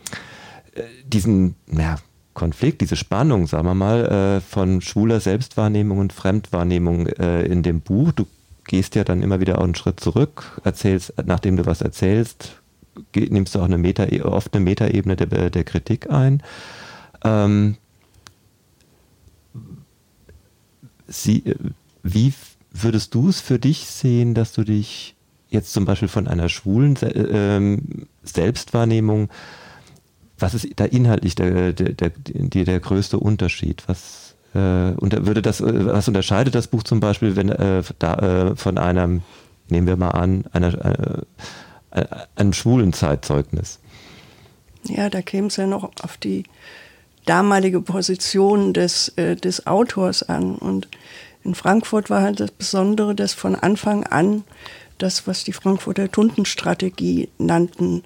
äh, 0.75 0.83
diesen, 1.05 1.57
ja, 1.67 1.97
Konflikt, 2.35 2.81
diese 2.81 2.97
Spannung, 2.97 3.47
sagen 3.47 3.67
wir 3.67 3.75
mal, 3.75 4.07
äh, 4.07 4.41
von 4.41 4.81
schwuler 4.81 5.21
Selbstwahrnehmung 5.21 5.99
und 5.99 6.13
Fremdwahrnehmung 6.13 7.07
äh, 7.07 7.43
in 7.43 7.63
dem 7.63 7.81
Buch. 7.81 8.13
Du 8.13 8.27
gehst 8.65 8.95
ja 8.95 9.05
dann 9.05 9.23
immer 9.23 9.41
wieder 9.41 9.59
auch 9.59 9.65
einen 9.65 9.75
Schritt 9.75 10.01
zurück, 10.01 10.61
erzählst, 10.65 11.15
nachdem 11.25 11.57
du 11.57 11.67
was 11.67 11.83
erzählst, 11.83 12.61
nimmst 13.15 13.55
du 13.55 13.59
auch 13.59 13.65
eine 13.65 13.79
Meta, 13.79 14.07
oft 14.25 14.55
eine 14.55 14.65
Metaebene 14.65 15.17
der, 15.17 15.51
der 15.51 15.65
Kritik 15.65 16.11
ein. 16.11 16.43
Ähm, 17.25 17.77
sie, 21.09 21.55
wie 22.03 22.33
würdest 22.73 23.15
du 23.15 23.29
es 23.29 23.41
für 23.41 23.59
dich 23.59 23.87
sehen, 23.87 24.35
dass 24.35 24.53
du 24.53 24.63
dich 24.63 25.17
jetzt 25.49 25.73
zum 25.73 25.85
Beispiel 25.85 26.09
von 26.09 26.29
einer 26.29 26.49
schwulen 26.49 26.97
äh, 27.03 27.77
Selbstwahrnehmung 28.23 29.29
was 30.41 30.55
ist 30.55 30.69
da 30.77 30.85
inhaltlich 30.85 31.35
der, 31.35 31.73
der, 31.73 31.93
der, 31.93 32.11
der, 32.11 32.81
größte 32.81 33.19
Unterschied? 33.19 33.83
Was, 33.87 34.35
äh, 34.55 34.93
und 34.93 35.27
würde 35.27 35.43
das, 35.43 35.61
äh, 35.61 35.87
was 35.87 36.09
unterscheidet 36.09 36.55
das 36.55 36.69
Buch 36.69 36.83
zum 36.83 37.01
Beispiel, 37.01 37.37
wenn 37.37 37.49
äh, 37.49 37.83
da, 37.99 38.15
äh, 38.15 38.57
von 38.57 38.79
einem, 38.79 39.23
nehmen 39.69 39.87
wir 39.87 39.97
mal 39.97 40.11
an, 40.11 40.45
einer, 40.53 41.25
äh, 41.91 42.05
einem 42.37 42.53
schwulen 42.53 42.93
Zeitzeugnis? 42.93 43.81
Ja, 44.85 45.11
da 45.11 45.23
käme 45.23 45.49
es 45.49 45.57
ja 45.57 45.67
noch 45.67 45.91
auf 46.03 46.17
die 46.17 46.45
damalige 47.27 47.81
Position 47.81 48.73
des, 48.73 49.09
äh, 49.17 49.37
des 49.37 49.67
Autors 49.67 50.23
an. 50.23 50.57
Und 50.57 50.89
in 51.45 51.55
Frankfurt 51.55 52.11
war 52.11 52.23
halt 52.23 52.41
das 52.41 52.51
Besondere, 52.51 53.15
dass 53.15 53.35
von 53.35 53.55
Anfang 53.55 54.05
an 54.05 54.45
das, 54.99 55.27
was 55.27 55.45
die 55.45 55.53
Frankfurter 55.53 56.11
Tundenstrategie 56.11 57.29
nannten, 57.39 58.05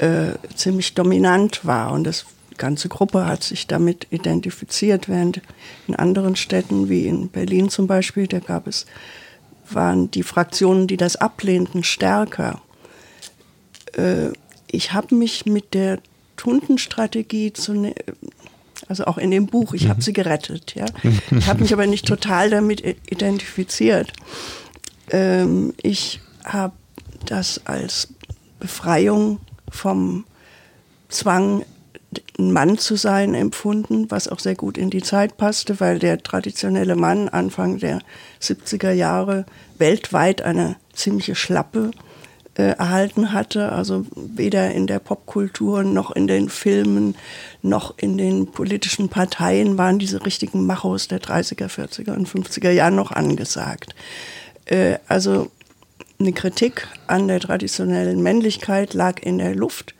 äh, 0.00 0.32
ziemlich 0.54 0.94
dominant 0.94 1.64
war. 1.64 1.92
Und 1.92 2.04
das, 2.04 2.24
die 2.50 2.56
ganze 2.56 2.88
Gruppe 2.88 3.26
hat 3.26 3.42
sich 3.42 3.66
damit 3.66 4.06
identifiziert, 4.10 5.08
während 5.08 5.40
in 5.86 5.94
anderen 5.94 6.36
Städten 6.36 6.88
wie 6.88 7.06
in 7.06 7.28
Berlin 7.28 7.68
zum 7.68 7.86
Beispiel, 7.86 8.26
da 8.26 8.38
gab 8.38 8.66
es 8.66 8.86
waren 9.72 10.10
die 10.10 10.22
Fraktionen, 10.22 10.86
die 10.86 10.96
das 10.96 11.16
ablehnten, 11.16 11.84
stärker. 11.84 12.60
Äh, 13.96 14.30
ich 14.66 14.92
habe 14.92 15.14
mich 15.14 15.46
mit 15.46 15.74
der 15.74 16.00
Tundenstrategie 16.36 17.52
zu, 17.52 17.92
also 18.88 19.04
auch 19.04 19.18
in 19.18 19.30
dem 19.30 19.46
Buch, 19.46 19.74
ich 19.74 19.84
mhm. 19.84 19.88
habe 19.90 20.02
sie 20.02 20.12
gerettet, 20.12 20.74
ja. 20.74 20.86
Ich 21.30 21.46
habe 21.48 21.60
mich 21.60 21.72
aber 21.72 21.86
nicht 21.86 22.06
total 22.06 22.50
damit 22.50 22.80
identifiziert. 23.10 24.12
Ähm, 25.10 25.74
ich 25.82 26.20
habe 26.44 26.74
das 27.26 27.60
als 27.66 28.08
Befreiung 28.58 29.38
vom 29.70 30.24
Zwang, 31.08 31.64
ein 32.38 32.52
Mann 32.52 32.78
zu 32.78 32.96
sein, 32.96 33.34
empfunden, 33.34 34.10
was 34.10 34.28
auch 34.28 34.40
sehr 34.40 34.56
gut 34.56 34.76
in 34.76 34.90
die 34.90 35.02
Zeit 35.02 35.36
passte, 35.36 35.78
weil 35.78 35.98
der 35.98 36.22
traditionelle 36.22 36.96
Mann 36.96 37.28
Anfang 37.28 37.78
der 37.78 38.00
70er 38.42 38.90
Jahre 38.90 39.46
weltweit 39.78 40.42
eine 40.42 40.76
ziemliche 40.92 41.34
Schlappe 41.34 41.92
äh, 42.60 42.76
erhalten 42.76 43.32
hatte. 43.32 43.70
Also 43.70 44.06
weder 44.16 44.72
in 44.72 44.86
der 44.86 44.98
Popkultur 44.98 45.84
noch 45.84 46.10
in 46.10 46.26
den 46.26 46.48
Filmen 46.48 47.14
noch 47.62 47.94
in 47.96 48.18
den 48.18 48.50
politischen 48.50 49.08
Parteien 49.08 49.78
waren 49.78 49.98
diese 49.98 50.24
richtigen 50.26 50.66
Machos 50.66 51.06
der 51.06 51.20
30er, 51.20 51.68
40er 51.68 52.14
und 52.14 52.28
50er 52.28 52.70
Jahre 52.70 52.92
noch 52.92 53.12
angesagt. 53.12 53.94
Äh, 54.64 54.98
also 55.06 55.50
eine 56.20 56.32
Kritik 56.32 56.86
an 57.06 57.28
der 57.28 57.40
traditionellen 57.40 58.22
Männlichkeit 58.22 58.94
lag 58.94 59.22
in 59.22 59.38
der 59.38 59.54
Luft. 59.54 59.94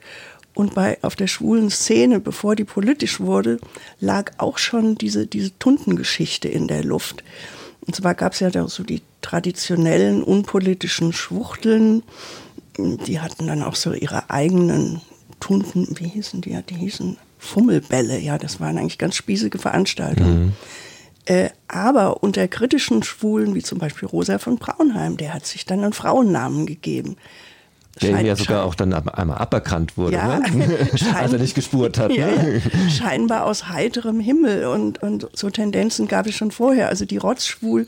Und 0.53 0.75
bei, 0.75 0.97
auf 1.01 1.15
der 1.15 1.27
schwulen 1.27 1.69
Szene, 1.69 2.19
bevor 2.19 2.55
die 2.55 2.65
politisch 2.65 3.19
wurde, 3.19 3.59
lag 3.99 4.31
auch 4.37 4.57
schon 4.57 4.95
diese, 4.95 5.25
diese 5.25 5.57
Tuntengeschichte 5.57 6.47
in 6.47 6.67
der 6.67 6.83
Luft. 6.83 7.23
Und 7.85 7.95
zwar 7.95 8.15
gab 8.15 8.33
es 8.33 8.41
ja 8.41 8.49
da 8.49 8.67
so 8.67 8.83
die 8.83 9.01
traditionellen 9.21 10.23
unpolitischen 10.23 11.13
Schwuchteln, 11.13 12.03
die 12.77 13.19
hatten 13.19 13.47
dann 13.47 13.63
auch 13.63 13.75
so 13.75 13.93
ihre 13.93 14.29
eigenen 14.29 15.01
Tunden, 15.39 15.87
wie 15.97 16.07
hießen 16.07 16.41
die? 16.41 16.51
Ja, 16.51 16.61
die 16.61 16.75
hießen 16.75 17.17
Fummelbälle. 17.39 18.19
Ja, 18.19 18.37
das 18.37 18.59
waren 18.59 18.77
eigentlich 18.77 18.97
ganz 18.97 19.15
spießige 19.15 19.57
Veranstaltungen. 19.57 20.45
Mhm. 20.45 20.53
Äh, 21.25 21.49
aber 21.67 22.23
unter 22.23 22.47
kritischen 22.47 23.03
Schwulen, 23.03 23.53
wie 23.53 23.61
zum 23.61 23.79
Beispiel 23.79 24.07
Rosa 24.07 24.37
von 24.39 24.57
Braunheim, 24.57 25.17
der 25.17 25.33
hat 25.33 25.45
sich 25.45 25.65
dann 25.65 25.83
einen 25.83 25.93
Frauennamen 25.93 26.65
gegeben. 26.65 27.17
Der 28.01 28.11
Schein, 28.11 28.25
ja 28.25 28.35
sogar 28.35 28.63
auch 28.63 28.73
dann 28.73 28.93
einmal 28.93 29.37
aberkannt 29.37 29.97
wurde, 29.97 30.15
ja, 30.15 30.39
ne? 30.39 30.89
als 31.15 31.33
er 31.33 31.39
nicht 31.39 31.55
gespurt 31.55 31.97
hat. 31.97 32.11
Ja, 32.11 32.27
ne? 32.27 32.61
Scheinbar 32.89 33.45
aus 33.45 33.67
heiterem 33.67 34.19
Himmel 34.19 34.65
und, 34.65 35.03
und 35.03 35.27
so 35.33 35.49
Tendenzen 35.49 36.07
gab 36.07 36.25
es 36.25 36.35
schon 36.35 36.51
vorher. 36.51 36.87
Also 36.87 37.05
die 37.05 37.17
Rotzschwul 37.17 37.87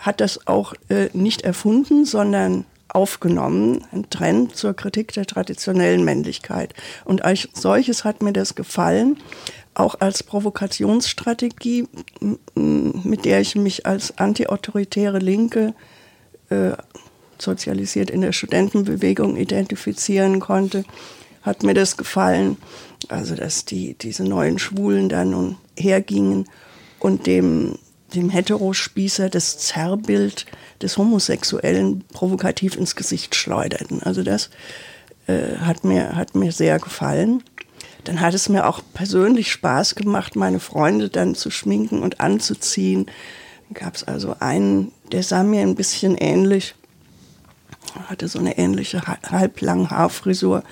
hat 0.00 0.20
das 0.20 0.46
auch 0.46 0.74
äh, 0.88 1.08
nicht 1.14 1.42
erfunden, 1.42 2.04
sondern 2.04 2.66
aufgenommen, 2.88 3.84
ein 3.92 4.10
Trend 4.10 4.56
zur 4.56 4.74
Kritik 4.74 5.12
der 5.12 5.26
traditionellen 5.26 6.04
Männlichkeit. 6.04 6.74
Und 7.04 7.24
als 7.24 7.48
solches 7.52 8.04
hat 8.04 8.22
mir 8.22 8.32
das 8.32 8.54
gefallen, 8.54 9.18
auch 9.74 9.96
als 10.00 10.22
Provokationsstrategie, 10.22 11.86
mit 12.54 13.24
der 13.24 13.40
ich 13.40 13.54
mich 13.54 13.86
als 13.86 14.18
antiautoritäre 14.18 15.18
Linke 15.18 15.74
äh, 16.48 16.72
sozialisiert 17.38 18.10
in 18.10 18.20
der 18.20 18.32
Studentenbewegung 18.32 19.36
identifizieren 19.36 20.40
konnte, 20.40 20.84
hat 21.42 21.62
mir 21.62 21.74
das 21.74 21.96
gefallen. 21.96 22.58
Also, 23.08 23.34
dass 23.34 23.64
die, 23.64 23.94
diese 23.94 24.24
neuen 24.24 24.58
Schwulen 24.58 25.08
da 25.08 25.24
nun 25.24 25.56
hergingen 25.76 26.46
und 26.98 27.26
dem, 27.26 27.78
dem 28.14 28.28
Heterospießer 28.28 29.30
das 29.30 29.58
Zerrbild 29.58 30.46
des 30.82 30.98
Homosexuellen 30.98 32.04
provokativ 32.12 32.76
ins 32.76 32.96
Gesicht 32.96 33.34
schleuderten. 33.34 34.02
Also 34.02 34.22
das 34.22 34.50
äh, 35.26 35.56
hat, 35.58 35.84
mir, 35.84 36.16
hat 36.16 36.34
mir 36.34 36.52
sehr 36.52 36.78
gefallen. 36.78 37.42
Dann 38.04 38.20
hat 38.20 38.34
es 38.34 38.48
mir 38.48 38.66
auch 38.66 38.80
persönlich 38.94 39.52
Spaß 39.52 39.94
gemacht, 39.94 40.36
meine 40.36 40.60
Freunde 40.60 41.08
dann 41.08 41.34
zu 41.34 41.50
schminken 41.50 42.02
und 42.02 42.20
anzuziehen. 42.20 43.06
Da 43.68 43.80
gab 43.80 43.94
es 43.94 44.04
also 44.04 44.36
einen, 44.40 44.92
der 45.12 45.22
sah 45.22 45.42
mir 45.42 45.62
ein 45.62 45.74
bisschen 45.74 46.16
ähnlich, 46.16 46.74
hatte 48.06 48.28
so 48.28 48.38
eine 48.38 48.58
ähnliche 48.58 49.02
halblange 49.02 49.90
Haarfrisur 49.90 50.62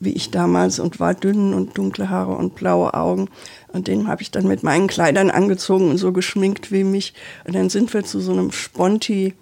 wie 0.00 0.12
ich 0.12 0.30
damals 0.30 0.78
und 0.78 1.00
war 1.00 1.14
dünn 1.14 1.54
und 1.54 1.76
dunkle 1.78 2.10
Haare 2.10 2.34
und 2.36 2.54
blaue 2.54 2.94
Augen. 2.94 3.28
Und 3.68 3.88
den 3.88 4.06
habe 4.06 4.22
ich 4.22 4.30
dann 4.30 4.46
mit 4.46 4.62
meinen 4.62 4.86
Kleidern 4.86 5.30
angezogen 5.30 5.90
und 5.90 5.98
so 5.98 6.12
geschminkt 6.12 6.72
wie 6.72 6.84
mich. 6.84 7.14
Und 7.44 7.54
dann 7.54 7.70
sind 7.70 7.92
wir 7.94 8.04
zu 8.04 8.20
so 8.20 8.32
einem 8.32 8.52
Sponti 8.52 9.34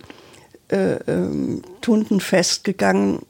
äh, 0.69 0.95
ähm, 1.07 1.63
Tuntenfest 1.81 2.65
gegangen. 2.65 3.21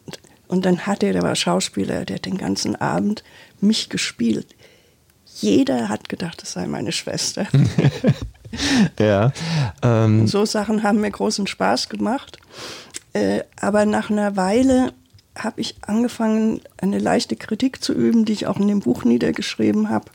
Und 0.49 0.67
dann 0.67 0.87
hat 0.87 1.03
er, 1.03 1.13
der 1.13 1.23
war 1.23 1.35
Schauspieler, 1.35 2.05
der 2.05 2.17
hat 2.17 2.27
den 2.27 2.39
ganzen 2.39 2.77
Abend 2.77 3.25
mich 3.63 3.89
gespielt. 3.89 4.55
Jeder 5.41 5.89
hat 5.89 6.09
gedacht, 6.09 6.43
das 6.43 6.53
sei 6.53 6.67
meine 6.67 6.93
Schwester. 6.93 7.47
ja. 8.99 9.33
Ähm. 9.83 10.27
So 10.27 10.45
Sachen 10.45 10.83
haben 10.83 11.01
mir 11.01 11.11
großen 11.11 11.47
Spaß 11.47 11.89
gemacht. 11.89 12.39
Äh, 13.13 13.43
aber 13.61 13.87
nach 13.87 14.11
einer 14.11 14.37
Weile 14.37 14.93
habe 15.37 15.61
ich 15.61 15.77
angefangen, 15.83 16.61
eine 16.77 16.99
leichte 16.99 17.37
Kritik 17.37 17.83
zu 17.83 17.93
üben, 17.93 18.25
die 18.25 18.33
ich 18.33 18.47
auch 18.47 18.59
in 18.59 18.69
dem 18.69 18.81
Buch 18.81 19.05
niedergeschrieben 19.05 19.89
habe. 19.89 20.11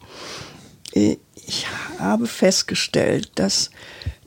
Äh, 0.93 1.17
ich 1.35 1.65
habe 1.99 2.27
festgestellt, 2.27 3.31
dass 3.35 3.71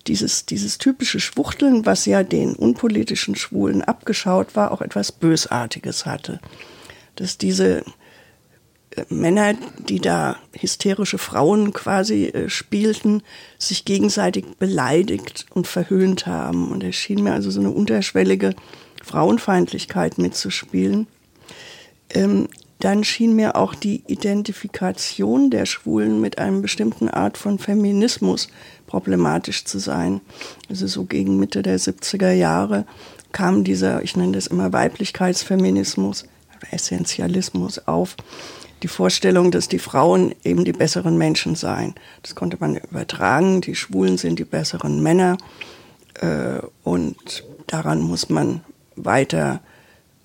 dieses, 0.07 0.47
dieses 0.47 0.79
typische 0.79 1.21
Schwuchteln, 1.21 1.85
was 1.87 2.07
ja 2.07 2.23
den 2.23 2.55
unpolitischen 2.55 3.37
Schwulen 3.37 3.83
abgeschaut 3.83 4.57
war, 4.57 4.73
auch 4.73 4.81
etwas 4.81 5.13
Bösartiges 5.13 6.07
hatte. 6.07 6.41
Dass 7.17 7.39
diese 7.39 7.85
Männer, 9.09 9.55
die 9.79 10.01
da 10.01 10.37
hysterische 10.53 11.19
Frauen 11.19 11.73
quasi 11.73 12.27
äh, 12.27 12.49
spielten, 12.49 13.23
sich 13.59 13.85
gegenseitig 13.85 14.45
beleidigt 14.59 15.47
und 15.51 15.67
verhöhnt 15.67 16.27
haben. 16.27 16.71
Und 16.73 16.83
es 16.83 16.97
schien 16.97 17.23
mir 17.23 17.33
also 17.33 17.51
so 17.51 17.61
eine 17.61 17.71
unterschwellige 17.71 18.55
Frauenfeindlichkeit 19.05 20.19
mitzuspielen. 20.19 21.07
Ähm, 22.11 22.49
dann 22.81 23.05
schien 23.05 23.37
mir 23.37 23.57
auch 23.57 23.75
die 23.75 24.03
Identifikation 24.07 25.51
der 25.51 25.67
Schwulen 25.67 26.21
mit 26.21 26.39
einem 26.39 26.63
bestimmten 26.63 27.09
Art 27.09 27.37
von 27.37 27.59
Feminismus 27.59 28.49
problematisch 28.87 29.65
zu 29.67 29.79
sein. 29.79 30.21
Also 30.69 30.87
so 30.87 31.05
gegen 31.05 31.39
Mitte 31.39 31.63
der 31.63 31.79
70er 31.79 32.33
Jahre 32.33 32.87
kam 33.33 33.65
dieser, 33.65 34.03
ich 34.03 34.17
nenne 34.17 34.33
das 34.33 34.47
immer 34.47 34.73
Weiblichkeitsfeminismus, 34.73 36.25
Essentialismus 36.71 37.87
auf. 37.87 38.17
Die 38.83 38.89
Vorstellung, 38.89 39.51
dass 39.51 39.69
die 39.69 39.79
Frauen 39.79 40.35
eben 40.45 40.65
die 40.65 40.73
besseren 40.73 41.19
Menschen 41.19 41.55
seien. 41.55 41.95
Das 42.23 42.35
konnte 42.35 42.57
man 42.61 42.77
übertragen. 42.77 43.61
Die 43.61 43.75
Schwulen 43.75 44.17
sind 44.19 44.39
die 44.39 44.45
besseren 44.45 45.03
Männer. 45.03 45.37
Äh, 46.21 46.61
und 46.83 47.45
daran 47.67 48.01
muss 48.01 48.29
man 48.29 48.63
weiter 48.97 49.61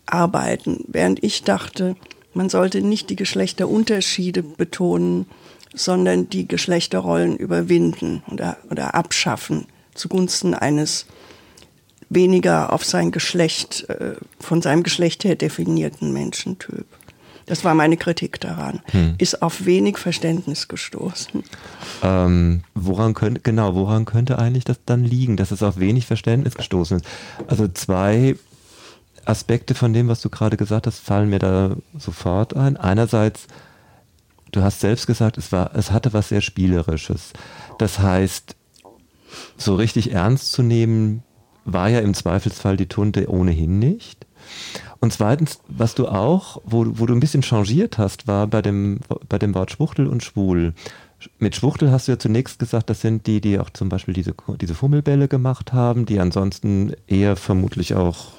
arbeiten. 0.05 0.85
Während 0.87 1.23
ich 1.23 1.43
dachte, 1.43 1.95
man 2.33 2.49
sollte 2.49 2.81
nicht 2.81 3.09
die 3.09 3.15
Geschlechterunterschiede 3.15 4.43
betonen, 4.43 5.25
sondern 5.73 6.29
die 6.29 6.47
Geschlechterrollen 6.47 7.35
überwinden 7.35 8.23
oder, 8.31 8.57
oder 8.69 8.95
abschaffen 8.95 9.67
zugunsten 9.95 10.53
eines 10.53 11.07
weniger 12.09 12.71
auf 12.71 12.85
sein 12.85 13.11
Geschlecht, 13.11 13.89
äh, 13.89 14.15
von 14.39 14.61
seinem 14.61 14.83
Geschlecht 14.83 15.23
her 15.23 15.35
definierten 15.35 16.13
Menschentyp. 16.13 16.85
Das 17.45 17.63
war 17.63 17.75
meine 17.75 17.97
Kritik 17.97 18.39
daran. 18.39 18.81
Hm. 18.91 19.15
Ist 19.17 19.41
auf 19.41 19.65
wenig 19.65 19.97
Verständnis 19.97 20.67
gestoßen. 20.67 21.43
Ähm, 22.01 22.63
woran 22.73 23.13
könnte, 23.13 23.41
genau, 23.41 23.75
woran 23.75 24.05
könnte 24.05 24.39
eigentlich 24.39 24.65
das 24.65 24.79
dann 24.85 25.03
liegen, 25.03 25.37
dass 25.37 25.51
es 25.51 25.61
auf 25.61 25.77
wenig 25.79 26.07
Verständnis 26.07 26.55
gestoßen 26.55 26.97
ist? 26.97 27.05
Also 27.47 27.67
zwei 27.67 28.35
Aspekte 29.25 29.75
von 29.75 29.93
dem, 29.93 30.07
was 30.07 30.21
du 30.21 30.29
gerade 30.29 30.57
gesagt 30.57 30.87
hast, 30.87 30.99
fallen 30.99 31.29
mir 31.29 31.39
da 31.39 31.75
sofort 31.97 32.55
ein. 32.55 32.77
Einerseits, 32.77 33.47
du 34.51 34.63
hast 34.63 34.79
selbst 34.79 35.07
gesagt, 35.07 35.37
es 35.37 35.51
war, 35.51 35.75
es 35.75 35.91
hatte 35.91 36.13
was 36.13 36.29
sehr 36.29 36.41
Spielerisches. 36.41 37.33
Das 37.77 37.99
heißt, 37.99 38.55
so 39.57 39.75
richtig 39.75 40.11
ernst 40.13 40.51
zu 40.51 40.63
nehmen, 40.63 41.23
war 41.65 41.89
ja 41.89 41.99
im 41.99 42.13
Zweifelsfall 42.13 42.77
die 42.77 42.87
Tunte 42.87 43.29
ohnehin 43.29 43.79
nicht. 43.79 44.25
Und 44.99 45.13
zweitens, 45.13 45.59
was 45.67 45.95
du 45.95 46.07
auch, 46.07 46.61
wo, 46.65 46.85
wo 46.99 47.05
du 47.05 47.13
ein 47.13 47.19
bisschen 47.19 47.43
changiert 47.43 47.97
hast, 47.97 48.27
war 48.27 48.47
bei 48.47 48.61
dem, 48.61 48.99
bei 49.29 49.37
dem 49.37 49.53
Wort 49.53 49.71
Schwuchtel 49.71 50.07
und 50.07 50.23
Schwul. 50.23 50.73
Mit 51.39 51.55
Schwuchtel 51.55 51.91
hast 51.91 52.07
du 52.07 52.13
ja 52.13 52.19
zunächst 52.19 52.59
gesagt, 52.59 52.89
das 52.89 53.01
sind 53.01 53.27
die, 53.27 53.41
die 53.41 53.59
auch 53.59 53.69
zum 53.69 53.89
Beispiel 53.89 54.13
diese, 54.13 54.33
diese 54.61 54.75
Fummelbälle 54.75 55.27
gemacht 55.27 55.73
haben, 55.73 56.05
die 56.05 56.19
ansonsten 56.19 56.93
eher 57.07 57.35
vermutlich 57.35 57.95
auch 57.95 58.31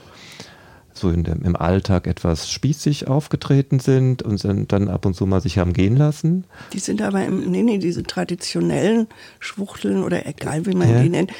so 0.98 1.10
dem, 1.10 1.42
im 1.42 1.56
Alltag 1.56 2.06
etwas 2.06 2.50
spießig 2.50 3.08
aufgetreten 3.08 3.80
sind 3.80 4.22
und 4.22 4.38
sind 4.38 4.72
dann 4.72 4.88
ab 4.88 5.06
und 5.06 5.14
zu 5.14 5.26
mal 5.26 5.40
sich 5.40 5.58
haben 5.58 5.72
gehen 5.72 5.96
lassen. 5.96 6.44
Die 6.72 6.78
sind 6.78 7.02
aber 7.02 7.24
im, 7.24 7.50
nee, 7.50 7.62
nee, 7.62 7.78
diese 7.78 8.02
traditionellen 8.02 9.06
Schwuchteln 9.38 10.02
oder 10.02 10.26
egal 10.26 10.66
wie 10.66 10.74
man 10.74 10.90
ja. 10.90 11.02
die 11.02 11.08
nennt, 11.10 11.32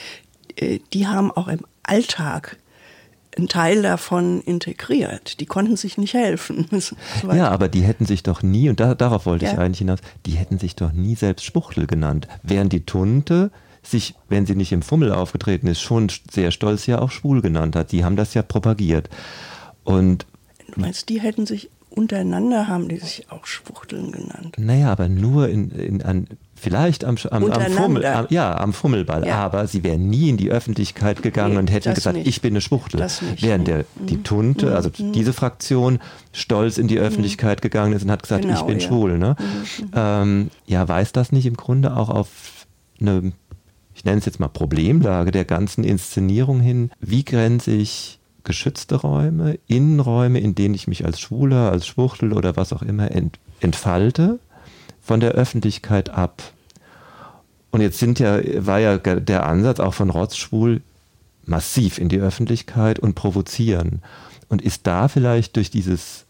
äh, 0.57 0.79
die 0.93 1.07
haben 1.07 1.31
auch 1.31 1.49
im 1.49 1.61
Alltag 1.83 2.59
ein 3.39 3.49
Teil 3.49 3.83
davon 3.83 4.41
integriert. 4.41 5.41
Die 5.41 5.47
konnten 5.47 5.77
sich 5.77 5.99
nicht 5.99 6.15
helfen. 6.15 6.67
ja, 7.35 7.49
aber 7.49 7.69
die 7.69 7.83
hätten 7.83 8.07
sich 8.07 8.23
doch 8.23 8.43
nie, 8.43 8.69
und 8.69 8.81
da, 8.81 8.95
darauf 8.95 9.27
wollte 9.27 9.45
ja. 9.45 9.53
ich 9.53 9.59
eigentlich 9.59 9.79
hinaus, 9.79 10.01
die 10.25 10.33
hätten 10.33 10.59
sich 10.59 10.77
doch 10.77 10.93
nie 10.93 11.15
selbst 11.15 11.45
Spuchtel 11.45 11.87
genannt. 11.87 12.29
Während 12.43 12.73
die 12.73 12.87
Tunte 12.87 13.51
sich, 13.83 14.15
wenn 14.29 14.47
sie 14.47 14.57
nicht 14.57 14.73
im 14.73 14.83
Fummel 14.83 15.13
aufgetreten 15.13 15.67
ist, 15.67 15.81
schon 15.81 16.09
sehr 16.31 16.51
stolz 16.51 16.87
ja 16.87 17.01
auch 17.01 17.11
schwul 17.11 17.43
genannt 17.43 17.77
hat. 17.77 17.93
Die 17.93 18.05
haben 18.05 18.17
das 18.17 18.35
ja 18.35 18.43
propagiert. 18.43 19.09
Und 19.85 20.27
du 20.75 20.81
meinst, 20.81 21.09
die 21.09 21.21
hätten 21.21 21.47
sich 21.47 21.71
untereinander 21.97 22.69
haben 22.69 22.89
die 22.89 22.99
sich 22.99 23.31
auch 23.31 23.47
Schwuchteln 23.47 24.13
genannt. 24.13 24.57
Naja, 24.59 24.93
aber 24.93 25.09
nur 25.09 25.49
in, 25.49 25.71
in, 25.71 26.03
an, 26.03 26.29
vielleicht 26.57 27.05
am, 27.05 27.17
am, 27.31 27.51
am 27.51 27.71
Fummel, 27.71 28.05
am, 28.05 28.27
ja, 28.31 28.59
am 28.59 28.73
Fummelball. 28.73 29.27
Ja. 29.27 29.37
Aber 29.37 29.67
sie 29.67 29.85
wären 29.85 30.09
nie 30.09 30.31
in 30.31 30.37
die 30.37 30.51
Öffentlichkeit 30.51 31.23
gegangen 31.23 31.53
nee, 31.53 31.59
und 31.59 31.71
hätten 31.71 31.95
gesagt, 31.95 32.17
nicht. 32.17 32.27
ich 32.27 32.41
bin 32.41 32.53
eine 32.53 32.61
Schwuchtel. 32.61 33.07
Während 33.41 33.69
der, 33.69 33.85
die 33.97 34.17
mhm. 34.17 34.25
Tunte, 34.25 34.75
also 34.75 34.91
mhm. 34.99 35.13
diese 35.13 35.33
Fraktion, 35.33 36.01
stolz 36.33 36.79
in 36.79 36.89
die 36.89 36.97
mhm. 36.97 37.03
Öffentlichkeit 37.03 37.59
mhm. 37.59 37.63
gegangen 37.63 37.93
ist 37.93 38.03
und 38.03 38.11
hat 38.11 38.23
gesagt, 38.23 38.43
genau, 38.43 38.55
ich 38.59 38.63
bin 38.63 38.79
ja. 38.79 38.87
schwul. 38.87 39.19
Ne? 39.19 39.37
Mhm. 39.39 39.91
Ähm, 39.95 40.51
ja, 40.67 40.89
weist 40.89 41.17
das 41.17 41.31
nicht 41.31 41.47
im 41.47 41.57
Grunde 41.57 41.97
auch 41.97 42.09
auf 42.09 42.29
eine, 43.01 43.33
ich 43.95 44.05
nenne 44.05 44.19
es 44.19 44.25
jetzt 44.25 44.41
mal 44.41 44.49
Problemlage 44.49 45.31
der 45.31 45.45
ganzen 45.45 45.85
Inszenierung 45.85 46.61
hin? 46.61 46.91
Wie 47.01 47.25
grenze 47.25 47.73
ich 47.73 48.19
geschützte 48.45 48.95
Räume, 48.95 49.59
Innenräume, 49.67 50.41
in 50.41 50.55
denen 50.55 50.75
ich 50.75 50.87
mich 50.87 51.05
als 51.05 51.21
Schwuler, 51.21 51.71
als 51.71 51.87
Schwuchtel 51.87 52.33
oder 52.33 52.57
was 52.57 52.73
auch 52.73 52.83
immer 52.83 53.11
ent, 53.11 53.39
entfalte, 53.61 54.39
von 55.07 55.21
der 55.21 55.33
Öffentlichkeit 55.33 56.11
ab. 56.11 56.43
Und 57.71 57.81
jetzt 57.81 57.99
sind 57.99 58.19
ja, 58.19 58.41
war 58.67 58.81
ja 58.81 58.99
der 58.99 59.47
Ansatz 59.47 59.79
auch 59.79 59.95
von 59.95 60.11
Rotzschwul 60.11 60.83
massiv 61.45 61.99
in 61.99 62.09
die 62.09 62.19
Öffentlichkeit 62.19 62.99
und 62.99 63.15
provozieren. 63.15 64.03
Und 64.49 64.63
ist 64.63 64.87
da 64.87 65.07
vielleicht 65.07 65.55
durch 65.55 65.71
dieses 65.71 66.27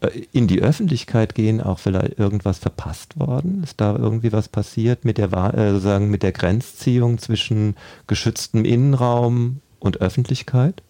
äh, 0.00 0.22
in 0.30 0.46
die 0.46 0.62
Öffentlichkeit 0.62 1.34
gehen 1.34 1.60
auch 1.60 1.80
vielleicht 1.80 2.16
irgendwas 2.16 2.58
verpasst 2.58 3.18
worden? 3.18 3.64
Ist 3.64 3.80
da 3.80 3.96
irgendwie 3.96 4.32
was 4.32 4.48
passiert 4.48 5.04
mit 5.04 5.18
der, 5.18 5.32
äh, 5.32 5.70
sozusagen 5.70 6.10
mit 6.10 6.22
der 6.22 6.32
Grenzziehung 6.32 7.18
zwischen 7.18 7.74
geschütztem 8.06 8.64
Innenraum 8.64 9.60
und 9.80 10.00
Öffentlichkeit? 10.00 10.80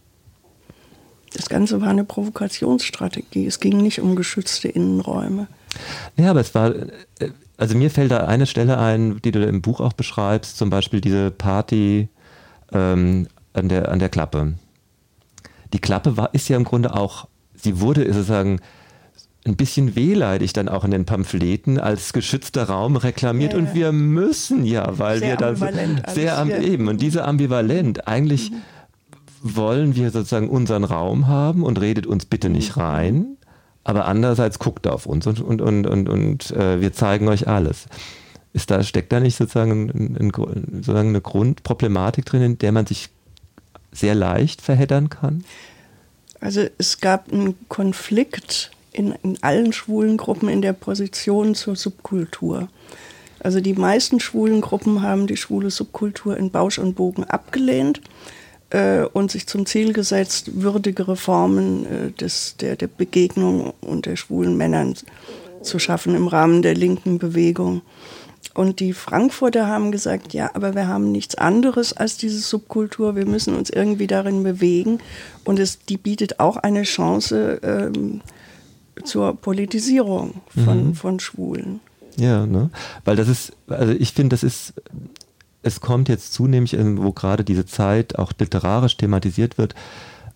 Das 1.34 1.48
Ganze 1.48 1.80
war 1.80 1.88
eine 1.88 2.04
Provokationsstrategie. 2.04 3.46
Es 3.46 3.60
ging 3.60 3.82
nicht 3.82 4.00
um 4.00 4.16
geschützte 4.16 4.68
Innenräume. 4.68 5.48
Ja, 6.16 6.30
aber 6.30 6.40
es 6.40 6.54
war, 6.54 6.74
äh, 6.74 7.30
also 7.56 7.76
mir 7.76 7.90
fällt 7.90 8.12
da 8.12 8.18
eine 8.26 8.46
Stelle 8.46 8.78
ein, 8.78 9.20
die 9.22 9.32
du 9.32 9.44
im 9.44 9.60
Buch 9.60 9.80
auch 9.80 9.92
beschreibst, 9.92 10.56
zum 10.56 10.70
Beispiel 10.70 11.00
diese 11.00 11.32
Party 11.32 12.08
ähm, 12.72 13.26
an, 13.52 13.68
der, 13.68 13.90
an 13.90 13.98
der 13.98 14.08
Klappe. 14.08 14.54
Die 15.72 15.80
Klappe 15.80 16.16
war, 16.16 16.32
ist 16.34 16.48
ja 16.48 16.56
im 16.56 16.64
Grunde 16.64 16.94
auch, 16.94 17.26
sie 17.54 17.80
wurde 17.80 18.04
sozusagen 18.06 18.60
ein 19.44 19.56
bisschen 19.56 19.96
wehleidig 19.96 20.52
dann 20.52 20.68
auch 20.68 20.84
in 20.84 20.92
den 20.92 21.04
Pamphleten 21.04 21.78
als 21.78 22.12
geschützter 22.12 22.64
Raum 22.64 22.96
reklamiert 22.96 23.52
ja, 23.52 23.58
ja. 23.58 23.64
und 23.64 23.74
wir 23.74 23.92
müssen 23.92 24.64
ja, 24.64 24.98
weil 24.98 25.18
sehr 25.18 25.28
wir 25.30 25.36
da 25.36 26.12
sehr 26.12 26.38
am, 26.38 26.50
eben 26.50 26.88
und 26.88 27.02
diese 27.02 27.24
ambivalent 27.24 28.06
eigentlich 28.06 28.52
mhm 28.52 28.62
wollen 29.44 29.94
wir 29.94 30.10
sozusagen 30.10 30.48
unseren 30.48 30.84
Raum 30.84 31.28
haben 31.28 31.64
und 31.64 31.78
redet 31.78 32.06
uns 32.06 32.24
bitte 32.24 32.48
nicht 32.48 32.76
mhm. 32.76 32.82
rein, 32.82 33.36
aber 33.84 34.06
andererseits 34.06 34.58
guckt 34.58 34.86
auf 34.86 35.04
uns 35.04 35.26
und, 35.26 35.40
und, 35.40 35.60
und, 35.60 35.86
und, 35.86 36.08
und 36.08 36.50
äh, 36.52 36.80
wir 36.80 36.94
zeigen 36.94 37.28
euch 37.28 37.46
alles. 37.46 37.86
Ist 38.54 38.70
da, 38.70 38.82
steckt 38.82 39.12
da 39.12 39.20
nicht 39.20 39.36
sozusagen, 39.36 39.90
ein, 39.90 40.16
ein, 40.18 40.32
sozusagen 40.32 41.10
eine 41.10 41.20
Grundproblematik 41.20 42.24
drin, 42.24 42.42
in 42.42 42.58
der 42.58 42.72
man 42.72 42.86
sich 42.86 43.10
sehr 43.92 44.14
leicht 44.14 44.62
verheddern 44.62 45.10
kann? 45.10 45.44
Also 46.40 46.66
es 46.78 47.00
gab 47.00 47.30
einen 47.30 47.54
Konflikt 47.68 48.70
in, 48.92 49.14
in 49.22 49.42
allen 49.42 49.74
schwulen 49.74 50.16
Gruppen 50.16 50.48
in 50.48 50.62
der 50.62 50.72
Position 50.72 51.54
zur 51.54 51.76
Subkultur. 51.76 52.68
Also 53.40 53.60
die 53.60 53.74
meisten 53.74 54.20
schwulen 54.20 54.62
Gruppen 54.62 55.02
haben 55.02 55.26
die 55.26 55.36
schwule 55.36 55.70
Subkultur 55.70 56.38
in 56.38 56.50
Bausch 56.50 56.78
und 56.78 56.94
Bogen 56.94 57.24
abgelehnt 57.24 58.00
und 59.12 59.30
sich 59.30 59.46
zum 59.46 59.66
Ziel 59.66 59.92
gesetzt, 59.92 60.60
würdigere 60.62 61.16
Formen 61.16 61.86
äh, 61.86 62.10
des, 62.12 62.56
der, 62.56 62.76
der 62.76 62.88
Begegnung 62.88 63.72
unter 63.80 64.16
schwulen 64.16 64.56
Männern 64.56 64.94
zu 65.62 65.78
schaffen 65.78 66.14
im 66.14 66.26
Rahmen 66.26 66.62
der 66.62 66.74
linken 66.74 67.18
Bewegung. 67.18 67.82
Und 68.54 68.78
die 68.78 68.92
Frankfurter 68.92 69.66
haben 69.66 69.90
gesagt, 69.90 70.32
ja, 70.32 70.50
aber 70.54 70.74
wir 70.74 70.86
haben 70.86 71.10
nichts 71.10 71.34
anderes 71.34 71.92
als 71.92 72.16
diese 72.16 72.38
Subkultur. 72.38 73.16
Wir 73.16 73.26
müssen 73.26 73.54
uns 73.54 73.70
irgendwie 73.70 74.06
darin 74.06 74.42
bewegen. 74.42 74.98
Und 75.44 75.58
es, 75.58 75.80
die 75.80 75.96
bietet 75.96 76.38
auch 76.38 76.56
eine 76.56 76.82
Chance 76.82 77.60
ähm, 77.62 78.20
zur 79.04 79.34
Politisierung 79.34 80.34
von, 80.64 80.88
mhm. 80.88 80.94
von 80.94 81.18
Schwulen. 81.18 81.80
Ja, 82.16 82.46
ne? 82.46 82.70
weil 83.04 83.16
das 83.16 83.28
ist, 83.28 83.52
also 83.66 83.92
ich 83.92 84.12
finde, 84.12 84.34
das 84.34 84.44
ist 84.44 84.74
es 85.64 85.80
kommt 85.80 86.08
jetzt 86.08 86.32
zunehmend, 86.34 86.72
wo 87.02 87.12
gerade 87.12 87.42
diese 87.42 87.66
Zeit 87.66 88.18
auch 88.18 88.32
literarisch 88.38 88.96
thematisiert 88.96 89.56
wird, 89.56 89.74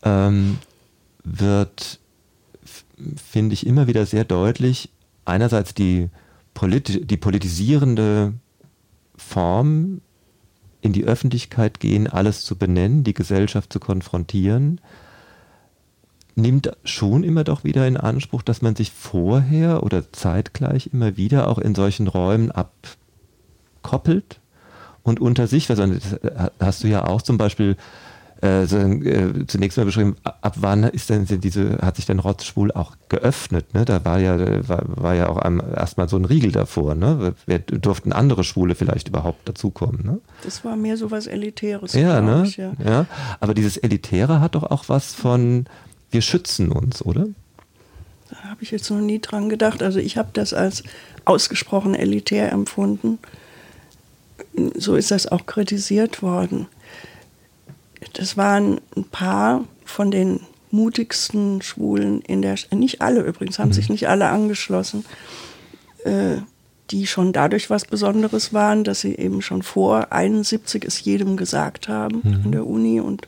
ähm, 0.03 0.59
wird, 1.23 2.01
finde 3.17 3.53
ich, 3.53 3.67
immer 3.67 3.87
wieder 3.87 4.07
sehr 4.07 4.25
deutlich, 4.25 4.91
einerseits 5.25 5.75
die, 5.75 6.09
politi 6.55 7.05
die 7.05 7.17
politisierende 7.19 8.33
Form 9.17 10.01
in 10.81 10.93
die 10.93 11.05
Öffentlichkeit 11.05 11.81
gehen, 11.81 12.07
alles 12.07 12.45
zu 12.45 12.57
benennen, 12.57 13.05
die 13.05 13.15
Gesellschaft 13.15 13.73
zu 13.73 13.81
konfrontieren, 13.81 14.81
nimmt 16.37 16.71
schon 16.85 17.25
immer 17.25 17.45
doch 17.45 17.65
wieder 17.65 17.87
in 17.87 17.97
Anspruch, 17.97 18.43
dass 18.43 18.63
man 18.63 18.77
sich 18.77 18.93
vorher 18.93 19.83
oder 19.83 20.11
zeitgleich 20.13 20.91
immer 20.93 21.17
wieder 21.17 21.49
auch 21.49 21.59
in 21.59 21.75
solchen 21.75 22.07
Räumen 22.07 22.51
abkoppelt 22.53 24.41
und 25.09 25.21
unter 25.21 25.47
sich, 25.47 25.69
also 25.71 25.87
das 25.87 26.21
hast 26.61 26.85
du 26.85 26.89
ja 26.89 27.05
auch 27.07 27.23
zum 27.23 27.39
Beispiel 27.39 27.77
äh, 28.41 28.67
so, 28.67 28.77
äh, 28.79 29.47
zunächst 29.49 29.79
mal 29.79 29.85
beschrieben, 29.85 30.17
ab 30.23 30.55
wann 30.61 30.85
ist 30.85 31.11
denn 31.11 31.27
diese, 31.27 31.79
hat 31.79 31.97
sich 31.97 32.07
denn 32.07 32.21
Rotzschwul 32.21 32.71
auch 32.71 32.95
geöffnet? 33.09 33.75
Ne? 33.75 33.85
Da 33.85 34.05
war 34.05 34.21
ja, 34.21 34.69
war, 34.69 34.83
war 34.87 35.15
ja 35.15 35.29
auch 35.29 35.43
erstmal 35.75 36.09
so 36.09 36.17
ein 36.17 36.25
Riegel 36.25 36.53
davor. 36.53 36.95
Ne? 36.95 37.35
Wer, 37.47 37.59
durften 37.59 38.13
andere 38.13 38.45
Schwule 38.45 38.77
vielleicht 38.77 39.09
überhaupt 39.09 39.49
dazukommen? 39.49 40.05
Ne? 40.05 40.21
Das 40.45 40.65
war 40.65 40.77
mehr 40.77 40.97
so 40.97 41.11
was 41.11 41.27
Elitäres. 41.27 41.95
Ja, 41.95 42.21
ne? 42.21 42.45
Ich, 42.47 42.59
ja. 42.59 42.73
ja. 42.85 43.07
Aber 43.41 43.55
dieses 43.55 43.77
Elitäre 43.77 44.41
hat 44.41 44.55
doch 44.55 44.65
auch 44.65 44.85
was 44.89 45.15
von, 45.15 45.67
wir 46.13 46.23
schützen 46.23 46.71
uns, 46.71 47.05
oder? 47.05 47.27
Da 48.31 48.37
habe 48.51 48.63
ich 48.63 48.71
jetzt 48.71 48.89
noch 48.91 49.01
nie 49.01 49.21
dran 49.21 49.49
gedacht. 49.49 49.83
Also 49.83 49.99
ich 49.99 50.17
habe 50.17 50.29
das 50.33 50.55
als 50.55 50.85
ausgesprochen 51.25 51.95
elitär 51.95 52.53
empfunden 52.53 53.19
so 54.77 54.97
ist 54.97 55.11
das 55.11 55.27
auch 55.27 55.47
kritisiert 55.47 56.23
worden. 56.23 56.67
Das 58.15 58.37
waren 58.37 58.81
ein 58.97 59.05
paar 59.05 59.65
von 59.85 60.11
den 60.11 60.41
mutigsten 60.71 61.63
Schwulen 61.63 62.21
in 62.23 62.43
der, 62.43 62.57
nicht 62.73 63.01
alle 63.01 63.23
übrigens, 63.23 63.59
haben 63.59 63.69
mhm. 63.69 63.75
sich 63.75 63.89
nicht 63.89 64.09
alle 64.09 64.29
angeschlossen, 64.29 65.05
äh, 66.05 66.37
die 66.91 67.07
schon 67.07 67.33
dadurch 67.33 67.71
was 67.71 67.85
Besonderes 67.85 68.53
waren, 68.53 68.85
dass 68.85 69.01
sie 69.01 69.15
eben 69.17 69.43
schon 69.43 69.63
vor 69.63 70.13
71 70.13 70.85
es 70.85 71.03
jedem 71.03 71.37
gesagt 71.37 71.89
haben 71.89 72.21
mhm. 72.23 72.41
an 72.45 72.53
der 72.53 72.67
Uni 72.67 73.01
und, 73.01 73.27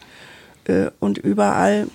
äh, 0.64 0.90
und 0.98 1.18
überall. 1.18 1.88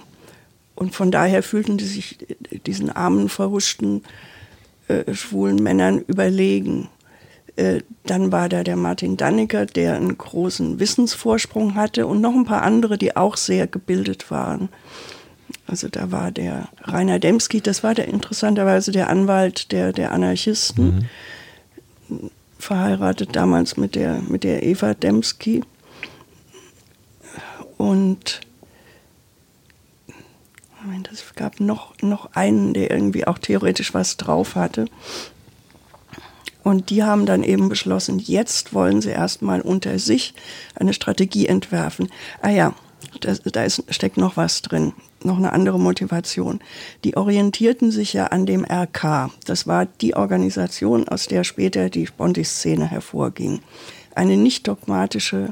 Und 0.75 0.93
von 0.93 1.09
daher 1.09 1.41
fühlten 1.41 1.77
die 1.77 1.85
sich 1.85 2.17
diesen 2.65 2.89
armen, 2.89 3.29
verhuschten, 3.29 4.03
äh, 4.87 5.13
schwulen 5.13 5.63
Männern 5.63 5.99
überlegen. 5.99 6.89
Äh, 7.55 7.81
dann 8.05 8.31
war 8.31 8.49
da 8.49 8.63
der 8.63 8.75
Martin 8.75 9.17
Dannecker, 9.17 9.65
der 9.65 9.95
einen 9.95 10.17
großen 10.17 10.79
Wissensvorsprung 10.79 11.75
hatte 11.75 12.05
und 12.07 12.21
noch 12.21 12.33
ein 12.33 12.45
paar 12.45 12.63
andere, 12.63 12.97
die 12.97 13.15
auch 13.15 13.37
sehr 13.37 13.67
gebildet 13.67 14.29
waren. 14.29 14.69
Also 15.67 15.87
da 15.87 16.11
war 16.11 16.31
der 16.31 16.69
Rainer 16.83 17.19
Demski, 17.19 17.61
das 17.61 17.83
war 17.83 17.95
der 17.95 18.07
interessanterweise 18.07 18.91
der 18.91 19.09
Anwalt 19.09 19.71
der, 19.71 19.93
der 19.93 20.11
Anarchisten, 20.11 21.07
mhm. 22.07 22.29
verheiratet 22.59 23.35
damals 23.35 23.77
mit 23.77 23.95
der, 23.95 24.21
mit 24.27 24.43
der 24.43 24.63
Eva 24.63 24.93
Demski. 24.93 25.63
Und 27.77 28.41
es 31.11 31.33
gab 31.35 31.59
noch, 31.59 31.93
noch 32.01 32.31
einen, 32.33 32.73
der 32.73 32.91
irgendwie 32.91 33.25
auch 33.25 33.39
theoretisch 33.39 33.93
was 33.93 34.17
drauf 34.17 34.55
hatte. 34.55 34.85
Und 36.65 36.89
die 36.89 37.03
haben 37.03 37.27
dann 37.27 37.43
eben 37.43 37.69
beschlossen, 37.69 38.17
jetzt 38.17 38.73
wollen 38.73 38.99
sie 38.99 39.11
erstmal 39.11 39.61
unter 39.61 39.99
sich 39.99 40.33
eine 40.73 40.93
Strategie 40.93 41.45
entwerfen. 41.45 42.09
Ah 42.41 42.49
ja, 42.49 42.73
das, 43.21 43.43
da 43.43 43.63
ist, 43.63 43.83
steckt 43.89 44.17
noch 44.17 44.35
was 44.35 44.63
drin, 44.63 44.93
noch 45.23 45.37
eine 45.37 45.53
andere 45.53 45.79
Motivation. 45.79 46.59
Die 47.03 47.17
orientierten 47.17 47.91
sich 47.91 48.13
ja 48.13 48.25
an 48.25 48.47
dem 48.47 48.65
RK. 48.65 49.29
Das 49.45 49.67
war 49.67 49.85
die 49.85 50.15
Organisation, 50.15 51.07
aus 51.07 51.27
der 51.27 51.43
später 51.43 51.91
die 51.91 52.07
Sponti-Szene 52.07 52.87
hervorging. 52.87 53.59
Eine 54.15 54.35
nicht 54.35 54.67
dogmatische 54.67 55.49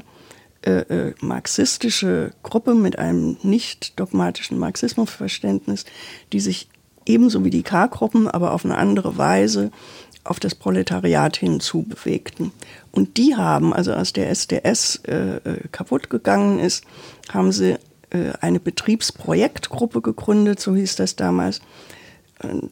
äh, 0.66 0.80
äh, 0.80 1.14
marxistische 1.20 2.32
Gruppe 2.42 2.74
mit 2.74 2.98
einem 2.98 3.36
nicht 3.44 4.00
dogmatischen 4.00 4.58
Marxismusverständnis, 4.58 5.84
die 6.32 6.40
sich 6.40 6.66
ebenso 7.06 7.44
wie 7.44 7.50
die 7.50 7.62
K-Gruppen, 7.62 8.28
aber 8.28 8.52
auf 8.52 8.64
eine 8.64 8.76
andere 8.76 9.18
Weise 9.18 9.70
auf 10.24 10.40
das 10.40 10.54
Proletariat 10.54 11.36
hinzubewegten. 11.36 12.52
Und 12.90 13.16
die 13.18 13.36
haben, 13.36 13.72
also 13.72 13.92
als 13.92 14.12
der 14.12 14.30
SDS 14.30 14.96
äh, 15.06 15.36
äh, 15.36 15.68
kaputt 15.70 16.10
gegangen 16.10 16.58
ist, 16.58 16.84
haben 17.32 17.52
sie 17.52 17.76
äh, 18.10 18.32
eine 18.40 18.60
Betriebsprojektgruppe 18.60 20.00
gegründet, 20.00 20.60
so 20.60 20.74
hieß 20.74 20.96
das 20.96 21.16
damals. 21.16 21.60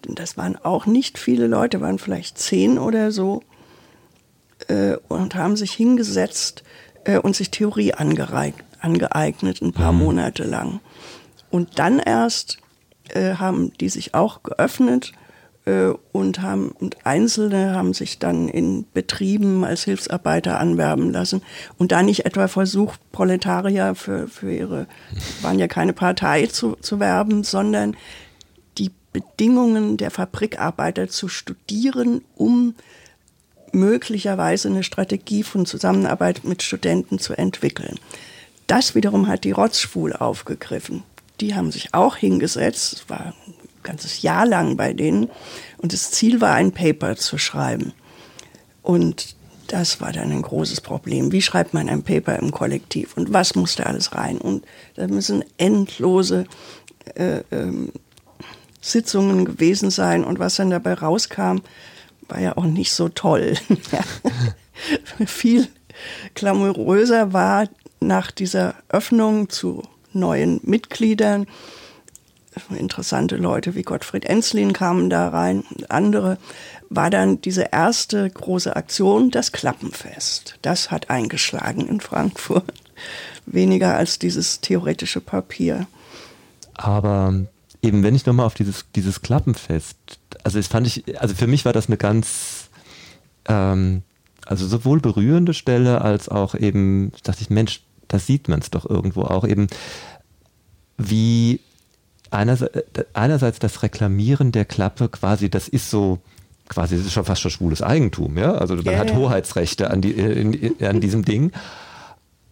Das 0.02 0.36
waren 0.36 0.56
auch 0.56 0.86
nicht 0.86 1.18
viele 1.18 1.46
Leute, 1.46 1.80
waren 1.80 1.98
vielleicht 1.98 2.38
zehn 2.38 2.78
oder 2.78 3.12
so, 3.12 3.42
äh, 4.68 4.96
und 5.08 5.34
haben 5.34 5.56
sich 5.56 5.72
hingesetzt 5.72 6.62
äh, 7.04 7.18
und 7.18 7.36
sich 7.36 7.50
Theorie 7.50 7.94
angeeignet, 7.94 9.62
ein 9.62 9.72
paar 9.72 9.92
mhm. 9.92 9.98
Monate 9.98 10.44
lang. 10.44 10.80
Und 11.50 11.78
dann 11.78 11.98
erst 11.98 12.58
äh, 13.10 13.34
haben 13.34 13.72
die 13.78 13.88
sich 13.88 14.14
auch 14.14 14.42
geöffnet 14.42 15.12
und 15.64 16.42
haben 16.42 16.72
und 16.80 17.06
Einzelne 17.06 17.74
haben 17.74 17.94
sich 17.94 18.18
dann 18.18 18.48
in 18.48 18.84
Betrieben 18.92 19.64
als 19.64 19.84
Hilfsarbeiter 19.84 20.58
anwerben 20.58 21.12
lassen 21.12 21.40
und 21.78 21.92
da 21.92 22.02
nicht 22.02 22.26
etwa 22.26 22.48
versucht, 22.48 22.98
Proletarier 23.12 23.94
für, 23.94 24.26
für 24.26 24.52
ihre, 24.52 24.86
waren 25.40 25.60
ja 25.60 25.68
keine 25.68 25.92
Partei 25.92 26.46
zu, 26.46 26.76
zu 26.80 26.98
werben, 26.98 27.44
sondern 27.44 27.96
die 28.78 28.90
Bedingungen 29.12 29.98
der 29.98 30.10
Fabrikarbeiter 30.10 31.08
zu 31.08 31.28
studieren, 31.28 32.22
um 32.34 32.74
möglicherweise 33.70 34.68
eine 34.68 34.82
Strategie 34.82 35.44
von 35.44 35.64
Zusammenarbeit 35.64 36.42
mit 36.42 36.64
Studenten 36.64 37.20
zu 37.20 37.34
entwickeln. 37.34 38.00
Das 38.66 38.96
wiederum 38.96 39.28
hat 39.28 39.44
die 39.44 39.52
Rotzschwul 39.52 40.12
aufgegriffen. 40.12 41.04
Die 41.40 41.54
haben 41.54 41.70
sich 41.70 41.94
auch 41.94 42.16
hingesetzt, 42.16 42.92
es 42.94 43.08
war 43.08 43.34
ein 43.46 43.51
ganzes 43.82 44.22
Jahr 44.22 44.46
lang 44.46 44.76
bei 44.76 44.92
denen, 44.92 45.30
und 45.78 45.92
das 45.92 46.10
Ziel 46.10 46.40
war, 46.40 46.54
ein 46.54 46.72
Paper 46.72 47.16
zu 47.16 47.38
schreiben. 47.38 47.92
Und 48.82 49.36
das 49.68 50.00
war 50.00 50.12
dann 50.12 50.30
ein 50.30 50.42
großes 50.42 50.80
Problem. 50.80 51.32
Wie 51.32 51.42
schreibt 51.42 51.72
man 51.72 51.88
ein 51.88 52.02
Paper 52.02 52.38
im 52.38 52.50
Kollektiv 52.50 53.16
und 53.16 53.32
was 53.32 53.54
muss 53.54 53.76
da 53.76 53.84
alles 53.84 54.14
rein? 54.14 54.38
Und 54.38 54.64
da 54.94 55.06
müssen 55.06 55.44
endlose 55.56 56.44
äh, 57.14 57.42
ähm, 57.50 57.90
Sitzungen 58.80 59.44
gewesen 59.44 59.90
sein 59.90 60.24
und 60.24 60.38
was 60.38 60.56
dann 60.56 60.70
dabei 60.70 60.94
rauskam, 60.94 61.58
war 62.28 62.40
ja 62.40 62.56
auch 62.56 62.64
nicht 62.64 62.92
so 62.92 63.08
toll. 63.08 63.54
Viel 65.26 65.68
glamouröser 66.34 67.32
war 67.32 67.68
nach 68.00 68.30
dieser 68.30 68.74
Öffnung 68.88 69.48
zu 69.48 69.82
neuen 70.12 70.60
Mitgliedern. 70.64 71.46
Interessante 72.76 73.36
Leute 73.36 73.74
wie 73.74 73.82
Gottfried 73.82 74.24
Enslin 74.24 74.72
kamen 74.72 75.08
da 75.08 75.28
rein, 75.28 75.64
andere, 75.88 76.38
war 76.90 77.10
dann 77.10 77.40
diese 77.40 77.68
erste 77.72 78.28
große 78.28 78.76
Aktion, 78.76 79.30
das 79.30 79.52
Klappenfest. 79.52 80.58
Das 80.62 80.90
hat 80.90 81.10
eingeschlagen 81.10 81.86
in 81.88 82.00
Frankfurt. 82.00 82.72
Weniger 83.46 83.96
als 83.96 84.18
dieses 84.18 84.60
theoretische 84.60 85.20
Papier. 85.20 85.86
Aber 86.74 87.34
eben, 87.82 88.02
wenn 88.02 88.14
ich 88.14 88.26
nochmal 88.26 88.46
auf 88.46 88.54
dieses, 88.54 88.84
dieses 88.94 89.22
Klappenfest, 89.22 89.96
also 90.44 90.58
das 90.58 90.66
fand 90.66 90.86
ich, 90.86 91.20
also 91.20 91.34
für 91.34 91.46
mich 91.46 91.64
war 91.64 91.72
das 91.72 91.86
eine 91.86 91.96
ganz, 91.96 92.68
ähm, 93.46 94.02
also 94.46 94.66
sowohl 94.66 95.00
berührende 95.00 95.54
Stelle 95.54 96.02
als 96.02 96.28
auch 96.28 96.54
eben, 96.54 97.12
dachte 97.22 97.42
ich, 97.42 97.50
Mensch, 97.50 97.82
da 98.08 98.18
sieht 98.18 98.48
man 98.48 98.60
es 98.60 98.70
doch 98.70 98.88
irgendwo 98.88 99.22
auch 99.22 99.46
eben, 99.46 99.68
wie 100.98 101.60
einerseits, 102.32 102.78
einerseits 103.12 103.58
das 103.58 103.82
Reklamieren 103.82 104.52
der 104.52 104.64
Klappe 104.64 105.08
quasi, 105.08 105.50
das 105.50 105.68
ist 105.68 105.90
so, 105.90 106.18
quasi, 106.68 106.96
das 106.96 107.06
ist 107.06 107.12
schon 107.12 107.24
fast 107.24 107.42
schon 107.42 107.50
schwules 107.50 107.82
Eigentum, 107.82 108.38
ja. 108.38 108.52
Also 108.52 108.76
man 108.76 108.86
yeah. 108.86 108.98
hat 108.98 109.14
Hoheitsrechte 109.14 109.90
an, 109.90 110.00
die, 110.00 110.12
in, 110.12 110.52
in, 110.52 110.86
an 110.86 111.00
diesem 111.00 111.24
Ding. 111.24 111.52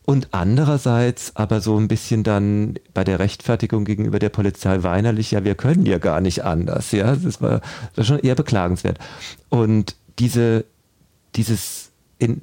Und 0.04 0.28
andererseits 0.32 1.36
aber 1.36 1.60
so 1.60 1.78
ein 1.78 1.86
bisschen 1.86 2.24
dann 2.24 2.74
bei 2.94 3.04
der 3.04 3.20
Rechtfertigung 3.20 3.84
gegenüber 3.84 4.18
der 4.18 4.30
Polizei 4.30 4.82
weinerlich, 4.82 5.30
ja, 5.30 5.44
wir 5.44 5.54
können 5.54 5.86
ja 5.86 5.98
gar 5.98 6.20
nicht 6.20 6.44
anders. 6.44 6.90
Ja, 6.90 7.14
das 7.14 7.40
war, 7.40 7.60
das 7.94 7.98
war 7.98 8.04
schon 8.04 8.18
eher 8.18 8.34
beklagenswert. 8.34 8.98
Und 9.50 9.94
diese, 10.18 10.64
dieses, 11.36 11.90
in, 12.18 12.42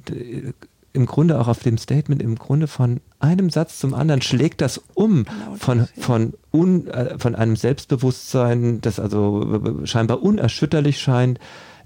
im 0.92 1.06
Grunde 1.06 1.38
auch 1.40 1.48
auf 1.48 1.62
dem 1.62 1.78
Statement, 1.78 2.22
im 2.22 2.36
Grunde 2.36 2.66
von 2.66 3.00
einem 3.20 3.50
Satz 3.50 3.78
zum 3.78 3.94
anderen 3.94 4.22
schlägt 4.22 4.60
das 4.60 4.80
um 4.94 5.24
genau 5.24 5.54
von, 5.58 5.88
von, 5.98 6.34
un, 6.52 6.86
äh, 6.88 7.18
von 7.18 7.34
einem 7.34 7.56
Selbstbewusstsein, 7.56 8.80
das 8.80 8.98
also 8.98 9.80
scheinbar 9.84 10.22
unerschütterlich 10.22 10.98
scheint, 10.98 11.38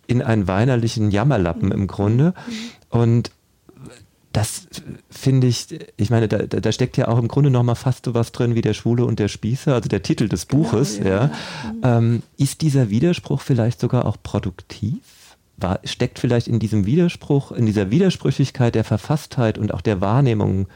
in 0.07 0.23
einen 0.23 0.49
weinerlichen 0.49 1.11
Jammerlappen 1.11 1.73
im 1.73 1.87
Grunde. 1.87 2.35
Mhm. 2.47 2.99
Und 2.99 3.31
das 4.33 4.67
finde 5.11 5.47
ich, 5.47 5.67
ich 5.97 6.11
meine, 6.11 6.27
da, 6.27 6.39
da 6.39 6.73
steckt 6.73 6.97
ja 6.97 7.09
auch 7.09 7.19
im 7.19 7.29
Grunde 7.29 7.51
noch 7.51 7.63
mal 7.63 7.75
fast 7.75 8.07
so 8.07 8.15
was 8.15 8.33
drin 8.33 8.55
wie 8.55 8.63
der 8.63 8.73
Schwule 8.73 9.05
und 9.05 9.19
der 9.19 9.29
Spießer, 9.29 9.75
also 9.75 9.89
der 9.89 10.03
Titel 10.03 10.29
des 10.29 10.49
genau, 10.49 10.65
Buches. 10.65 10.99
Ja. 10.99 11.05
ja. 11.05 11.31
Ähm, 11.99 12.23
ist 12.39 12.63
dieser 12.63 12.89
Widerspruch 12.89 13.43
vielleicht 13.43 13.81
sogar 13.81 14.07
auch 14.07 14.17
produktiv? 14.23 15.01
War, 15.63 15.81
steckt 15.85 16.19
vielleicht 16.19 16.49
in 16.49 16.59
diesem 16.59 16.87
Widerspruch, 16.87 17.53
in 17.53 17.67
dieser 17.67 17.91
Widersprüchlichkeit 17.91 18.75
der 18.75 18.85
Verfasstheit 18.85 19.59
und 19.59 19.73
auch 19.73 19.81
der 19.81 20.01
Wahrnehmung 20.01 20.67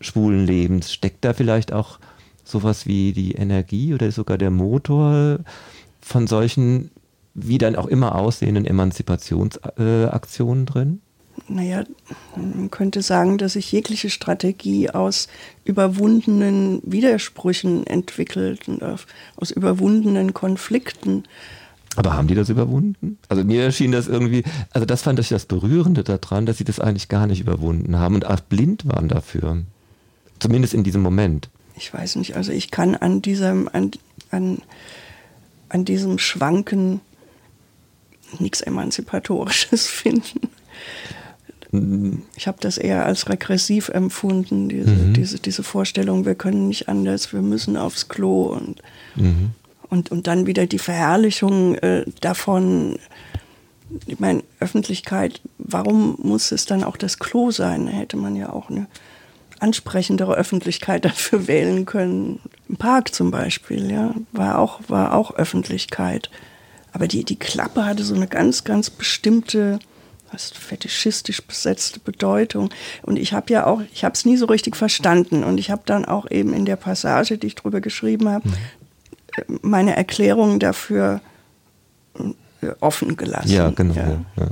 schwulen 0.00 0.46
Lebens, 0.46 0.92
steckt 0.92 1.24
da 1.24 1.32
vielleicht 1.32 1.72
auch 1.72 1.98
sowas 2.44 2.86
wie 2.86 3.12
die 3.12 3.32
Energie 3.32 3.94
oder 3.94 4.10
sogar 4.12 4.38
der 4.38 4.50
Motor 4.50 5.40
von 6.00 6.26
solchen, 6.26 6.90
wie 7.34 7.58
dann 7.58 7.76
auch 7.76 7.86
immer 7.86 8.14
aussehenden 8.14 8.64
Emanzipationsaktionen 8.64 10.62
äh, 10.62 10.66
drin? 10.66 11.00
naja, 11.46 11.84
man 12.36 12.70
könnte 12.70 13.02
sagen, 13.02 13.38
dass 13.38 13.52
sich 13.52 13.70
jegliche 13.70 14.10
Strategie 14.10 14.90
aus 14.90 15.28
überwundenen 15.64 16.80
Widersprüchen 16.84 17.86
entwickelt 17.86 18.68
und 18.68 18.82
aus 18.82 19.50
überwundenen 19.50 20.34
Konflikten. 20.34 21.24
Aber 21.98 22.14
haben 22.14 22.28
die 22.28 22.34
das 22.34 22.48
überwunden? 22.48 23.18
Also 23.28 23.44
mir 23.44 23.64
erschien 23.64 23.92
das 23.92 24.08
irgendwie, 24.08 24.44
also 24.70 24.86
das 24.86 25.02
fand 25.02 25.18
ich 25.18 25.28
das 25.28 25.46
Berührende 25.46 26.04
daran, 26.04 26.46
dass 26.46 26.58
sie 26.58 26.64
das 26.64 26.80
eigentlich 26.80 27.08
gar 27.08 27.26
nicht 27.26 27.40
überwunden 27.40 27.98
haben 27.98 28.14
und 28.14 28.26
auch 28.26 28.40
blind 28.40 28.86
waren 28.86 29.08
dafür. 29.08 29.64
Zumindest 30.38 30.74
in 30.74 30.84
diesem 30.84 31.02
Moment. 31.02 31.48
Ich 31.76 31.92
weiß 31.92 32.16
nicht, 32.16 32.36
also 32.36 32.52
ich 32.52 32.70
kann 32.70 32.94
an 32.94 33.20
diesem, 33.22 33.68
an, 33.72 33.90
an, 34.30 34.58
an 35.68 35.84
diesem 35.84 36.18
Schwanken 36.18 37.00
nichts 38.38 38.60
Emanzipatorisches 38.60 39.86
finden 39.88 40.48
ich 42.36 42.46
habe 42.46 42.58
das 42.60 42.78
eher 42.78 43.04
als 43.04 43.28
regressiv 43.28 43.90
empfunden, 43.90 44.68
diese, 44.68 44.90
mhm. 44.90 45.12
diese, 45.12 45.38
diese 45.38 45.62
Vorstellung, 45.62 46.24
wir 46.24 46.34
können 46.34 46.68
nicht 46.68 46.88
anders, 46.88 47.32
wir 47.32 47.42
müssen 47.42 47.76
aufs 47.76 48.08
Klo 48.08 48.44
und, 48.44 48.80
mhm. 49.16 49.50
Und, 49.90 50.10
und 50.10 50.26
dann 50.26 50.46
wieder 50.46 50.66
die 50.66 50.78
Verherrlichung 50.78 51.74
äh, 51.76 52.04
davon. 52.20 52.98
Ich 54.06 54.20
meine, 54.20 54.42
Öffentlichkeit, 54.60 55.40
warum 55.58 56.18
muss 56.22 56.52
es 56.52 56.66
dann 56.66 56.84
auch 56.84 56.96
das 56.96 57.18
Klo 57.18 57.50
sein? 57.50 57.86
Da 57.86 57.92
hätte 57.92 58.16
man 58.16 58.36
ja 58.36 58.52
auch 58.52 58.68
eine 58.68 58.86
ansprechendere 59.60 60.34
Öffentlichkeit 60.34 61.04
dafür 61.04 61.46
wählen 61.46 61.86
können. 61.86 62.40
Im 62.68 62.76
Park 62.76 63.14
zum 63.14 63.30
Beispiel, 63.30 63.90
ja, 63.90 64.14
war 64.32 64.58
auch, 64.58 64.80
war 64.88 65.14
auch 65.14 65.34
Öffentlichkeit. 65.34 66.30
Aber 66.92 67.08
die, 67.08 67.24
die 67.24 67.38
Klappe 67.38 67.84
hatte 67.84 68.02
so 68.02 68.14
eine 68.14 68.28
ganz, 68.28 68.64
ganz 68.64 68.90
bestimmte 68.90 69.78
was 70.32 70.50
fetischistisch 70.50 71.42
besetzte 71.42 72.00
Bedeutung. 72.00 72.70
Und 73.02 73.18
ich 73.18 73.32
habe 73.32 73.52
ja 73.52 73.66
auch, 73.66 73.82
ich 73.92 74.04
habe 74.04 74.14
es 74.14 74.24
nie 74.24 74.36
so 74.36 74.46
richtig 74.46 74.76
verstanden. 74.76 75.44
Und 75.44 75.58
ich 75.58 75.70
habe 75.70 75.82
dann 75.86 76.04
auch 76.04 76.30
eben 76.30 76.52
in 76.52 76.64
der 76.64 76.76
Passage, 76.76 77.38
die 77.38 77.48
ich 77.48 77.54
drüber 77.54 77.80
geschrieben 77.80 78.28
habe, 78.28 78.48
mhm. 78.48 78.54
Meine 79.62 79.96
Erklärung 79.96 80.58
dafür 80.58 81.20
äh, 82.60 82.68
offen 82.80 83.16
gelassen. 83.16 83.50
Ja, 83.50 83.70
genau. 83.70 83.94
Ja. 83.94 84.24
Ja. 84.36 84.48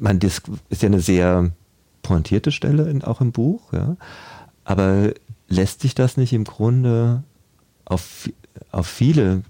Man, 0.00 0.18
das 0.18 0.42
ist 0.70 0.82
ja 0.82 0.88
eine 0.88 1.00
sehr 1.00 1.50
pointierte 2.02 2.52
Stelle 2.52 2.88
in, 2.88 3.02
auch 3.02 3.20
im 3.20 3.32
Buch, 3.32 3.72
ja. 3.72 3.96
Aber 4.64 5.12
lässt 5.48 5.80
sich 5.82 5.94
das 5.94 6.16
nicht 6.16 6.32
im 6.32 6.44
Grunde 6.44 7.22
auf, 7.84 8.28
auf 8.72 8.86
viele 8.86 9.42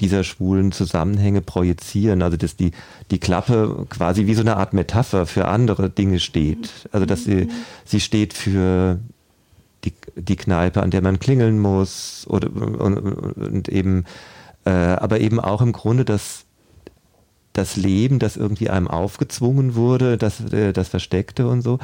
dieser 0.00 0.24
schwulen 0.24 0.72
Zusammenhänge 0.72 1.40
projizieren. 1.40 2.22
Also 2.22 2.36
dass 2.36 2.56
die, 2.56 2.72
die 3.10 3.18
Klappe 3.18 3.86
quasi 3.88 4.26
wie 4.26 4.34
so 4.34 4.42
eine 4.42 4.56
Art 4.56 4.72
Metapher 4.72 5.26
für 5.26 5.48
andere 5.48 5.88
Dinge 5.88 6.20
steht. 6.20 6.70
Also 6.92 7.06
dass 7.06 7.24
sie, 7.24 7.48
sie 7.84 8.00
steht 8.00 8.34
für 8.34 8.98
die, 9.86 9.94
die 10.14 10.36
Kneipe, 10.36 10.82
an 10.82 10.90
der 10.90 11.02
man 11.02 11.18
klingeln 11.18 11.58
muss 11.58 12.26
oder 12.28 12.50
und, 12.50 12.98
und 12.98 13.68
eben 13.68 14.04
äh, 14.64 14.70
aber 14.70 15.20
eben 15.20 15.40
auch 15.40 15.62
im 15.62 15.72
Grunde 15.72 16.04
das 16.04 16.44
das 17.56 17.76
Leben, 17.76 18.18
das 18.18 18.36
irgendwie 18.36 18.68
einem 18.68 18.86
aufgezwungen 18.86 19.74
wurde, 19.74 20.18
das, 20.18 20.52
äh, 20.52 20.74
das 20.74 20.88
Versteckte 20.88 21.48
und 21.48 21.62
so. 21.62 21.78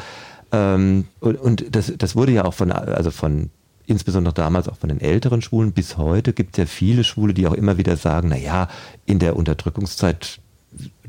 Ähm, 0.53 1.07
und, 1.21 1.41
und 1.41 1.75
das, 1.75 1.93
das 1.97 2.15
wurde 2.15 2.33
ja 2.33 2.45
auch 2.45 2.53
von, 2.53 2.71
also 2.71 3.11
von 3.11 3.49
insbesondere 3.87 4.35
damals 4.35 4.69
auch 4.69 4.77
von 4.77 4.91
den 4.91 5.01
älteren 5.01 5.41
Schwulen, 5.41 5.73
bis 5.73 5.97
heute 5.97 6.35
gibt 6.35 6.57
es 6.57 6.59
ja 6.59 6.67
viele 6.67 7.05
Schwule, 7.05 7.33
die 7.33 7.47
auch 7.47 7.55
immer 7.55 7.79
wieder 7.79 7.97
sagen, 7.97 8.29
na 8.29 8.37
ja, 8.37 8.69
in 9.07 9.19
der 9.19 9.35
Unterdrückungszeit 9.35 10.41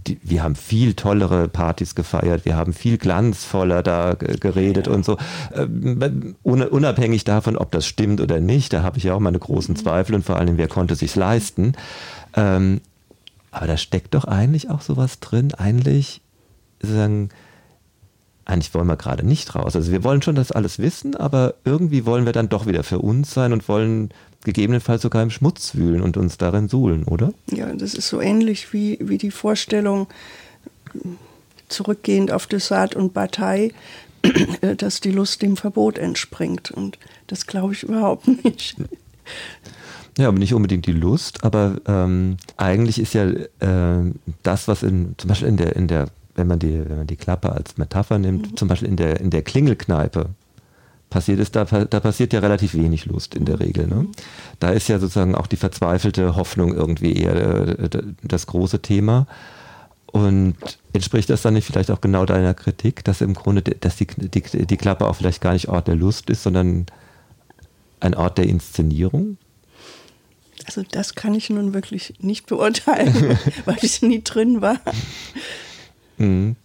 die, 0.07 0.19
wir 0.23 0.43
haben 0.43 0.55
viel 0.55 0.93
tollere 0.93 1.47
Partys 1.47 1.95
gefeiert, 1.95 2.45
wir 2.45 2.55
haben 2.55 2.73
viel 2.73 2.97
glanzvoller 2.97 3.83
da 3.83 4.13
geredet 4.15 4.87
ja. 4.87 4.93
und 4.93 5.05
so. 5.05 5.17
Ähm, 5.53 6.35
unabhängig 6.43 7.23
davon, 7.23 7.57
ob 7.57 7.71
das 7.71 7.85
stimmt 7.85 8.21
oder 8.21 8.39
nicht, 8.39 8.73
da 8.73 8.83
habe 8.83 8.97
ich 8.97 9.05
ja 9.05 9.13
auch 9.13 9.19
meine 9.19 9.39
großen 9.39 9.75
mhm. 9.75 9.79
Zweifel 9.79 10.15
und 10.15 10.23
vor 10.25 10.37
allem, 10.37 10.57
wer 10.57 10.67
konnte 10.67 10.95
sich 10.95 11.15
leisten. 11.15 11.73
Ähm, 12.35 12.81
aber 13.51 13.67
da 13.67 13.77
steckt 13.77 14.13
doch 14.15 14.25
eigentlich 14.25 14.69
auch 14.69 14.81
sowas 14.81 15.19
drin, 15.19 15.53
eigentlich 15.53 16.21
sagen, 16.81 17.29
eigentlich 18.45 18.73
wollen 18.73 18.87
wir 18.87 18.97
gerade 18.97 19.25
nicht 19.25 19.55
raus. 19.55 19.75
Also 19.75 19.91
wir 19.91 20.03
wollen 20.03 20.21
schon 20.21 20.35
das 20.35 20.51
alles 20.51 20.79
wissen, 20.79 21.15
aber 21.15 21.55
irgendwie 21.63 22.05
wollen 22.05 22.25
wir 22.25 22.33
dann 22.33 22.49
doch 22.49 22.65
wieder 22.65 22.83
für 22.83 22.99
uns 22.99 23.33
sein 23.33 23.53
und 23.53 23.67
wollen 23.69 24.09
gegebenenfalls 24.43 25.01
sogar 25.01 25.23
im 25.23 25.29
Schmutz 25.29 25.75
wühlen 25.75 26.01
und 26.01 26.17
uns 26.17 26.37
darin 26.37 26.67
suhlen, 26.67 27.05
oder? 27.05 27.33
Ja, 27.51 27.73
das 27.73 27.93
ist 27.93 28.09
so 28.09 28.19
ähnlich 28.19 28.73
wie, 28.73 28.99
wie 29.01 29.17
die 29.17 29.31
Vorstellung, 29.31 30.07
zurückgehend 31.69 32.31
auf 32.31 32.47
Dessart 32.47 32.95
und 32.95 33.13
Partei, 33.13 33.71
dass 34.77 34.99
die 34.99 35.11
Lust 35.11 35.41
dem 35.41 35.57
Verbot 35.57 35.97
entspringt. 35.97 36.71
Und 36.71 36.97
das 37.27 37.47
glaube 37.47 37.73
ich 37.73 37.83
überhaupt 37.83 38.27
nicht. 38.43 38.75
Ja, 40.17 40.27
aber 40.27 40.37
nicht 40.37 40.53
unbedingt 40.53 40.85
die 40.85 40.91
Lust, 40.91 41.43
aber 41.43 41.77
ähm, 41.87 42.37
eigentlich 42.55 42.99
ist 42.99 43.13
ja 43.13 43.25
äh, 43.25 44.11
das, 44.43 44.67
was 44.67 44.83
in, 44.83 45.15
zum 45.17 45.27
Beispiel 45.27 45.47
in 45.47 45.57
der, 45.57 45.75
in 45.75 45.87
der, 45.87 46.07
wenn 46.35 46.47
man 46.47 46.59
die, 46.59 46.89
wenn 46.89 46.97
man 46.97 47.07
die 47.07 47.17
Klappe 47.17 47.51
als 47.51 47.77
Metapher 47.77 48.19
nimmt, 48.19 48.51
mhm. 48.51 48.57
zum 48.57 48.67
Beispiel 48.67 48.89
in 48.89 48.97
der, 48.97 49.19
in 49.19 49.29
der 49.29 49.43
Klingelkneipe, 49.43 50.29
passiert 51.13 51.39
ist, 51.39 51.55
da, 51.55 51.63
da 51.65 51.99
passiert 51.99 52.33
ja 52.33 52.39
relativ 52.39 52.73
wenig 52.73 53.05
Lust 53.05 53.35
in 53.35 53.45
der 53.45 53.59
Regel. 53.59 53.87
Ne? 53.87 54.07
Da 54.59 54.71
ist 54.71 54.87
ja 54.89 54.97
sozusagen 54.97 55.35
auch 55.35 55.45
die 55.45 55.57
verzweifelte 55.57 56.35
Hoffnung 56.35 56.73
irgendwie 56.73 57.13
eher 57.13 57.35
äh, 57.79 57.89
das 58.23 58.47
große 58.47 58.81
Thema. 58.81 59.27
Und 60.07 60.55
entspricht 60.91 61.29
das 61.29 61.43
dann 61.43 61.53
nicht 61.53 61.65
vielleicht 61.65 61.91
auch 61.91 62.01
genau 62.01 62.25
deiner 62.25 62.53
Kritik, 62.55 63.03
dass 63.03 63.21
im 63.21 63.35
Grunde, 63.35 63.61
dass 63.61 63.95
die, 63.95 64.07
die, 64.07 64.41
die 64.41 64.77
Klappe 64.77 65.07
auch 65.07 65.15
vielleicht 65.15 65.41
gar 65.41 65.53
nicht 65.53 65.69
Ort 65.69 65.87
der 65.87 65.95
Lust 65.95 66.29
ist, 66.31 66.43
sondern 66.43 66.87
ein 67.99 68.15
Ort 68.15 68.39
der 68.39 68.45
Inszenierung? 68.45 69.37
Also 70.65 70.83
das 70.89 71.15
kann 71.15 71.35
ich 71.35 71.49
nun 71.49 71.73
wirklich 71.73 72.13
nicht 72.19 72.47
beurteilen, 72.47 73.37
weil 73.65 73.77
ich 73.81 74.01
nie 74.01 74.23
drin 74.23 74.61
war. 74.61 74.79
Mhm. 76.23 76.55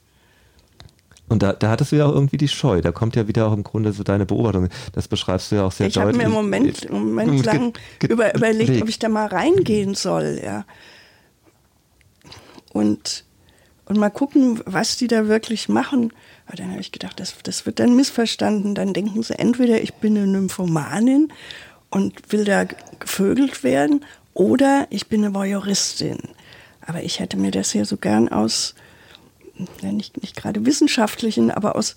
Und 1.29 1.43
da, 1.43 1.53
da 1.53 1.71
hattest 1.71 1.93
du 1.93 1.97
ja 1.97 2.07
auch 2.07 2.15
irgendwie 2.15 2.39
die 2.39 2.49
Scheu. 2.49 2.81
Da 2.81 2.91
kommt 2.91 3.15
ja 3.15 3.29
wieder 3.29 3.49
auch 3.49 3.53
im 3.53 3.63
Grunde 3.63 3.93
so 3.93 4.03
deine 4.03 4.25
Beobachtung. 4.25 4.69
Das 4.93 5.09
beschreibst 5.09 5.53
du 5.53 5.57
ja 5.57 5.65
auch 5.65 5.73
sehr 5.73 5.89
ich 5.89 5.95
deutlich. 5.95 6.17
Ich 6.17 6.25
habe 6.25 6.31
mir 6.31 6.37
im 6.37 6.43
Moment, 6.43 6.85
im 6.85 6.95
Moment 6.95 7.45
lang 7.45 7.79
über, 8.09 8.35
überlegt, 8.35 8.81
ob 8.81 8.89
ich 8.89 8.99
da 8.99 9.11
mal 9.11 9.27
reingehen 9.27 9.95
soll. 9.95 10.41
Ja. 10.43 10.65
Und, 12.73 13.25
und 13.85 13.99
mal 13.99 14.09
gucken, 14.09 14.61
was 14.65 14.97
die 14.97 15.07
da 15.07 15.29
wirklich 15.29 15.69
machen. 15.69 16.13
Aber 16.47 16.57
dann 16.57 16.71
habe 16.71 16.81
ich 16.81 16.93
gedacht, 16.93 17.21
das, 17.21 17.35
das 17.43 17.67
wird 17.67 17.79
dann 17.79 17.95
missverstanden. 17.95 18.75
Dann 18.75 18.95
denken 18.95 19.23
sie 19.23 19.39
entweder, 19.39 19.83
ich 19.83 19.95
bin 19.95 20.17
eine 20.17 20.27
Nymphomanin 20.27 21.31
und 21.91 22.33
will 22.33 22.45
da 22.45 22.65
gevögelt 22.65 23.65
werden, 23.65 24.05
oder 24.33 24.87
ich 24.91 25.09
bin 25.09 25.25
eine 25.25 25.35
Voyeuristin. 25.35 26.19
Aber 26.87 27.03
ich 27.03 27.19
hätte 27.19 27.37
mir 27.37 27.51
das 27.51 27.73
ja 27.75 27.85
so 27.85 27.97
gern 27.97 28.29
aus 28.29 28.75
nicht, 29.83 30.21
nicht 30.23 30.37
gerade 30.37 30.65
wissenschaftlichen, 30.67 31.51
aber 31.51 31.77
aus 31.77 31.95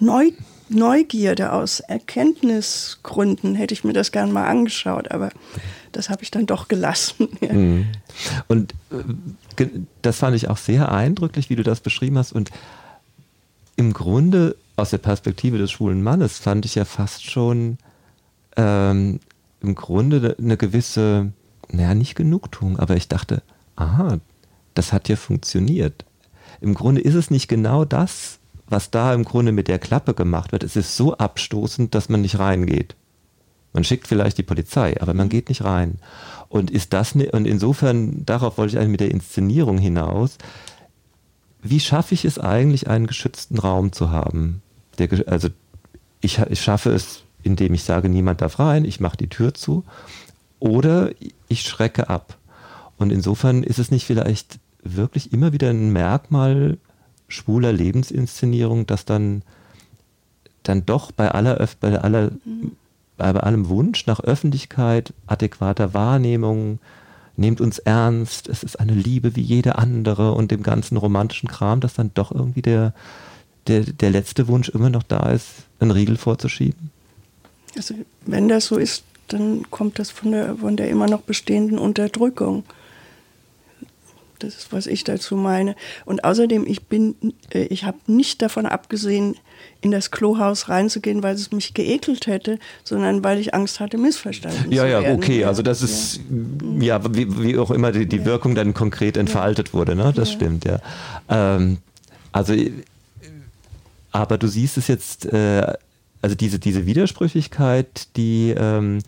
Neu, 0.00 0.30
Neugierde, 0.70 1.52
aus 1.52 1.80
Erkenntnisgründen 1.80 3.54
hätte 3.54 3.74
ich 3.74 3.84
mir 3.84 3.92
das 3.92 4.12
gern 4.12 4.32
mal 4.32 4.46
angeschaut, 4.46 5.10
aber 5.10 5.30
das 5.92 6.08
habe 6.08 6.22
ich 6.22 6.30
dann 6.30 6.46
doch 6.46 6.68
gelassen. 6.68 7.28
Ja. 7.40 7.52
Mhm. 7.52 7.86
Und 8.48 8.74
äh, 9.56 9.66
das 10.02 10.18
fand 10.18 10.36
ich 10.36 10.48
auch 10.48 10.56
sehr 10.56 10.92
eindrücklich, 10.92 11.50
wie 11.50 11.56
du 11.56 11.62
das 11.62 11.80
beschrieben 11.80 12.18
hast. 12.18 12.32
Und 12.32 12.50
im 13.76 13.92
Grunde 13.92 14.56
aus 14.76 14.90
der 14.90 14.98
Perspektive 14.98 15.58
des 15.58 15.70
schwulen 15.70 16.02
Mannes 16.02 16.38
fand 16.38 16.64
ich 16.64 16.74
ja 16.74 16.84
fast 16.84 17.24
schon 17.24 17.78
ähm, 18.56 19.20
im 19.60 19.74
Grunde 19.74 20.36
eine 20.38 20.56
gewisse, 20.56 21.32
naja, 21.68 21.94
nicht 21.94 22.14
Genugtuung, 22.14 22.78
aber 22.78 22.96
ich 22.96 23.08
dachte, 23.08 23.42
aha, 23.76 24.18
das 24.74 24.92
hat 24.92 25.08
ja 25.08 25.16
funktioniert 25.16 26.04
im 26.60 26.74
Grunde 26.74 27.00
ist 27.00 27.14
es 27.14 27.30
nicht 27.30 27.48
genau 27.48 27.84
das, 27.84 28.38
was 28.68 28.90
da 28.90 29.12
im 29.14 29.24
Grunde 29.24 29.52
mit 29.52 29.68
der 29.68 29.78
Klappe 29.78 30.14
gemacht 30.14 30.52
wird. 30.52 30.62
Es 30.62 30.76
ist 30.76 30.96
so 30.96 31.16
abstoßend, 31.16 31.94
dass 31.94 32.08
man 32.08 32.22
nicht 32.22 32.38
reingeht. 32.38 32.94
Man 33.72 33.84
schickt 33.84 34.06
vielleicht 34.06 34.38
die 34.38 34.42
Polizei, 34.42 35.00
aber 35.00 35.14
man 35.14 35.28
geht 35.28 35.48
nicht 35.48 35.64
rein. 35.64 35.98
Und 36.48 36.70
ist 36.70 36.92
das 36.92 37.14
ne, 37.14 37.30
und 37.30 37.46
insofern 37.46 38.24
darauf 38.26 38.58
wollte 38.58 38.72
ich 38.72 38.78
eigentlich 38.78 38.90
mit 38.90 39.00
der 39.00 39.10
Inszenierung 39.10 39.78
hinaus. 39.78 40.38
Wie 41.62 41.80
schaffe 41.80 42.14
ich 42.14 42.24
es 42.24 42.38
eigentlich, 42.38 42.88
einen 42.88 43.06
geschützten 43.06 43.58
Raum 43.58 43.92
zu 43.92 44.10
haben? 44.10 44.62
Der, 44.98 45.08
also 45.26 45.48
ich, 46.20 46.38
ich 46.38 46.60
schaffe 46.60 46.90
es, 46.90 47.22
indem 47.42 47.74
ich 47.74 47.84
sage, 47.84 48.08
niemand 48.08 48.40
darf 48.40 48.58
rein, 48.58 48.84
ich 48.84 49.00
mache 49.00 49.16
die 49.16 49.28
Tür 49.28 49.54
zu, 49.54 49.84
oder 50.58 51.10
ich 51.48 51.62
schrecke 51.62 52.08
ab. 52.08 52.36
Und 52.96 53.10
insofern 53.10 53.62
ist 53.62 53.78
es 53.78 53.90
nicht 53.90 54.04
vielleicht 54.04 54.58
wirklich 54.82 55.32
immer 55.32 55.52
wieder 55.52 55.70
ein 55.70 55.92
Merkmal 55.92 56.78
schwuler 57.28 57.72
Lebensinszenierung, 57.72 58.86
dass 58.86 59.04
dann, 59.04 59.42
dann 60.62 60.84
doch 60.86 61.12
bei 61.12 61.30
aller, 61.30 61.66
bei 61.80 61.98
aller, 61.98 62.30
mhm. 62.44 62.72
bei 63.16 63.30
allem 63.30 63.68
Wunsch 63.68 64.06
nach 64.06 64.20
Öffentlichkeit, 64.20 65.12
adäquater 65.26 65.94
Wahrnehmung, 65.94 66.78
nehmt 67.36 67.60
uns 67.60 67.78
ernst, 67.78 68.48
es 68.48 68.62
ist 68.62 68.78
eine 68.78 68.92
Liebe 68.92 69.34
wie 69.36 69.40
jede 69.40 69.78
andere 69.78 70.32
und 70.32 70.50
dem 70.50 70.62
ganzen 70.62 70.96
romantischen 70.96 71.48
Kram, 71.48 71.80
dass 71.80 71.94
dann 71.94 72.10
doch 72.14 72.32
irgendwie 72.32 72.62
der, 72.62 72.92
der, 73.66 73.80
der 73.80 74.10
letzte 74.10 74.48
Wunsch 74.48 74.68
immer 74.68 74.90
noch 74.90 75.02
da 75.02 75.30
ist, 75.30 75.48
einen 75.78 75.90
Riegel 75.90 76.16
vorzuschieben? 76.16 76.90
Also 77.76 77.94
wenn 78.26 78.48
das 78.48 78.66
so 78.66 78.76
ist, 78.76 79.04
dann 79.28 79.70
kommt 79.70 79.98
das 79.98 80.10
von 80.10 80.32
der, 80.32 80.56
von 80.56 80.76
der 80.76 80.90
immer 80.90 81.06
noch 81.06 81.22
bestehenden 81.22 81.78
Unterdrückung. 81.78 82.64
Das 84.42 84.56
ist, 84.56 84.72
was 84.72 84.86
ich 84.86 85.04
dazu 85.04 85.36
meine. 85.36 85.76
Und 86.04 86.24
außerdem, 86.24 86.66
ich 86.66 86.84
bin, 86.86 87.14
äh, 87.52 87.64
ich 87.64 87.84
habe 87.84 87.98
nicht 88.06 88.42
davon 88.42 88.66
abgesehen, 88.66 89.36
in 89.80 89.90
das 89.90 90.10
Klohaus 90.10 90.68
reinzugehen, 90.68 91.22
weil 91.22 91.34
es 91.34 91.52
mich 91.52 91.74
geekelt 91.74 92.26
hätte, 92.26 92.58
sondern 92.84 93.24
weil 93.24 93.38
ich 93.38 93.54
Angst 93.54 93.80
hatte, 93.80 93.98
missverstanden 93.98 94.70
ja, 94.70 94.82
zu 94.82 94.88
werden. 94.88 95.04
Ja, 95.04 95.14
okay, 95.14 95.44
also 95.44 95.62
das 95.62 95.82
ist, 95.82 96.20
ja, 96.78 96.98
ja 96.98 97.14
wie, 97.14 97.42
wie, 97.42 97.58
auch 97.58 97.70
immer 97.70 97.92
die, 97.92 98.06
die 98.06 98.18
ja. 98.18 98.24
Wirkung 98.24 98.54
dann 98.54 98.74
konkret 98.74 99.16
entfaltet 99.16 99.68
ja. 99.68 99.74
wurde, 99.74 99.94
ne? 99.94 100.12
Das 100.14 100.30
stimmt, 100.32 100.64
ja. 100.64 100.80
Ähm, 101.28 101.78
also, 102.32 102.54
aber 104.12 104.38
du 104.38 104.48
siehst 104.48 104.76
es 104.76 104.88
jetzt, 104.88 105.26
äh, 105.26 105.72
also 106.22 106.34
diese, 106.36 106.58
diese 106.58 106.86
Widersprüchlichkeit, 106.86 108.08
die, 108.16 108.54
ähm, 108.56 108.98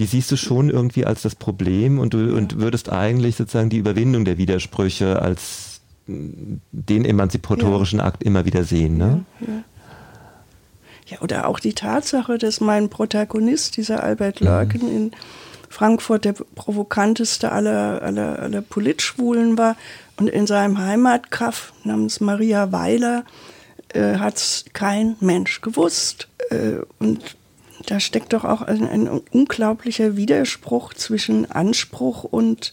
die 0.00 0.06
siehst 0.06 0.32
du 0.32 0.36
schon 0.36 0.70
irgendwie 0.70 1.04
als 1.04 1.20
das 1.20 1.34
Problem 1.34 1.98
und 1.98 2.14
du 2.14 2.34
und 2.34 2.58
würdest 2.58 2.90
eigentlich 2.90 3.36
sozusagen 3.36 3.68
die 3.68 3.76
Überwindung 3.76 4.24
der 4.24 4.38
Widersprüche 4.38 5.20
als 5.20 5.82
den 6.06 7.04
emanzipatorischen 7.04 7.98
ja. 7.98 8.06
Akt 8.06 8.22
immer 8.22 8.46
wieder 8.46 8.64
sehen. 8.64 8.96
Ne? 8.96 9.26
Ja, 9.40 9.46
ja. 9.46 9.62
ja, 11.06 11.20
oder 11.20 11.46
auch 11.46 11.60
die 11.60 11.74
Tatsache, 11.74 12.38
dass 12.38 12.62
mein 12.62 12.88
Protagonist, 12.88 13.76
dieser 13.76 14.02
Albert 14.02 14.40
Lörken 14.40 14.88
mhm. 14.88 14.96
in 14.96 15.10
Frankfurt 15.68 16.24
der 16.24 16.32
provokanteste 16.32 17.52
aller, 17.52 18.00
aller, 18.00 18.38
aller 18.38 18.62
Politschwulen 18.62 19.58
war 19.58 19.76
und 20.16 20.28
in 20.30 20.46
seinem 20.46 20.78
Heimatkaff 20.78 21.74
namens 21.84 22.20
Maria 22.20 22.72
Weiler 22.72 23.24
äh, 23.88 24.16
hat 24.16 24.38
es 24.38 24.64
kein 24.72 25.16
Mensch 25.20 25.60
gewusst. 25.60 26.28
Äh, 26.48 26.76
und 26.98 27.36
da 27.86 28.00
steckt 28.00 28.32
doch 28.32 28.44
auch 28.44 28.62
ein, 28.62 28.86
ein 28.88 29.08
unglaublicher 29.08 30.16
Widerspruch 30.16 30.94
zwischen 30.94 31.50
Anspruch 31.50 32.24
und, 32.24 32.72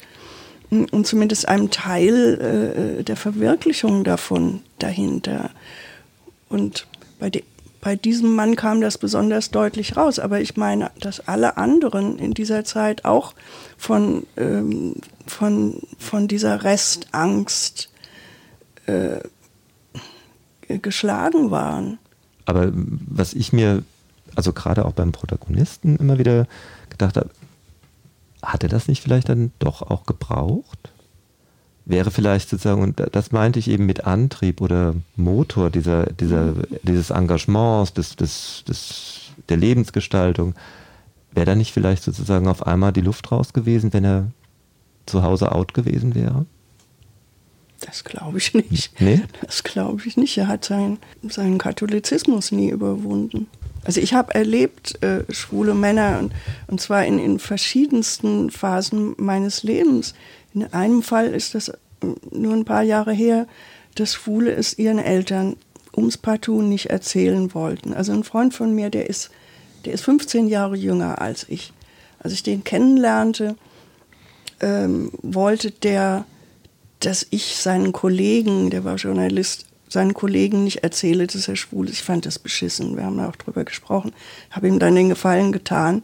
und 0.70 1.08
zumindest 1.08 1.48
einem 1.48 1.72
Teil 1.72 3.00
äh, 3.00 3.04
der 3.04 3.16
Verwirklichung 3.16 4.04
davon 4.04 4.62
dahinter. 4.80 5.50
Und 6.50 6.88
bei, 7.20 7.30
de, 7.30 7.44
bei 7.82 7.96
diesem 7.96 8.36
Mann 8.36 8.56
kam 8.56 8.82
das 8.82 8.98
besonders 8.98 9.52
deutlich 9.52 9.98
raus. 9.98 10.20
Aber 10.20 10.42
ich 10.42 10.58
meine, 10.58 10.92
dass 11.00 11.28
alle 11.28 11.58
anderen 11.58 12.20
in 12.20 12.34
dieser 12.34 12.66
Zeit 12.66 13.06
auch 13.06 13.34
von, 13.78 14.26
ähm, 14.36 14.96
von, 15.26 15.82
von 15.98 16.28
dieser 16.28 16.64
Restangst 16.64 17.90
äh, 18.88 19.20
geschlagen 20.68 21.52
waren. 21.52 21.98
Aber 22.46 22.72
was 22.74 23.34
ich 23.34 23.54
mir 23.54 23.84
also 24.38 24.54
gerade 24.54 24.86
auch 24.86 24.94
beim 24.94 25.12
Protagonisten 25.12 25.98
immer 25.98 26.18
wieder 26.18 26.48
gedacht 26.90 27.18
habe, 27.18 27.30
hat 28.42 28.64
er 28.64 28.70
das 28.70 28.88
nicht 28.88 29.02
vielleicht 29.02 29.30
dann 29.30 29.52
doch 29.60 29.82
auch 29.82 30.06
gebraucht? 30.06 30.92
wäre 31.88 32.12
vielleicht 32.12 32.50
sozusagen, 32.50 32.82
und 32.82 33.02
das 33.14 33.32
meinte 33.32 33.60
ich 33.60 33.70
eben 33.70 33.86
mit 33.86 34.06
Antrieb 34.06 34.60
oder 34.62 34.94
Motor 35.16 35.70
dieser, 35.70 36.08
dieser, 36.08 36.54
dieses 36.84 37.12
Engagements, 37.12 37.94
des, 37.94 38.16
des, 38.18 38.64
des, 38.68 39.22
der 39.48 39.58
Lebensgestaltung, 39.58 40.54
wäre 41.32 41.46
da 41.46 41.56
nicht 41.56 41.72
vielleicht 41.72 42.04
sozusagen 42.04 42.48
auf 42.48 42.68
einmal 42.68 42.92
die 42.92 43.02
Luft 43.02 43.32
raus 43.32 43.54
gewesen, 43.54 43.94
wenn 43.94 44.04
er 44.04 44.32
zu 45.06 45.24
Hause 45.24 45.54
out 45.54 45.74
gewesen 45.74 46.14
wäre? 46.14 46.46
Das 47.80 48.04
glaube 48.04 48.40
ich 48.40 48.54
nicht. 48.54 49.00
Nee? 49.00 49.22
Das 49.46 49.64
glaube 49.64 50.02
ich 50.06 50.18
nicht. 50.18 50.38
Er 50.38 50.48
hat 50.48 50.66
seinen, 50.66 50.98
seinen 51.30 51.58
Katholizismus 51.58 52.52
nie 52.52 52.70
überwunden. 52.70 53.48
Also 53.84 54.02
ich 54.02 54.14
habe 54.14 54.36
erlebt 54.36 55.02
äh, 55.04 55.24
schwule 55.30 55.74
Männer 55.74 56.20
und, 56.20 56.34
und 56.68 56.82
zwar 56.82 57.06
in, 57.06 57.20
in 57.20 57.40
verschiedensten 57.40 58.52
Phasen 58.52 59.16
meines 59.18 59.64
Lebens. 59.64 60.14
In 60.54 60.66
einem 60.74 61.04
Fall 61.04 61.28
ist 61.28 61.56
das 61.56 61.70
äh, 61.70 61.76
nur 62.32 62.54
ein 62.54 62.66
paar 62.66 62.84
Jahre 62.84 63.14
her, 63.14 63.48
dass 63.96 64.14
Schwule 64.14 64.52
es 64.52 64.78
ihren 64.78 65.00
Eltern 65.00 65.56
ums 65.96 66.18
Partout 66.18 66.62
nicht 66.62 66.88
erzählen 66.88 67.54
wollten. 67.54 67.94
Also 67.94 68.14
ein 68.14 68.24
Freund 68.24 68.54
von 68.54 68.74
mir, 68.74 68.90
der 68.90 69.10
ist, 69.10 69.32
der 69.86 69.94
ist 69.94 70.04
15 70.04 70.48
Jahre 70.48 70.76
jünger 70.76 71.22
als 71.22 71.46
ich. 71.50 71.74
Als 72.20 72.34
ich 72.34 72.44
den 72.44 72.64
kennenlernte, 72.64 73.56
ähm, 74.60 75.12
wollte 75.22 75.72
der, 75.72 76.26
dass 77.00 77.26
ich 77.30 77.58
seinen 77.58 77.92
Kollegen, 77.92 78.70
der 78.70 78.84
war 78.84 78.96
Journalist, 78.96 79.66
seinen 79.90 80.14
Kollegen 80.14 80.64
nicht 80.64 80.84
erzähle, 80.84 81.28
dass 81.28 81.48
er 81.48 81.56
schwul 81.56 81.88
ist. 81.88 81.94
Ich 81.94 82.04
fand 82.04 82.26
das 82.26 82.40
beschissen. 82.40 82.98
Wir 82.98 83.06
haben 83.06 83.20
auch 83.20 83.36
drüber 83.36 83.64
gesprochen. 83.64 84.14
Habe 84.52 84.68
ihm 84.68 84.80
dann 84.80 84.96
den 84.96 85.10
Gefallen 85.10 85.52
getan. 85.52 86.04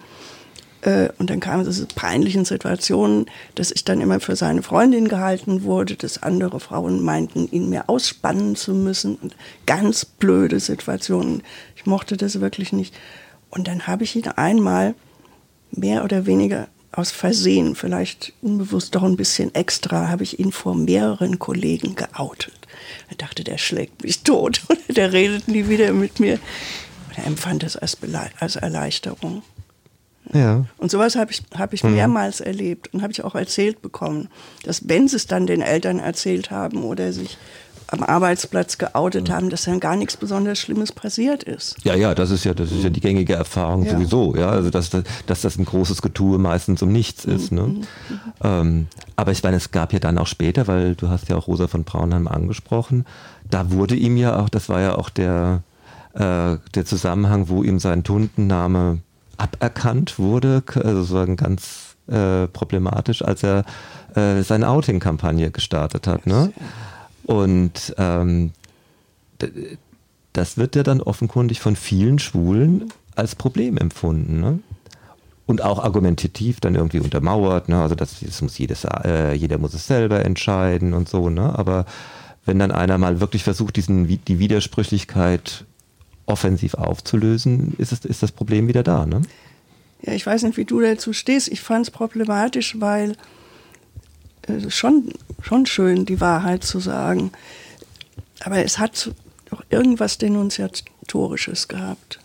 Äh, 0.81 1.10
und 1.18 1.30
dann 1.30 1.39
kam 1.39 1.61
es 1.61 1.77
zu 1.77 1.88
peinlichen 1.88 2.45
Situationen, 2.45 3.26
dass 3.55 3.72
ich 3.72 3.84
dann 3.84 4.01
immer 4.01 4.19
für 4.19 4.35
seine 4.35 4.64
Freundin 4.64 5.07
gehalten 5.07 5.64
wurde, 5.64 5.95
dass 5.95 6.23
andere 6.23 6.60
Frauen 6.60 7.01
meinten, 7.01 7.47
ihn 7.51 7.69
mir 7.69 7.89
ausspannen 7.89 8.55
zu 8.55 8.73
müssen. 8.73 9.15
Und 9.15 9.35
ganz 9.65 10.05
blöde 10.05 10.60
Situationen. 10.60 11.43
Ich 11.76 11.85
mochte 11.85 12.18
das 12.18 12.39
wirklich 12.39 12.73
nicht. 12.73 12.93
Und 13.49 13.68
dann 13.68 13.88
habe 13.88 14.03
ich 14.03 14.15
ihn 14.15 14.27
einmal 14.27 14.95
mehr 15.72 16.03
oder 16.03 16.26
weniger 16.26 16.68
aus 16.91 17.11
Versehen, 17.11 17.76
vielleicht 17.76 18.34
unbewusst 18.41 18.93
doch 18.93 19.03
ein 19.03 19.18
bisschen 19.18 19.53
extra, 19.55 20.10
habe 20.10 20.23
ich 20.23 20.39
ihn 20.39 20.51
vor 20.51 20.76
mehreren 20.76 21.39
Kollegen 21.39 21.95
geoutet. 21.95 22.62
Er 23.10 23.15
dachte, 23.15 23.43
der 23.43 23.57
schlägt 23.57 24.03
mich 24.03 24.23
tot 24.23 24.61
oder 24.69 24.93
der 24.93 25.14
redet 25.14 25.47
nie 25.47 25.68
wieder 25.68 25.93
mit 25.93 26.19
mir. 26.19 26.39
Und 27.10 27.18
er 27.18 27.26
empfand 27.26 27.64
das 27.64 27.76
als, 27.76 27.97
als 28.39 28.55
Erleichterung. 28.55 29.43
Ja. 30.31 30.65
Und 30.77 30.89
sowas 30.89 31.15
habe 31.15 31.31
ich, 31.31 31.43
hab 31.57 31.73
ich 31.73 31.84
mhm. 31.84 31.95
mehrmals 31.95 32.39
erlebt 32.39 32.93
und 32.93 33.01
habe 33.01 33.11
ich 33.11 33.23
auch 33.23 33.35
erzählt 33.35 33.81
bekommen, 33.81 34.30
dass 34.64 34.88
wenn 34.88 35.07
sie 35.07 35.18
es 35.18 35.27
dann 35.27 35.47
den 35.47 35.61
Eltern 35.61 35.99
erzählt 35.99 36.49
haben 36.49 36.84
oder 36.84 37.11
sich 37.11 37.38
am 37.94 38.03
Arbeitsplatz 38.03 38.78
geoutet 38.78 39.30
haben, 39.30 39.49
dass 39.49 39.64
dann 39.64 39.80
gar 39.80 39.95
nichts 39.95 40.18
besonders 40.18 40.60
Schlimmes 40.60 40.91
passiert 40.91 41.44
ist. 41.44 41.78
Ja, 41.84 41.95
ja, 41.95 42.15
das 42.15 42.32
ist 42.32 42.44
ja, 42.44 42.53
das 42.53 42.72
ist 42.72 42.84
ja 42.84 42.90
die 42.90 42.99
gängige 42.99 43.34
Erfahrung 43.34 43.84
ja. 43.84 43.94
sowieso, 43.94 44.36
ja, 44.36 44.49
also 44.49 44.70
dass, 44.70 44.90
dass 44.90 45.41
das 45.41 45.57
ein 45.57 45.65
großes 45.65 46.02
Getue 46.02 46.40
meistens 46.40 46.82
um 46.82 46.91
nichts 46.91 47.24
ist. 47.24 47.52
Ne? 47.52 47.61
Mhm. 47.61 47.84
Ähm, 48.44 48.88
aber 49.15 49.32
ich 49.32 49.44
meine, 49.44 49.57
es 49.57 49.72
gab 49.72 49.94
ja 49.94 49.99
dann 49.99 50.18
auch 50.18 50.28
später, 50.28 50.68
weil 50.68 50.95
du 50.95 51.10
hast 51.10 51.30
ja 51.30 51.36
auch 51.36 51.48
Rosa 51.48 51.68
von 51.68 51.84
Braunheim 51.84 52.28
angesprochen, 52.28 53.06
da 53.49 53.72
wurde 53.72 53.95
ihm 53.95 54.18
ja 54.18 54.40
auch, 54.40 54.49
das 54.49 54.70
war 54.70 54.82
ja 54.82 54.95
auch 54.95 55.10
der, 55.10 55.61
äh, 56.14 56.57
der 56.74 56.86
Zusammenhang, 56.86 57.48
wo 57.49 57.64
ihm 57.64 57.80
sein 57.80 58.03
Tundenname 58.03 58.99
aberkannt 59.38 60.18
wurde, 60.18 60.64
also 60.76 61.03
sozusagen 61.03 61.36
ganz 61.36 61.95
äh, 62.07 62.48
problematisch, 62.48 63.22
als 63.22 63.44
er 63.44 63.65
äh, 64.15 64.41
seine 64.41 64.70
Outing-Kampagne 64.70 65.52
gestartet 65.52 66.07
hat. 66.07 66.28
Ne? 66.28 66.52
Und 67.26 67.94
ähm, 67.98 68.52
das 70.34 70.58
wird 70.58 70.76
ja 70.76 70.84
dann 70.84 71.02
offenkundig 71.02 71.60
von 71.62 71.76
vielen 71.76 72.20
Schwulen 72.20 72.91
als 73.16 73.36
Problem 73.36 73.78
empfunden. 73.78 74.40
Ne? 74.40 74.60
Und 75.45 75.62
auch 75.62 75.84
argumentativ 75.84 76.60
dann 76.60 76.76
irgendwie 76.76 77.00
untermauert. 77.00 77.70
Ne? 77.70 77.82
Also 77.82 77.95
das, 77.95 78.20
das 78.22 78.41
muss 78.41 78.58
jedes, 78.58 78.86
äh, 78.86 79.34
jeder 79.34 79.58
muss 79.58 79.74
es 79.74 79.88
selber 79.88 80.26
entscheiden 80.26 80.94
und 80.94 81.08
so. 81.08 81.30
Ne? 81.30 81.58
Aber 81.58 81.86
wenn 82.45 82.60
dann 82.60 82.72
einer 82.72 82.98
mal 82.98 83.20
wirklich 83.20 83.44
versucht, 83.44 83.76
diesen, 83.76 84.08
die 84.08 84.40
Widersprüchlichkeit 84.40 85.66
offensiv 86.26 86.74
aufzulösen, 86.76 87.76
ist, 87.78 87.91
es, 87.91 88.06
ist 88.06 88.24
das 88.24 88.32
Problem 88.32 88.68
wieder 88.68 88.84
da. 88.84 89.06
Ne? 89.06 89.22
Ja, 90.02 90.14
ich 90.14 90.26
weiß 90.26 90.44
nicht, 90.44 90.58
wie 90.58 90.66
du 90.66 90.82
dazu 90.82 91.14
stehst. 91.14 91.50
Ich 91.50 91.62
fand 91.62 91.88
es 91.88 91.91
problematisch, 91.91 92.80
weil 92.80 93.16
äh, 94.48 94.70
schon, 94.70 95.14
schon 95.41 95.65
schön, 95.65 96.06
die 96.06 96.22
Wahrheit 96.22 96.64
zu 96.64 96.80
sagen. 96.80 97.32
Aber 98.44 98.64
es 98.64 98.80
hat 98.80 99.11
doch 99.49 99.64
irgendwas 99.70 100.18
Denunziatorisches 100.18 101.68
gehabt. 101.68 102.20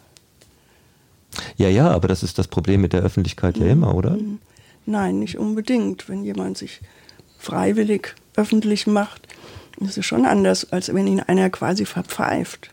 Ja, 1.57 1.69
ja, 1.69 1.90
aber 1.90 2.09
das 2.09 2.23
ist 2.23 2.39
das 2.39 2.49
Problem 2.49 2.81
mit 2.81 2.93
der 2.93 3.03
Öffentlichkeit 3.03 3.59
mhm. 3.59 3.66
ja 3.66 3.73
immer, 3.73 3.95
oder? 3.95 4.11
Mhm. 4.11 4.39
Nein, 4.86 5.19
nicht 5.19 5.39
unbedingt. 5.39 6.09
Wenn 6.09 6.24
jemand 6.24 6.57
sich 6.59 6.81
freiwillig 7.39 8.15
öffentlich 8.36 8.86
macht, 8.86 9.28
ist 9.81 9.99
es 9.99 10.07
schon 10.07 10.24
anders, 10.24 10.73
als 10.73 10.93
wenn 10.93 11.07
ihn 11.07 11.20
einer 11.20 11.51
quasi 11.51 11.85
verpfeift. 11.85 12.70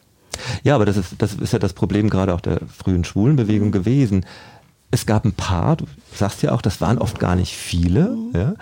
Ja, 0.63 0.75
aber 0.75 0.85
das 0.85 0.97
ist, 0.97 1.15
das 1.17 1.33
ist 1.33 1.53
ja 1.53 1.59
das 1.59 1.73
Problem 1.73 2.09
gerade 2.09 2.33
auch 2.33 2.41
der 2.41 2.59
frühen 2.67 3.03
Schwulenbewegung 3.03 3.67
mhm. 3.67 3.73
gewesen. 3.73 4.25
Es 4.91 5.05
gab 5.05 5.25
ein 5.25 5.33
paar, 5.33 5.75
du 5.75 5.85
sagst 6.13 6.41
ja 6.41 6.53
auch, 6.53 6.61
das 6.61 6.79
waren 6.81 6.97
oft 6.97 7.19
gar 7.19 7.35
nicht 7.35 7.55
viele, 7.55 8.09
mhm. 8.09 8.31
ja, 8.33 8.53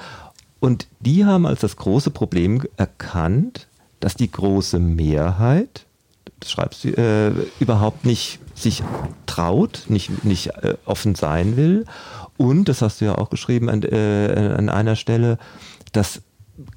und 0.64 0.88
die 1.02 1.26
haben 1.26 1.45
als 1.45 1.60
das 1.60 1.76
große 1.76 2.10
Problem 2.10 2.61
erkannt, 2.77 3.68
dass 3.99 4.15
die 4.15 4.31
große 4.31 4.80
Mehrheit, 4.80 5.85
das 6.40 6.52
schreibst 6.52 6.85
du, 6.85 6.91
äh, 6.91 7.34
überhaupt 7.60 8.06
nicht 8.06 8.40
sich 8.56 8.81
traut, 9.26 9.84
nicht, 9.90 10.23
nicht 10.23 10.56
äh, 10.64 10.76
offen 10.85 11.15
sein 11.15 11.57
will. 11.57 11.84
Und, 12.38 12.69
das 12.69 12.81
hast 12.81 13.02
du 13.02 13.06
ja 13.06 13.15
auch 13.15 13.30
geschrieben 13.30 13.69
an, 13.69 13.84
äh, 13.84 14.53
an 14.57 14.69
einer 14.69 14.95
Stelle, 14.95 15.38
dass 15.91 16.22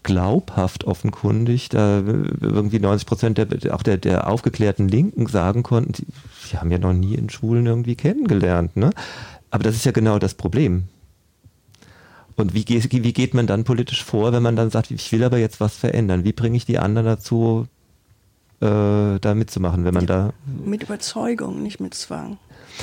glaubhaft 0.02 0.82
offenkundig, 0.82 1.68
da 1.68 1.98
irgendwie 1.98 2.80
90 2.80 3.06
Prozent 3.06 3.38
der, 3.38 3.72
auch 3.72 3.84
der, 3.84 3.98
der 3.98 4.28
aufgeklärten 4.28 4.88
Linken 4.88 5.28
sagen 5.28 5.62
konnten, 5.62 6.06
die 6.50 6.58
haben 6.58 6.72
ja 6.72 6.78
noch 6.78 6.92
nie 6.92 7.14
in 7.14 7.30
Schulen 7.30 7.66
irgendwie 7.66 7.94
kennengelernt. 7.94 8.76
Ne? 8.76 8.90
Aber 9.52 9.62
das 9.62 9.76
ist 9.76 9.84
ja 9.84 9.92
genau 9.92 10.18
das 10.18 10.34
Problem. 10.34 10.88
Und 12.36 12.54
wie, 12.54 12.64
wie 12.68 13.12
geht 13.12 13.32
man 13.32 13.46
dann 13.46 13.64
politisch 13.64 14.04
vor, 14.04 14.32
wenn 14.32 14.42
man 14.42 14.56
dann 14.56 14.70
sagt, 14.70 14.90
ich 14.90 15.10
will 15.10 15.24
aber 15.24 15.38
jetzt 15.38 15.58
was 15.58 15.74
verändern? 15.74 16.24
Wie 16.24 16.32
bringe 16.32 16.56
ich 16.56 16.66
die 16.66 16.78
anderen 16.78 17.06
dazu, 17.06 17.66
äh, 18.60 19.18
da 19.20 19.34
mitzumachen, 19.34 19.84
wenn 19.84 19.94
man 19.94 20.02
mit, 20.02 20.10
da. 20.10 20.32
Mit 20.64 20.82
Überzeugung, 20.82 21.62
nicht 21.62 21.80
mit 21.80 21.94
Zwang. 21.94 22.38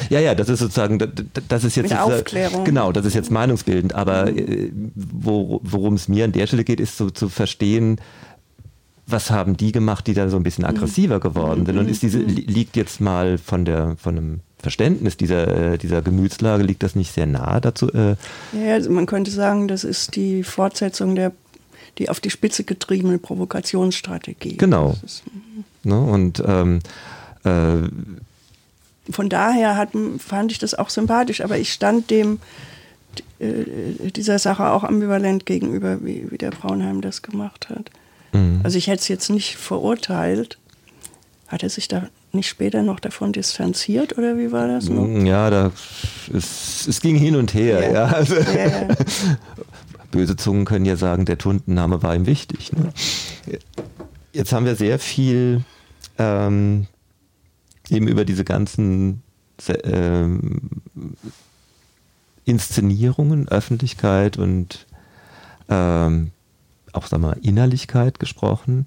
Ja, 0.09 0.19
ja, 0.19 0.33
das 0.33 0.49
ist 0.49 0.59
sozusagen, 0.59 0.97
das 1.47 1.63
ist 1.63 1.75
jetzt. 1.75 1.91
Mit 1.91 1.99
Aufklärung. 1.99 2.63
Genau, 2.63 2.91
das 2.91 3.05
ist 3.05 3.13
jetzt 3.13 3.31
meinungsbildend. 3.31 3.93
Aber 3.93 4.31
mhm. 4.31 4.37
Äh, 4.37 4.71
wo, 4.95 5.61
worum 5.63 5.93
es 5.93 6.07
mir 6.07 6.25
an 6.25 6.31
der 6.31 6.47
Stelle 6.47 6.63
geht, 6.63 6.79
ist 6.79 6.97
so 6.97 7.09
zu 7.09 7.29
verstehen, 7.29 7.97
was 9.05 9.31
haben 9.31 9.57
die 9.57 9.71
gemacht, 9.71 10.07
die 10.07 10.13
da 10.13 10.29
so 10.29 10.37
ein 10.37 10.43
bisschen 10.43 10.65
aggressiver 10.65 11.19
geworden 11.19 11.65
sind? 11.65 11.77
Und 11.77 11.89
ist 11.89 12.01
diese, 12.01 12.19
mhm. 12.19 12.27
liegt 12.27 12.75
jetzt 12.75 13.01
mal 13.01 13.37
von 13.37 13.65
der, 13.65 13.95
von 13.97 14.17
einem 14.17 14.39
Verständnis 14.63 15.17
dieser, 15.17 15.73
äh, 15.73 15.77
dieser 15.77 16.01
Gemütslage, 16.01 16.63
liegt 16.63 16.81
das 16.81 16.95
nicht 16.95 17.13
sehr 17.13 17.27
nahe 17.27 17.61
dazu? 17.61 17.91
Äh? 17.93 18.15
Ja, 18.53 18.73
also 18.73 18.89
man 18.89 19.05
könnte 19.05 19.29
sagen, 19.29 19.67
das 19.67 19.83
ist 19.83 20.15
die 20.15 20.43
Fortsetzung 20.43 21.15
der 21.15 21.33
die 21.99 22.09
auf 22.09 22.19
die 22.19 22.31
Spitze 22.31 22.63
getriebene 22.63 23.19
Provokationsstrategie. 23.19 24.57
Genau. 24.57 24.95
Ist, 25.05 25.23
ne? 25.83 25.99
Und 25.99 26.41
ähm, 26.45 26.79
äh, 27.43 27.87
von 29.11 29.29
daher 29.29 29.75
hat, 29.75 29.89
fand 30.17 30.51
ich 30.51 30.59
das 30.59 30.73
auch 30.73 30.89
sympathisch, 30.89 31.41
aber 31.41 31.57
ich 31.57 31.71
stand 31.71 32.09
dem 32.09 32.39
äh, 33.39 34.09
dieser 34.11 34.39
Sache 34.39 34.69
auch 34.69 34.83
ambivalent 34.83 35.45
gegenüber, 35.45 36.03
wie, 36.03 36.31
wie 36.31 36.37
der 36.37 36.51
Braunheim 36.51 37.01
das 37.01 37.21
gemacht 37.21 37.69
hat. 37.69 37.91
Mhm. 38.31 38.61
Also 38.63 38.77
ich 38.77 38.87
hätte 38.87 39.01
es 39.01 39.07
jetzt 39.07 39.29
nicht 39.29 39.57
verurteilt. 39.57 40.57
Hat 41.47 41.61
er 41.61 41.69
sich 41.69 41.87
da 41.87 42.07
nicht 42.33 42.49
später 42.49 42.81
noch 42.81 42.99
davon 42.99 43.31
distanziert 43.31 44.17
oder 44.17 44.37
wie 44.37 44.51
war 44.51 44.67
das 44.67 44.89
noch? 44.89 45.05
Mm, 45.05 45.25
ja, 45.25 45.49
da, 45.49 45.71
es, 46.33 46.87
es 46.87 46.99
ging 46.99 47.15
hin 47.15 47.35
und 47.35 47.53
her. 47.53 47.81
Ja. 47.83 47.93
ja. 47.93 48.05
Also, 48.05 48.35
ja. 48.35 48.87
Böse 50.11 50.35
Zungen 50.35 50.65
können 50.65 50.85
ja 50.85 50.95
sagen, 50.95 51.25
der 51.25 51.37
Tundenname 51.37 52.01
war 52.01 52.15
ihm 52.15 52.25
wichtig. 52.25 52.71
Ne? 52.73 52.91
Jetzt 54.31 54.51
haben 54.51 54.65
wir 54.65 54.75
sehr 54.75 54.99
viel 54.99 55.63
ähm, 56.17 56.87
eben 57.89 58.07
über 58.07 58.25
diese 58.25 58.43
ganzen 58.43 59.21
ähm, 59.83 60.69
Inszenierungen, 62.45 63.47
Öffentlichkeit 63.47 64.37
und 64.37 64.85
ähm, 65.69 66.31
auch 66.93 67.07
sag 67.07 67.19
mal, 67.19 67.37
Innerlichkeit 67.41 68.19
gesprochen. 68.19 68.85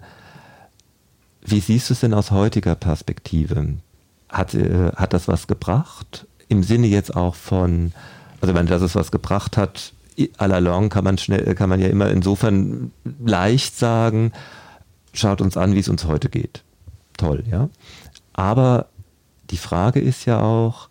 Wie 1.46 1.60
siehst 1.60 1.88
du 1.88 1.94
es 1.94 2.00
denn 2.00 2.12
aus 2.12 2.32
heutiger 2.32 2.74
Perspektive? 2.74 3.74
Hat, 4.28 4.54
äh, 4.54 4.90
hat 4.96 5.12
das 5.12 5.28
was 5.28 5.46
gebracht? 5.46 6.26
Im 6.48 6.62
Sinne 6.62 6.88
jetzt 6.88 7.14
auch 7.14 7.36
von, 7.36 7.92
also 8.40 8.54
wenn 8.54 8.66
das 8.66 8.82
es 8.82 8.96
was 8.96 9.12
gebracht 9.12 9.56
hat, 9.56 9.92
à 10.38 10.46
la 10.46 10.58
longue 10.58 10.88
kann 10.88 11.04
man 11.04 11.18
schnell, 11.18 11.54
kann 11.54 11.68
man 11.68 11.80
ja 11.80 11.88
immer 11.88 12.10
insofern 12.10 12.90
leicht 13.24 13.78
sagen, 13.78 14.32
schaut 15.12 15.40
uns 15.40 15.56
an, 15.56 15.74
wie 15.74 15.78
es 15.78 15.88
uns 15.88 16.04
heute 16.04 16.28
geht. 16.28 16.62
Toll, 17.16 17.44
ja. 17.50 17.68
Aber 18.32 18.86
die 19.50 19.56
Frage 19.56 20.00
ist 20.00 20.24
ja 20.24 20.40
auch, 20.40 20.88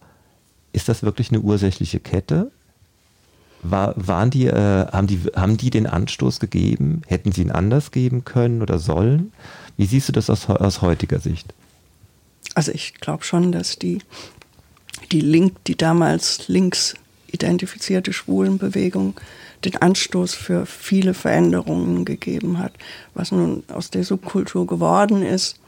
ist 0.71 0.87
das 0.89 1.03
wirklich 1.03 1.31
eine 1.31 1.41
ursächliche 1.41 1.99
Kette? 1.99 2.51
War, 3.61 3.93
waren 3.95 4.29
die, 4.29 4.47
äh, 4.47 4.87
haben 4.87 5.07
die, 5.07 5.19
haben 5.35 5.57
die 5.57 5.69
den 5.69 5.87
Anstoß 5.87 6.39
gegeben? 6.39 7.01
Hätten 7.07 7.31
sie 7.31 7.41
ihn 7.41 7.51
anders 7.51 7.91
geben 7.91 8.23
können 8.23 8.61
oder 8.61 8.79
sollen? 8.79 9.33
Wie 9.77 9.85
siehst 9.85 10.09
du 10.09 10.13
das 10.13 10.29
aus, 10.29 10.49
aus 10.49 10.81
heutiger 10.81 11.19
Sicht? 11.19 11.53
Also 12.53 12.71
ich 12.71 12.95
glaube 12.95 13.23
schon, 13.23 13.51
dass 13.51 13.77
die, 13.77 13.99
die 15.11 15.21
Link, 15.21 15.63
die 15.65 15.75
damals 15.75 16.47
links 16.47 16.95
identifizierte 17.31 18.13
Schwulenbewegung 18.13 19.19
den 19.65 19.77
Anstoß 19.77 20.33
für 20.33 20.65
viele 20.65 21.13
Veränderungen 21.13 22.05
gegeben 22.05 22.59
hat. 22.59 22.73
Was 23.13 23.31
nun 23.31 23.63
aus 23.67 23.89
der 23.89 24.03
Subkultur 24.03 24.67
geworden 24.67 25.21
ist, 25.21 25.59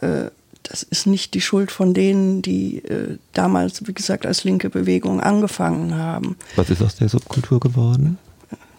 äh, 0.00 0.30
das 0.62 0.82
ist 0.82 1.06
nicht 1.06 1.34
die 1.34 1.40
Schuld 1.40 1.70
von 1.70 1.94
denen, 1.94 2.42
die 2.42 2.84
äh, 2.84 3.16
damals, 3.32 3.86
wie 3.86 3.94
gesagt, 3.94 4.26
als 4.26 4.44
linke 4.44 4.68
Bewegung 4.68 5.20
angefangen 5.20 5.94
haben. 5.96 6.36
Was 6.56 6.68
ist 6.70 6.82
aus 6.82 6.96
der 6.96 7.08
Subkultur 7.08 7.58
geworden? 7.58 8.18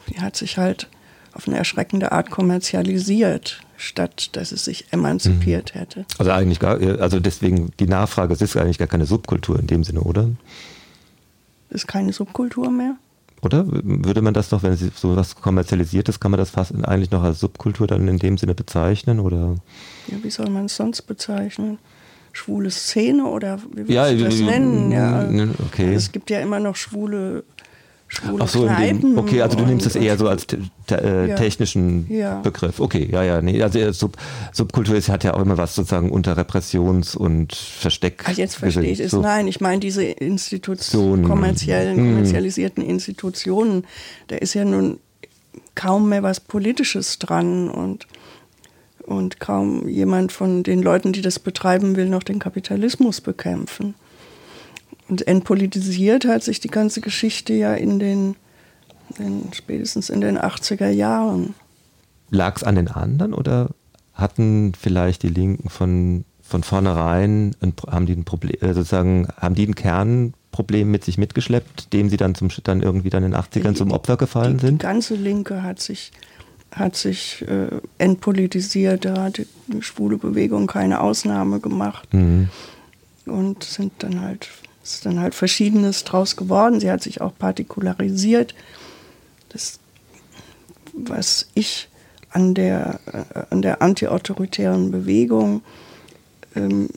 Die 0.07 0.19
hat 0.19 0.35
sich 0.35 0.57
halt 0.57 0.87
auf 1.33 1.47
eine 1.47 1.57
erschreckende 1.57 2.11
Art 2.11 2.29
kommerzialisiert, 2.29 3.61
statt 3.77 4.29
dass 4.33 4.51
es 4.51 4.65
sich 4.65 4.91
emanzipiert 4.91 5.73
mhm. 5.73 5.79
hätte. 5.79 6.05
Also 6.17 6.31
eigentlich 6.31 6.59
gar, 6.59 6.79
also 6.99 7.19
deswegen 7.19 7.71
die 7.79 7.87
Nachfrage, 7.87 8.33
es 8.33 8.41
ist 8.41 8.57
eigentlich 8.57 8.77
gar 8.77 8.87
keine 8.87 9.05
Subkultur 9.05 9.59
in 9.59 9.67
dem 9.67 9.83
Sinne, 9.83 10.01
oder? 10.01 10.29
Ist 11.69 11.87
keine 11.87 12.13
Subkultur 12.13 12.71
mehr? 12.71 12.95
Oder? 13.41 13.65
Würde 13.67 14.21
man 14.21 14.33
das 14.33 14.51
noch, 14.51 14.63
wenn 14.63 14.73
es 14.73 14.81
so 14.95 15.15
was 15.15 15.35
kommerzialisiert 15.35 16.09
ist, 16.09 16.19
kann 16.19 16.31
man 16.31 16.39
das 16.39 16.49
fast 16.49 16.73
eigentlich 16.83 17.11
noch 17.11 17.23
als 17.23 17.39
Subkultur 17.39 17.87
dann 17.87 18.07
in 18.07 18.19
dem 18.19 18.37
Sinne 18.37 18.53
bezeichnen? 18.53 19.19
Oder? 19.19 19.55
Ja, 20.07 20.17
wie 20.21 20.29
soll 20.29 20.49
man 20.49 20.65
es 20.65 20.75
sonst 20.75 21.03
bezeichnen? 21.03 21.77
Schwule 22.31 22.69
Szene 22.69 23.25
oder 23.25 23.59
wie 23.71 23.77
willst 23.77 23.91
ja, 23.91 24.11
du 24.11 24.23
das 24.23 24.39
nennen? 24.39 24.91
Ja, 24.91 25.27
okay. 25.65 25.93
Es 25.93 26.11
gibt 26.11 26.29
ja 26.29 26.39
immer 26.41 26.59
noch 26.59 26.75
schwule 26.75 27.43
schwule 28.09 28.43
Ach 28.43 28.49
so, 28.49 28.67
dem, 28.67 29.17
okay, 29.17 29.41
also 29.41 29.55
du 29.55 29.65
nimmst 29.65 29.85
es 29.85 29.95
eher 29.95 30.17
so 30.17 30.27
als 30.27 30.47
te, 30.47 30.57
te, 30.87 30.95
äh, 30.95 31.29
ja. 31.29 31.35
technischen 31.35 32.05
ja. 32.09 32.39
Begriff. 32.41 32.79
Okay, 32.79 33.07
ja, 33.09 33.23
ja, 33.23 33.41
nee, 33.41 33.61
also 33.61 33.91
Sub, 33.91 34.17
Subkultur 34.51 34.95
ist, 34.95 35.09
hat 35.09 35.23
ja 35.23 35.35
auch 35.35 35.41
immer 35.41 35.57
was 35.57 35.75
sozusagen 35.75 36.09
unter 36.09 36.35
Repressions- 36.35 37.15
und 37.15 37.55
Versteck. 37.55 38.23
Ach, 38.25 38.33
jetzt 38.33 38.55
verstehe 38.55 38.91
ich 38.91 38.99
es. 38.99 39.11
So. 39.11 39.21
Nein, 39.21 39.47
ich 39.47 39.61
meine 39.61 39.79
diese 39.79 40.03
Institutionen, 40.03 41.23
kommerziellen, 41.23 41.97
hm. 41.97 42.09
kommerzialisierten 42.09 42.83
Institutionen, 42.83 43.85
da 44.27 44.35
ist 44.35 44.55
ja 44.55 44.65
nun 44.65 44.99
kaum 45.75 46.09
mehr 46.09 46.23
was 46.23 46.39
Politisches 46.39 47.19
dran 47.19 47.69
und 47.69 48.07
und 49.05 49.39
kaum 49.39 49.87
jemand 49.89 50.31
von 50.31 50.61
den 50.61 50.83
Leuten, 50.83 51.13
die 51.13 51.21
das 51.21 51.39
betreiben, 51.39 51.95
will 51.95 52.07
noch 52.07 52.21
den 52.21 52.37
Kapitalismus 52.37 53.21
bekämpfen. 53.21 53.95
Und 55.09 55.27
entpolitisiert 55.27 56.25
hat 56.25 56.43
sich 56.43 56.59
die 56.59 56.67
ganze 56.69 57.01
Geschichte 57.01 57.53
ja 57.53 57.73
in 57.73 57.99
den, 57.99 58.35
in, 59.17 59.49
spätestens 59.53 60.09
in 60.09 60.21
den 60.21 60.37
80er 60.37 60.89
Jahren. 60.89 61.55
Lag 62.29 62.57
es 62.57 62.63
an 62.63 62.75
den 62.75 62.87
anderen 62.87 63.33
oder 63.33 63.69
hatten 64.13 64.73
vielleicht 64.79 65.23
die 65.23 65.29
Linken 65.29 65.69
von, 65.69 66.25
von 66.41 66.61
vornherein, 66.61 67.55
ein, 67.59 67.73
haben 67.89 68.05
die 68.05 68.13
ein 68.13 68.23
Problem, 68.23 68.57
äh, 68.61 68.73
sozusagen, 68.73 69.27
haben 69.37 69.55
die 69.55 69.65
ein 69.65 69.73
Kernproblem 69.73 70.91
mit 70.91 71.03
sich 71.03 71.17
mitgeschleppt, 71.17 71.91
dem 71.91 72.09
sie 72.09 72.17
dann 72.17 72.35
zum 72.35 72.49
dann 72.63 72.83
irgendwie 72.83 73.09
dann 73.09 73.23
in 73.23 73.31
den 73.31 73.41
80ern 73.41 73.69
die, 73.69 73.75
zum 73.75 73.91
Opfer 73.91 74.15
gefallen 74.15 74.57
die, 74.57 74.67
sind? 74.67 74.81
Die 74.81 74.85
ganze 74.85 75.15
Linke 75.15 75.63
hat 75.63 75.79
sich 75.79 76.11
hat 76.71 76.95
sich 76.95 77.43
äh, 77.47 77.81
entpolitisiert, 77.97 79.05
da 79.05 79.23
hat 79.23 79.39
die 79.39 79.81
schwule 79.81 80.17
Bewegung 80.17 80.67
keine 80.67 81.01
Ausnahme 81.01 81.59
gemacht 81.59 82.13
mhm. 82.13 82.49
und 83.25 83.63
sind 83.63 83.91
dann 83.99 84.21
halt 84.21 84.49
ist 84.93 85.05
dann 85.05 85.19
halt 85.19 85.35
Verschiedenes 85.35 86.03
draus 86.03 86.35
geworden. 86.35 86.79
Sie 86.79 86.91
hat 86.91 87.03
sich 87.03 87.21
auch 87.21 87.33
partikularisiert. 87.37 88.55
Das, 89.49 89.79
was 90.93 91.49
ich 91.53 91.89
an 92.31 92.53
der, 92.53 92.99
äh, 93.11 93.43
an 93.49 93.61
der 93.61 93.81
antiautoritären 93.81 94.91
Bewegung 94.91 95.61
ähm, 96.55 96.89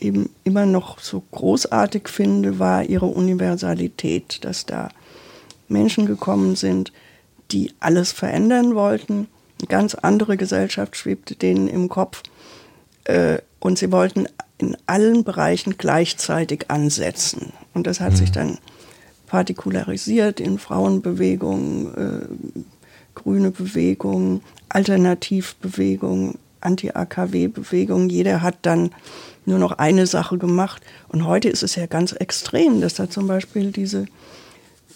eben 0.00 0.30
immer 0.44 0.66
noch 0.66 0.98
so 0.98 1.22
großartig 1.30 2.08
finde, 2.08 2.58
war 2.58 2.84
ihre 2.84 3.06
Universalität, 3.06 4.44
dass 4.44 4.66
da 4.66 4.90
Menschen 5.68 6.06
gekommen 6.06 6.54
sind, 6.56 6.92
die 7.50 7.72
alles 7.80 8.12
verändern 8.12 8.74
wollten. 8.74 9.28
Eine 9.58 9.68
ganz 9.68 9.94
andere 9.94 10.36
Gesellschaft 10.36 10.96
schwebte 10.96 11.34
denen 11.34 11.68
im 11.68 11.88
Kopf. 11.88 12.22
Äh, 13.04 13.38
und 13.58 13.78
sie 13.78 13.90
wollten 13.90 14.26
in 14.58 14.76
allen 14.86 15.24
Bereichen 15.24 15.76
gleichzeitig 15.78 16.70
ansetzen. 16.70 17.52
Und 17.74 17.86
das 17.86 18.00
hat 18.00 18.12
mhm. 18.12 18.16
sich 18.16 18.32
dann 18.32 18.58
partikularisiert 19.26 20.40
in 20.40 20.58
Frauenbewegungen, 20.58 21.94
äh, 21.94 22.64
grüne 23.14 23.50
Bewegungen, 23.50 24.42
Alternativbewegungen, 24.68 26.38
Anti-AKW-Bewegungen. 26.60 28.08
Jeder 28.08 28.42
hat 28.42 28.58
dann 28.62 28.90
nur 29.44 29.58
noch 29.58 29.72
eine 29.72 30.06
Sache 30.06 30.38
gemacht. 30.38 30.82
Und 31.08 31.26
heute 31.26 31.48
ist 31.48 31.62
es 31.62 31.76
ja 31.76 31.86
ganz 31.86 32.12
extrem, 32.12 32.80
dass 32.80 32.94
da 32.94 33.08
zum 33.08 33.26
Beispiel 33.26 33.72
diese, 33.72 34.06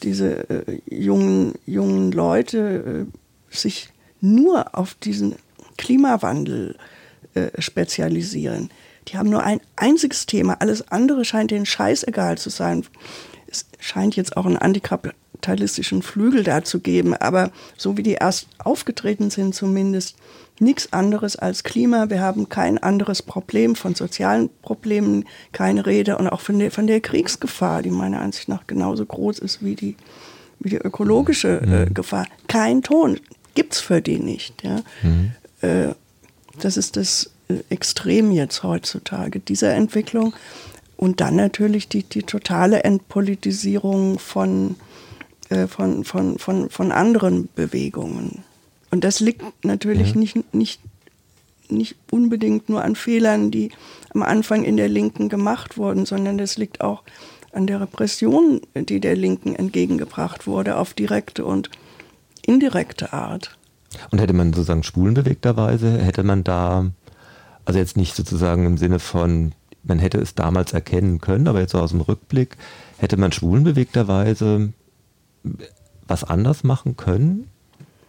diese 0.03 0.49
äh, 0.51 0.81
jungen, 0.87 1.55
jungen 1.66 2.12
Leute 2.12 3.07
äh, 3.07 3.57
sich 3.57 3.89
nur 4.20 4.77
auf 4.77 4.95
diesen 4.95 5.37
Klimawandel 5.77 6.77
äh, 7.35 7.49
spezialisieren. 7.61 8.70
Die 9.11 9.19
haben 9.19 9.31
nur 9.31 9.43
ein 9.43 9.61
einziges 9.77 10.27
Thema. 10.27 10.57
Alles 10.61 10.91
andere 10.91 11.24
scheint 11.24 11.51
denen 11.51 11.66
scheißegal 11.66 12.39
zu 12.39 12.51
sein. 12.51 12.85
Es 13.49 13.66
scheint 13.81 14.15
jetzt 14.15 14.37
auch 14.37 14.47
einen 14.47 14.57
antikapitalistischen 14.57 16.03
Flügel 16.03 16.45
da 16.45 16.62
zu 16.62 16.81
geben, 16.81 17.15
aber 17.15 17.51
so 17.77 17.97
wie 17.97 18.05
die 18.05 18.15
erst 18.15 18.47
aufgetreten 18.59 19.31
sind, 19.31 19.55
zumindest 19.55 20.16
nichts 20.61 20.93
anderes 20.93 21.37
als 21.37 21.65
Klima. 21.65 22.11
Wir 22.11 22.20
haben 22.20 22.49
kein 22.49 22.78
anderes 22.78 23.23
Problem, 23.23 23.74
von 23.74 23.95
sozialen 23.95 24.51
Problemen 24.62 25.24
keine 25.53 25.87
Rede 25.87 26.19
und 26.19 26.28
auch 26.28 26.41
von 26.41 26.59
der, 26.59 26.70
von 26.70 26.87
der 26.87 27.01
Kriegsgefahr, 27.01 27.82
die 27.82 27.91
meiner 27.91 28.20
Ansicht 28.20 28.49
nach 28.49 28.66
genauso 28.66 29.05
groß 29.05 29.41
ist 29.41 29.65
wie 29.65 29.74
die, 29.74 29.97
wie 30.61 30.70
die 30.70 30.77
ökologische 30.77 31.61
äh, 31.62 31.87
mhm. 31.87 31.95
Gefahr. 31.95 32.27
Kein 32.47 32.82
Ton 32.82 33.19
gibt's 33.55 33.81
für 33.81 34.01
die 34.03 34.20
nicht. 34.20 34.62
Ja. 34.62 34.82
Mhm. 35.03 35.32
Äh, 35.62 35.95
das 36.61 36.77
ist 36.77 36.97
das 36.97 37.31
extrem 37.71 38.31
jetzt 38.31 38.63
heutzutage, 38.63 39.41
dieser 39.41 39.75
Entwicklung. 39.75 40.35
Und 40.97 41.21
dann 41.21 41.37
natürlich 41.37 41.89
die, 41.89 42.03
die 42.03 42.23
totale 42.23 42.85
Entpolitisierung 42.85 44.19
von, 44.19 44.77
äh, 45.49 45.67
von, 45.67 46.05
von, 46.05 46.39
von, 46.39 46.69
von 46.69 46.93
anderen 46.93 47.49
Bewegungen. 47.55 48.45
Und 48.91 49.05
das 49.05 49.21
liegt 49.21 49.65
natürlich 49.65 50.11
ja. 50.11 50.19
nicht, 50.19 50.55
nicht, 50.55 50.81
nicht 51.69 51.97
unbedingt 52.11 52.69
nur 52.69 52.83
an 52.83 52.97
Fehlern, 52.97 53.51
die 53.51 53.71
am 54.13 54.23
Anfang 54.23 54.65
in 54.65 54.77
der 54.77 54.89
Linken 54.89 55.29
gemacht 55.29 55.79
wurden, 55.79 56.05
sondern 56.05 56.37
das 56.37 56.59
liegt 56.59 56.81
auch 56.81 57.03
an 57.53 57.67
der 57.67 57.81
Repression, 57.81 58.61
die 58.75 59.01
der 59.01 59.17
Linken 59.17 59.55
entgegengebracht 59.55 60.47
wurde, 60.47 60.77
auf 60.77 60.95
direkte 60.95 61.45
und 61.45 61.71
indirekte 62.47 63.13
Art. 63.13 63.57
Und 64.11 64.21
hätte 64.21 64.33
man 64.33 64.53
sozusagen 64.53 64.83
schwulenbewegterweise, 64.83 65.99
hätte 65.99 66.23
man 66.23 66.45
da 66.45 66.91
also 67.71 67.79
jetzt 67.79 67.97
nicht 67.97 68.17
sozusagen 68.17 68.67
im 68.67 68.79
Sinne 68.79 68.99
von, 68.99 69.53
man 69.85 70.01
hätte 70.01 70.19
es 70.19 70.35
damals 70.35 70.73
erkennen 70.73 71.21
können, 71.21 71.47
aber 71.47 71.61
jetzt 71.61 71.71
so 71.71 71.79
aus 71.79 71.91
dem 71.91 72.01
Rückblick, 72.01 72.57
hätte 72.99 73.17
man 73.17 73.31
schwulenbewegterweise 73.31 74.73
was 76.09 76.25
anders 76.25 76.65
machen 76.65 76.97
können, 76.97 77.47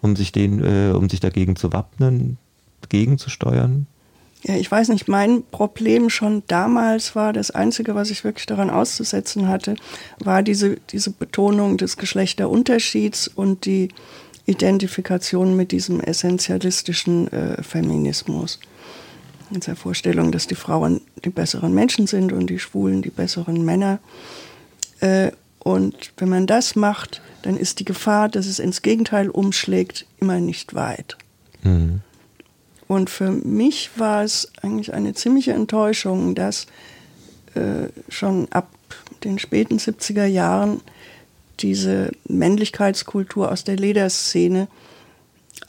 um 0.02 0.16
sich 0.16 0.32
den, 0.32 0.64
äh, 0.64 0.94
um 0.94 1.12
sich 1.12 1.20
dagegen 1.20 1.56
zu 1.56 1.74
wappnen, 1.74 2.40
gegenzusteuern? 2.90 3.86
Ja, 4.42 4.56
ich 4.56 4.72
weiß 4.72 4.90
nicht, 4.90 5.08
mein 5.08 5.44
Problem 5.52 6.10
schon 6.10 6.42
damals 6.48 7.16
war, 7.16 7.32
das 7.32 7.52
Einzige, 7.52 7.94
was 7.94 8.10
ich 8.10 8.24
wirklich 8.24 8.48
daran 8.48 8.72
auszusetzen 8.72 9.48
hatte, 9.48 9.76
war 10.18 10.42
diese, 10.42 10.78
diese 10.90 11.12
Betonung 11.12 11.78
des 11.78 11.98
Geschlechterunterschieds 11.98 13.28
und 13.28 13.66
die 13.66 13.90
Identifikation 14.48 15.56
mit 15.56 15.72
diesem 15.72 16.00
essentialistischen 16.00 17.32
äh, 17.32 17.62
Feminismus 17.62 18.60
mit 19.52 19.68
der 19.68 19.76
Vorstellung, 19.76 20.32
dass 20.32 20.48
die 20.48 20.56
Frauen 20.56 21.02
die 21.24 21.30
besseren 21.30 21.74
Menschen 21.74 22.08
sind 22.08 22.32
und 22.32 22.48
die 22.48 22.60
Schwulen 22.60 23.02
die 23.02 23.10
besseren 23.10 23.64
Männer. 23.64 24.00
Äh, 25.00 25.32
und 25.60 26.14
wenn 26.18 26.30
man 26.30 26.48
das 26.48 26.76
macht, 26.76 27.22
dann 27.44 27.58
ist 27.58 27.80
die 27.80 27.86
Gefahr, 27.86 28.30
dass 28.30 28.48
es 28.48 28.60
ins 28.60 28.82
Gegenteil 28.82 29.30
umschlägt, 29.30 30.06
immer 30.20 30.40
nicht 30.40 30.74
weit. 30.74 31.18
Mhm. 31.64 32.02
Und 32.88 33.10
für 33.10 33.32
mich 33.32 33.92
war 33.98 34.24
es 34.24 34.52
eigentlich 34.62 34.94
eine 34.94 35.14
ziemliche 35.14 35.54
Enttäuschung, 35.54 36.36
dass 36.36 36.68
äh, 37.54 37.88
schon 38.10 38.48
ab 38.52 38.70
den 39.24 39.40
späten 39.40 39.78
70er 39.78 40.26
Jahren 40.26 40.82
diese 41.60 42.12
Männlichkeitskultur 42.28 43.52
aus 43.52 43.64
der 43.64 43.78
Lederszene 43.78 44.68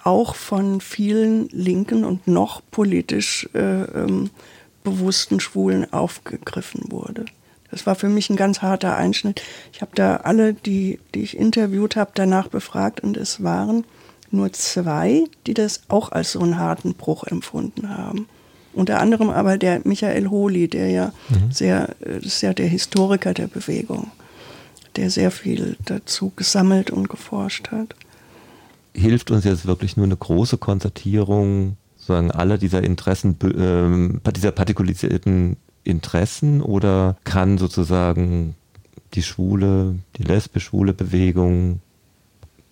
auch 0.05 0.35
von 0.35 0.81
vielen 0.81 1.49
linken 1.51 2.05
und 2.05 2.27
noch 2.27 2.63
politisch 2.71 3.49
äh, 3.55 3.83
ähm, 3.83 4.31
bewussten 4.85 5.41
Schwulen 5.41 5.93
aufgegriffen 5.93 6.91
wurde. 6.91 7.25
Das 7.71 7.87
war 7.87 7.95
für 7.95 8.09
mich 8.09 8.29
ein 8.29 8.37
ganz 8.37 8.61
harter 8.61 8.97
Einschnitt. 8.97 9.43
Ich 9.73 9.81
habe 9.81 9.93
da 9.95 10.17
alle, 10.17 10.53
die, 10.53 11.01
die 11.15 11.23
ich 11.23 11.37
interviewt 11.37 11.97
habe, 11.97 12.11
danach 12.15 12.49
befragt 12.49 13.01
und 13.01 13.17
es 13.17 13.43
waren 13.43 13.85
nur 14.31 14.53
zwei, 14.53 15.25
die 15.47 15.55
das 15.55 15.83
auch 15.89 16.13
als 16.13 16.33
so 16.33 16.41
einen 16.41 16.59
harten 16.59 16.95
Bruch 16.95 17.25
empfunden 17.25 17.89
haben. 17.89 18.29
Unter 18.75 19.01
anderem 19.01 19.31
aber 19.31 19.59
der 19.59 19.83
Michael 19.85 20.31
Holi, 20.31 20.69
der 20.69 20.91
ja 20.91 21.13
mhm. 21.29 21.53
sehr, 21.53 21.95
das 22.01 22.25
ist 22.25 22.43
ja 22.43 22.55
der 22.55 22.69
Historiker 22.69 23.35
der 23.35 23.47
Bewegung, 23.47 24.11
der 24.97 25.11
sehr 25.11 25.31
viel 25.31 25.77
dazu 25.85 26.33
gesammelt 26.35 26.91
und 26.91 27.09
geforscht 27.09 27.71
hat. 27.71 27.95
Hilft 28.95 29.31
uns 29.31 29.45
jetzt 29.45 29.67
wirklich 29.67 29.97
nur 29.97 30.07
eine 30.07 30.17
große 30.17 30.59
Konzertierung 30.59 31.77
sozusagen 31.97 32.31
aller 32.33 32.59
dieser 32.59 32.83
Interessen, 32.83 33.37
äh, 33.41 34.31
dieser 34.33 34.51
partikulisierten 34.51 35.57
Interessen 35.85 36.61
oder 36.61 37.17
kann 37.25 37.59
sozusagen 37.59 38.57
die 39.15 39.23
schwule, 39.23 39.97
die 40.17 40.25
lesbisch-schwule 40.25 40.95
Bewegung, 40.95 41.81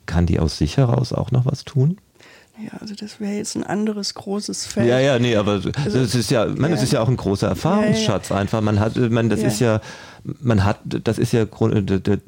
kann 0.07 0.27
die 0.27 0.41
aus 0.41 0.59
sich 0.59 0.77
heraus 0.77 1.13
auch 1.13 1.31
noch 1.31 1.47
was 1.47 1.65
tun? 1.65 1.99
Ja, 2.59 2.79
also 2.79 2.95
das 2.95 3.21
wäre 3.21 3.33
jetzt 3.33 3.57
ein 3.57 3.65
anderes 3.65 4.15
großes 4.15 4.67
Feld. 4.67 4.89
Ja, 4.89 4.99
ja, 4.99 5.19
nee, 5.19 5.37
aber 5.37 5.53
also, 5.53 5.71
das 5.71 6.15
ist 6.15 6.31
ja, 6.31 6.47
man, 6.47 6.63
ja. 6.63 6.69
das 6.71 6.83
ist 6.83 6.93
ja 6.93 7.01
auch 7.01 7.09
ein 7.09 7.17
großer 7.17 7.49
Erfahrungsschatz 7.49 8.29
ja, 8.29 8.35
ja. 8.35 8.41
einfach. 8.41 8.61
Man 8.61 8.81
hat, 8.81 8.97
man, 8.97 9.31
das 9.31 9.41
ist 9.41 9.61
ja, 9.61 9.81
man 10.41 10.65
hat, 10.65 10.81
das 10.85 11.19
ist 11.19 11.33
ja 11.33 11.47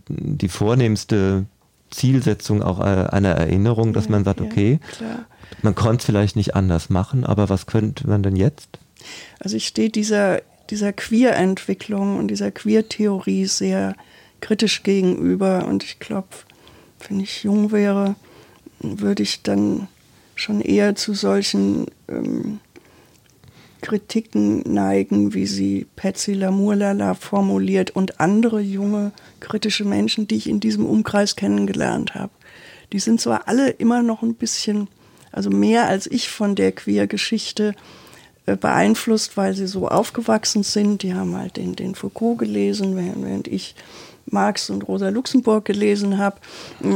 die 0.08 0.48
vornehmste 0.48 1.44
Zielsetzung 1.92 2.62
auch 2.62 2.80
einer 2.80 3.30
Erinnerung, 3.30 3.92
dass 3.92 4.08
man 4.08 4.24
sagt, 4.24 4.40
okay, 4.40 4.80
man 5.62 5.74
konnte 5.74 6.00
es 6.00 6.04
vielleicht 6.06 6.36
nicht 6.36 6.56
anders 6.56 6.90
machen, 6.90 7.24
aber 7.24 7.48
was 7.48 7.66
könnte 7.66 8.08
man 8.08 8.22
denn 8.22 8.36
jetzt? 8.36 8.78
Also 9.38 9.56
ich 9.56 9.66
stehe 9.66 9.90
dieser, 9.90 10.42
dieser 10.70 10.92
Queer-Entwicklung 10.92 12.18
und 12.18 12.28
dieser 12.28 12.50
Queer-Theorie 12.50 13.46
sehr 13.46 13.94
kritisch 14.40 14.82
gegenüber 14.82 15.66
und 15.66 15.84
ich 15.84 15.98
glaube, 15.98 16.28
wenn 17.08 17.20
ich 17.20 17.44
jung 17.44 17.72
wäre, 17.72 18.16
würde 18.80 19.22
ich 19.22 19.42
dann 19.42 19.88
schon 20.34 20.60
eher 20.60 20.94
zu 20.94 21.14
solchen 21.14 21.86
ähm, 22.08 22.60
Kritiken 23.82 24.62
neigen, 24.72 25.34
wie 25.34 25.46
sie 25.46 25.86
Patsy 25.96 26.32
Lamurlala 26.32 27.14
formuliert 27.14 27.90
und 27.90 28.20
andere 28.20 28.60
junge 28.60 29.12
kritische 29.40 29.84
Menschen, 29.84 30.26
die 30.26 30.36
ich 30.36 30.48
in 30.48 30.60
diesem 30.60 30.86
Umkreis 30.86 31.36
kennengelernt 31.36 32.14
habe. 32.14 32.32
Die 32.92 33.00
sind 33.00 33.20
zwar 33.20 33.48
alle 33.48 33.68
immer 33.70 34.02
noch 34.02 34.22
ein 34.22 34.34
bisschen, 34.34 34.88
also 35.30 35.50
mehr 35.50 35.88
als 35.88 36.06
ich 36.06 36.30
von 36.30 36.54
der 36.54 36.72
Queer-Geschichte 36.72 37.74
äh, 38.46 38.56
beeinflusst, 38.56 39.36
weil 39.36 39.54
sie 39.54 39.66
so 39.66 39.88
aufgewachsen 39.88 40.62
sind. 40.62 41.02
Die 41.02 41.14
haben 41.14 41.36
halt 41.36 41.56
den, 41.56 41.76
den 41.76 41.94
Foucault 41.94 42.38
gelesen, 42.38 42.96
während 42.96 43.48
ich 43.48 43.74
Marx 44.32 44.70
und 44.70 44.88
Rosa 44.88 45.08
Luxemburg 45.08 45.64
gelesen 45.64 46.18
habe. 46.18 46.36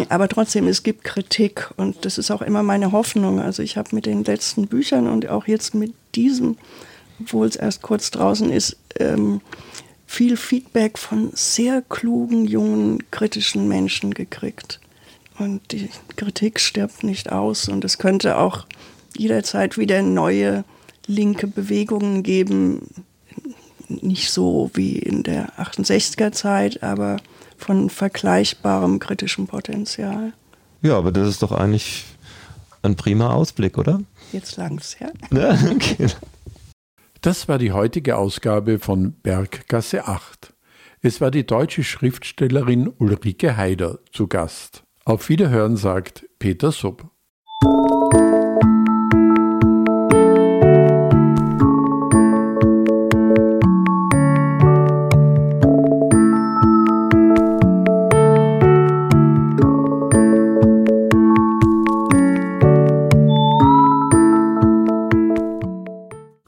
Aber 0.08 0.28
trotzdem, 0.28 0.66
es 0.68 0.82
gibt 0.82 1.04
Kritik 1.04 1.70
und 1.76 2.04
das 2.04 2.18
ist 2.18 2.30
auch 2.30 2.42
immer 2.42 2.62
meine 2.62 2.92
Hoffnung. 2.92 3.40
Also 3.40 3.62
ich 3.62 3.76
habe 3.76 3.94
mit 3.94 4.06
den 4.06 4.24
letzten 4.24 4.66
Büchern 4.66 5.06
und 5.06 5.28
auch 5.28 5.46
jetzt 5.46 5.74
mit 5.74 5.94
diesem, 6.14 6.56
obwohl 7.20 7.46
es 7.46 7.56
erst 7.56 7.82
kurz 7.82 8.10
draußen 8.10 8.50
ist, 8.50 8.76
ähm, 8.98 9.40
viel 10.06 10.36
Feedback 10.36 10.98
von 10.98 11.30
sehr 11.34 11.82
klugen, 11.82 12.46
jungen, 12.46 13.10
kritischen 13.10 13.68
Menschen 13.68 14.14
gekriegt. 14.14 14.80
Und 15.38 15.72
die 15.72 15.90
Kritik 16.16 16.60
stirbt 16.60 17.04
nicht 17.04 17.30
aus 17.30 17.68
und 17.68 17.84
es 17.84 17.98
könnte 17.98 18.38
auch 18.38 18.66
jederzeit 19.16 19.76
wieder 19.76 20.02
neue 20.02 20.64
linke 21.06 21.46
Bewegungen 21.46 22.22
geben, 22.22 22.88
nicht 23.88 24.30
so 24.30 24.70
wie 24.74 24.98
in 24.98 25.22
der 25.22 25.52
68er 25.58 26.32
Zeit, 26.32 26.82
aber 26.82 27.16
von 27.56 27.90
vergleichbarem 27.90 28.98
kritischem 28.98 29.46
Potenzial. 29.46 30.32
Ja, 30.82 30.98
aber 30.98 31.12
das 31.12 31.28
ist 31.28 31.42
doch 31.42 31.52
eigentlich 31.52 32.04
ein 32.82 32.96
prima 32.96 33.32
Ausblick, 33.32 33.78
oder? 33.78 34.00
Jetzt 34.32 34.56
lang's, 34.56 34.96
ja. 34.98 35.08
ja 35.36 35.58
okay. 35.70 36.08
Das 37.20 37.48
war 37.48 37.58
die 37.58 37.72
heutige 37.72 38.16
Ausgabe 38.16 38.78
von 38.78 39.12
Berggasse 39.22 40.06
8. 40.06 40.52
Es 41.02 41.20
war 41.20 41.30
die 41.30 41.46
deutsche 41.46 41.84
Schriftstellerin 41.84 42.92
Ulrike 42.98 43.56
Haider 43.56 43.98
zu 44.12 44.26
Gast. 44.26 44.82
Auf 45.04 45.28
Wiederhören 45.28 45.76
sagt 45.76 46.26
Peter 46.38 46.72
Sub. 46.72 47.10